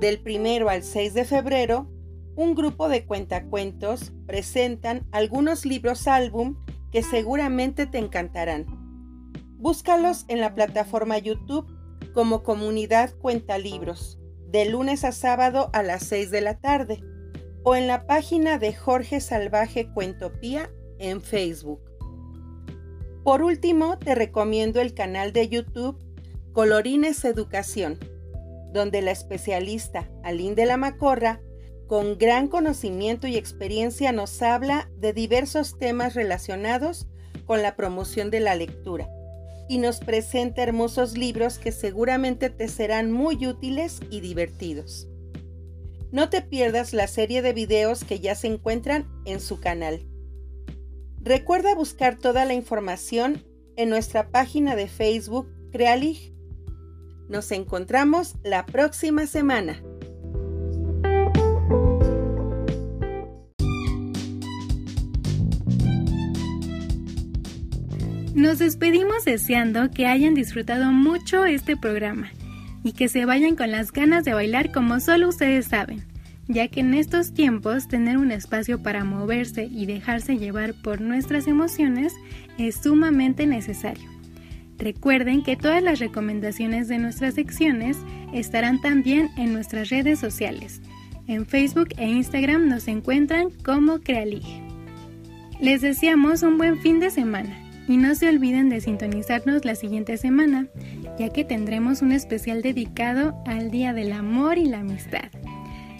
Del 0.00 0.18
primero 0.18 0.70
al 0.70 0.82
6 0.82 1.12
de 1.12 1.26
febrero 1.26 1.90
un 2.36 2.54
grupo 2.54 2.88
de 2.88 3.04
cuentacuentos 3.04 4.14
presentan 4.26 5.06
algunos 5.12 5.66
libros 5.66 6.06
álbum 6.06 6.56
que 6.90 7.02
seguramente 7.02 7.86
te 7.86 7.98
encantarán. 7.98 8.64
Búscalos 9.58 10.24
en 10.28 10.40
la 10.40 10.54
plataforma 10.54 11.18
YouTube 11.18 11.66
como 12.14 12.42
Comunidad 12.42 13.14
Cuenta 13.18 13.58
Libros, 13.58 14.18
de 14.48 14.64
lunes 14.64 15.04
a 15.04 15.12
sábado 15.12 15.68
a 15.74 15.82
las 15.82 16.02
6 16.04 16.30
de 16.30 16.40
la 16.40 16.60
tarde, 16.60 17.02
o 17.62 17.76
en 17.76 17.86
la 17.86 18.06
página 18.06 18.56
de 18.58 18.74
Jorge 18.74 19.20
Salvaje 19.20 19.92
Cuentopía 19.92 20.70
en 20.98 21.20
Facebook. 21.20 21.80
Por 23.22 23.42
último, 23.42 23.98
te 23.98 24.14
recomiendo 24.14 24.80
el 24.80 24.94
canal 24.94 25.34
de 25.34 25.48
YouTube 25.48 26.05
Colorines 26.56 27.22
Educación, 27.26 27.98
donde 28.72 29.02
la 29.02 29.10
especialista 29.10 30.10
Aline 30.24 30.54
de 30.54 30.64
la 30.64 30.78
Macorra 30.78 31.42
con 31.86 32.16
gran 32.16 32.48
conocimiento 32.48 33.26
y 33.26 33.36
experiencia 33.36 34.10
nos 34.10 34.40
habla 34.40 34.90
de 34.96 35.12
diversos 35.12 35.76
temas 35.76 36.14
relacionados 36.14 37.08
con 37.44 37.60
la 37.60 37.76
promoción 37.76 38.30
de 38.30 38.40
la 38.40 38.54
lectura 38.54 39.06
y 39.68 39.76
nos 39.76 40.00
presenta 40.00 40.62
hermosos 40.62 41.18
libros 41.18 41.58
que 41.58 41.72
seguramente 41.72 42.48
te 42.48 42.68
serán 42.68 43.12
muy 43.12 43.46
útiles 43.46 44.00
y 44.08 44.20
divertidos. 44.20 45.08
No 46.10 46.30
te 46.30 46.40
pierdas 46.40 46.94
la 46.94 47.06
serie 47.06 47.42
de 47.42 47.52
videos 47.52 48.02
que 48.02 48.18
ya 48.18 48.34
se 48.34 48.46
encuentran 48.46 49.06
en 49.26 49.40
su 49.40 49.60
canal. 49.60 50.06
Recuerda 51.20 51.74
buscar 51.74 52.16
toda 52.16 52.46
la 52.46 52.54
información 52.54 53.44
en 53.76 53.90
nuestra 53.90 54.30
página 54.30 54.74
de 54.74 54.88
Facebook 54.88 55.52
Crealig. 55.70 56.35
Nos 57.28 57.50
encontramos 57.50 58.36
la 58.44 58.66
próxima 58.66 59.26
semana. 59.26 59.80
Nos 68.34 68.58
despedimos 68.58 69.24
deseando 69.24 69.90
que 69.90 70.06
hayan 70.06 70.34
disfrutado 70.34 70.92
mucho 70.92 71.46
este 71.46 71.76
programa 71.76 72.30
y 72.84 72.92
que 72.92 73.08
se 73.08 73.24
vayan 73.24 73.56
con 73.56 73.72
las 73.72 73.92
ganas 73.92 74.24
de 74.24 74.34
bailar 74.34 74.70
como 74.72 75.00
solo 75.00 75.28
ustedes 75.28 75.66
saben, 75.66 76.04
ya 76.46 76.68
que 76.68 76.80
en 76.80 76.94
estos 76.94 77.32
tiempos 77.32 77.88
tener 77.88 78.18
un 78.18 78.30
espacio 78.30 78.82
para 78.82 79.04
moverse 79.04 79.64
y 79.64 79.86
dejarse 79.86 80.36
llevar 80.36 80.74
por 80.74 81.00
nuestras 81.00 81.48
emociones 81.48 82.12
es 82.58 82.76
sumamente 82.76 83.46
necesario. 83.46 84.15
Recuerden 84.78 85.42
que 85.42 85.56
todas 85.56 85.82
las 85.82 85.98
recomendaciones 85.98 86.88
de 86.88 86.98
nuestras 86.98 87.34
secciones 87.34 87.96
estarán 88.32 88.80
también 88.80 89.30
en 89.36 89.52
nuestras 89.52 89.88
redes 89.88 90.18
sociales. 90.18 90.80
En 91.26 91.46
Facebook 91.46 91.88
e 91.96 92.08
Instagram 92.08 92.68
nos 92.68 92.86
encuentran 92.86 93.50
como 93.64 94.00
Crealig. 94.00 94.44
Les 95.60 95.80
deseamos 95.80 96.42
un 96.42 96.58
buen 96.58 96.78
fin 96.78 97.00
de 97.00 97.10
semana 97.10 97.58
y 97.88 97.96
no 97.96 98.14
se 98.14 98.28
olviden 98.28 98.68
de 98.68 98.80
sintonizarnos 98.80 99.64
la 99.64 99.74
siguiente 99.74 100.16
semana, 100.18 100.66
ya 101.18 101.30
que 101.30 101.44
tendremos 101.44 102.02
un 102.02 102.12
especial 102.12 102.62
dedicado 102.62 103.34
al 103.46 103.70
Día 103.70 103.92
del 103.92 104.12
Amor 104.12 104.58
y 104.58 104.66
la 104.66 104.80
Amistad. 104.80 105.30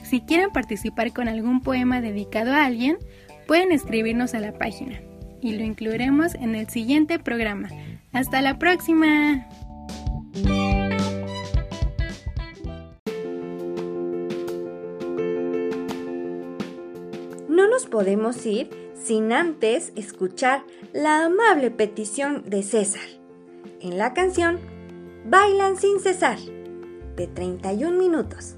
Si 0.02 0.20
quieren 0.20 0.50
participar 0.50 1.12
con 1.12 1.28
algún 1.28 1.62
poema 1.62 2.00
dedicado 2.00 2.52
a 2.52 2.64
alguien, 2.64 2.98
pueden 3.46 3.72
escribirnos 3.72 4.34
a 4.34 4.40
la 4.40 4.52
página 4.52 5.00
y 5.40 5.52
lo 5.52 5.64
incluiremos 5.64 6.34
en 6.34 6.54
el 6.54 6.68
siguiente 6.68 7.18
programa. 7.18 7.68
¡Hasta 8.12 8.40
la 8.40 8.58
próxima! 8.58 9.46
No 17.48 17.68
nos 17.68 17.86
podemos 17.86 18.44
ir 18.46 18.70
sin 18.94 19.32
antes 19.32 19.92
escuchar 19.96 20.64
la 20.92 21.24
amable 21.24 21.70
petición 21.70 22.42
de 22.46 22.62
César 22.62 23.06
en 23.80 23.98
la 23.98 24.14
canción 24.14 24.58
Bailan 25.28 25.76
sin 25.76 26.00
cesar 26.00 26.38
de 27.16 27.26
31 27.26 27.98
minutos. 27.98 28.54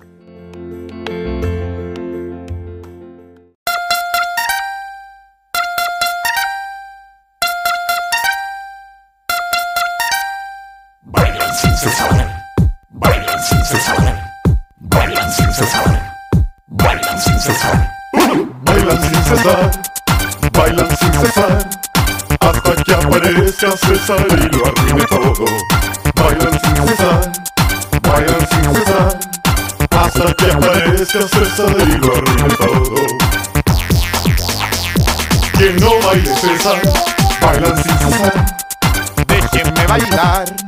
Sin 11.60 11.76
cesar, 11.76 12.44
bailan 12.90 13.42
sin 13.42 13.64
cesar, 13.64 14.30
bailan 14.78 15.32
sin 15.32 15.52
cesar, 15.52 16.14
bailan 16.68 17.20
sin 17.20 17.40
cesar, 17.40 17.90
bailan 18.64 19.00
sin 19.02 19.24
cesar 19.24 19.88
bailan 20.58 20.96
sin 20.96 21.12
cesar 21.12 21.68
hasta 22.40 22.82
que 22.84 22.94
aparezca 22.94 23.70
César 23.76 24.26
y 24.30 24.56
lo 24.56 24.66
arruine 24.66 25.04
todo. 25.04 25.44
Bailan 26.14 26.60
sin 26.60 26.76
cesar, 26.86 27.32
bailan 28.02 28.48
sin 28.50 28.74
cesar 28.74 29.18
hasta 29.90 30.34
que 30.34 30.52
aparezca 30.52 31.20
César 31.28 31.76
y 31.78 31.98
lo 31.98 32.16
arruine 32.16 32.54
todo. 32.56 32.94
Que 35.58 35.72
no 35.80 35.90
baile 36.06 36.34
César, 36.36 36.80
bailan 37.40 37.82
sin 37.82 37.98
cesar. 37.98 38.56
Déjenme 39.26 39.86
bailar 39.86 40.67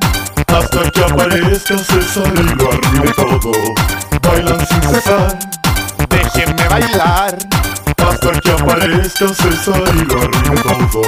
hasta 1.11 1.27
que 1.27 1.43
aparezca 1.43 1.79
César 1.79 2.33
y 2.35 2.55
lo 2.55 2.69
arruine 2.73 3.13
todo. 3.15 3.53
Bailan 4.23 4.67
sin 4.67 4.83
cesar, 4.83 5.39
déjenme 6.09 6.69
bailar 6.69 7.39
hasta 7.99 8.41
que 8.41 8.51
aparezca 8.51 9.29
César 9.29 9.83
y 9.95 10.05
lo 10.05 10.23
arruine 10.23 10.63
todo. 10.63 11.03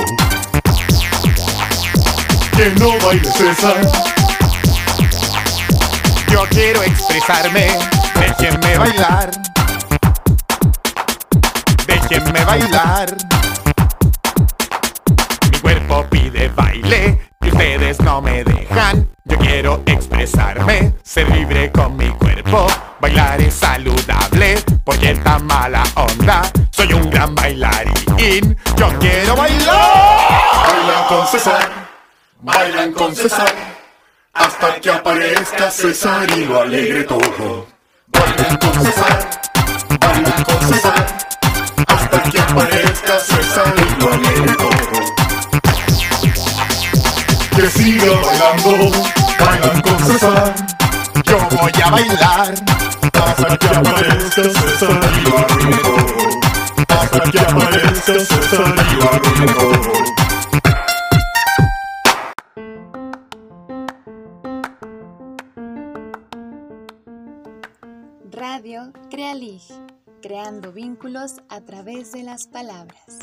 Que 2.56 2.70
no 2.78 2.98
baile 3.04 3.30
César. 3.32 3.80
Yo 6.28 6.44
quiero 6.50 6.82
expresarme, 6.82 7.68
déjenme 8.14 8.78
bailar. 8.78 9.30
déjenme 11.86 12.44
bailar. 12.44 13.16
Mi 15.50 15.58
cuerpo 15.60 16.06
pide 16.10 16.48
baile 16.48 17.31
y 17.42 17.48
ustedes 17.48 18.00
no 18.00 18.20
me 18.22 18.44
dejan. 18.44 19.08
Yo 19.24 19.38
quiero 19.38 19.82
expresarme, 19.86 20.94
ser 21.02 21.28
libre 21.30 21.70
con 21.70 21.96
mi 21.96 22.08
cuerpo. 22.10 22.66
Bailar 23.00 23.40
es 23.40 23.54
saludable 23.54 24.62
porque 24.84 25.10
esta 25.12 25.38
mala 25.38 25.82
onda. 25.94 26.42
Soy 26.70 26.92
un 26.92 27.10
gran 27.10 27.34
bailarín. 27.34 28.56
Yo 28.76 28.88
quiero 28.98 29.36
bailar. 29.36 30.52
Bailan 30.66 31.08
con 31.08 31.26
César, 31.26 31.68
bailan 32.40 32.92
con 32.92 33.14
César, 33.14 33.52
hasta 34.32 34.80
que 34.80 34.90
aparezca 34.90 35.70
César 35.70 36.30
y 36.36 36.44
lo 36.44 36.60
alegre 36.60 37.04
todo. 37.04 37.66
Bailan 38.08 38.56
con 38.56 38.84
César, 38.84 39.30
bailan 40.00 40.44
con 40.44 40.68
César, 40.68 41.06
hasta 41.86 42.22
que 42.22 42.40
aparezca 42.40 43.18
César 43.18 43.74
y 43.76 44.00
lo 44.00 44.12
alegre 44.12 44.56
todo. 44.56 45.01
Siga 47.74 48.12
bailando, 48.22 48.90
bailan 49.40 49.80
con 49.82 49.98
César, 50.06 50.54
Yo 51.26 51.38
voy 51.56 51.72
a 51.84 51.90
bailar. 51.90 52.54
hasta 53.14 53.58
que 53.58 53.68
aparezca 53.68 54.42
César 54.42 55.00
y 55.18 55.28
lo 55.28 55.38
arruine. 55.38 55.76
Hasta 56.88 57.20
que 57.30 57.40
aparezca 57.40 58.14
César 58.24 58.74
y 58.90 59.46
lo. 59.46 59.72
Radio 68.30 68.92
Crealig, 69.10 69.62
creando 70.20 70.72
vínculos 70.72 71.40
a 71.48 71.60
través 71.60 72.12
de 72.12 72.22
las 72.22 72.46
palabras. 72.46 73.18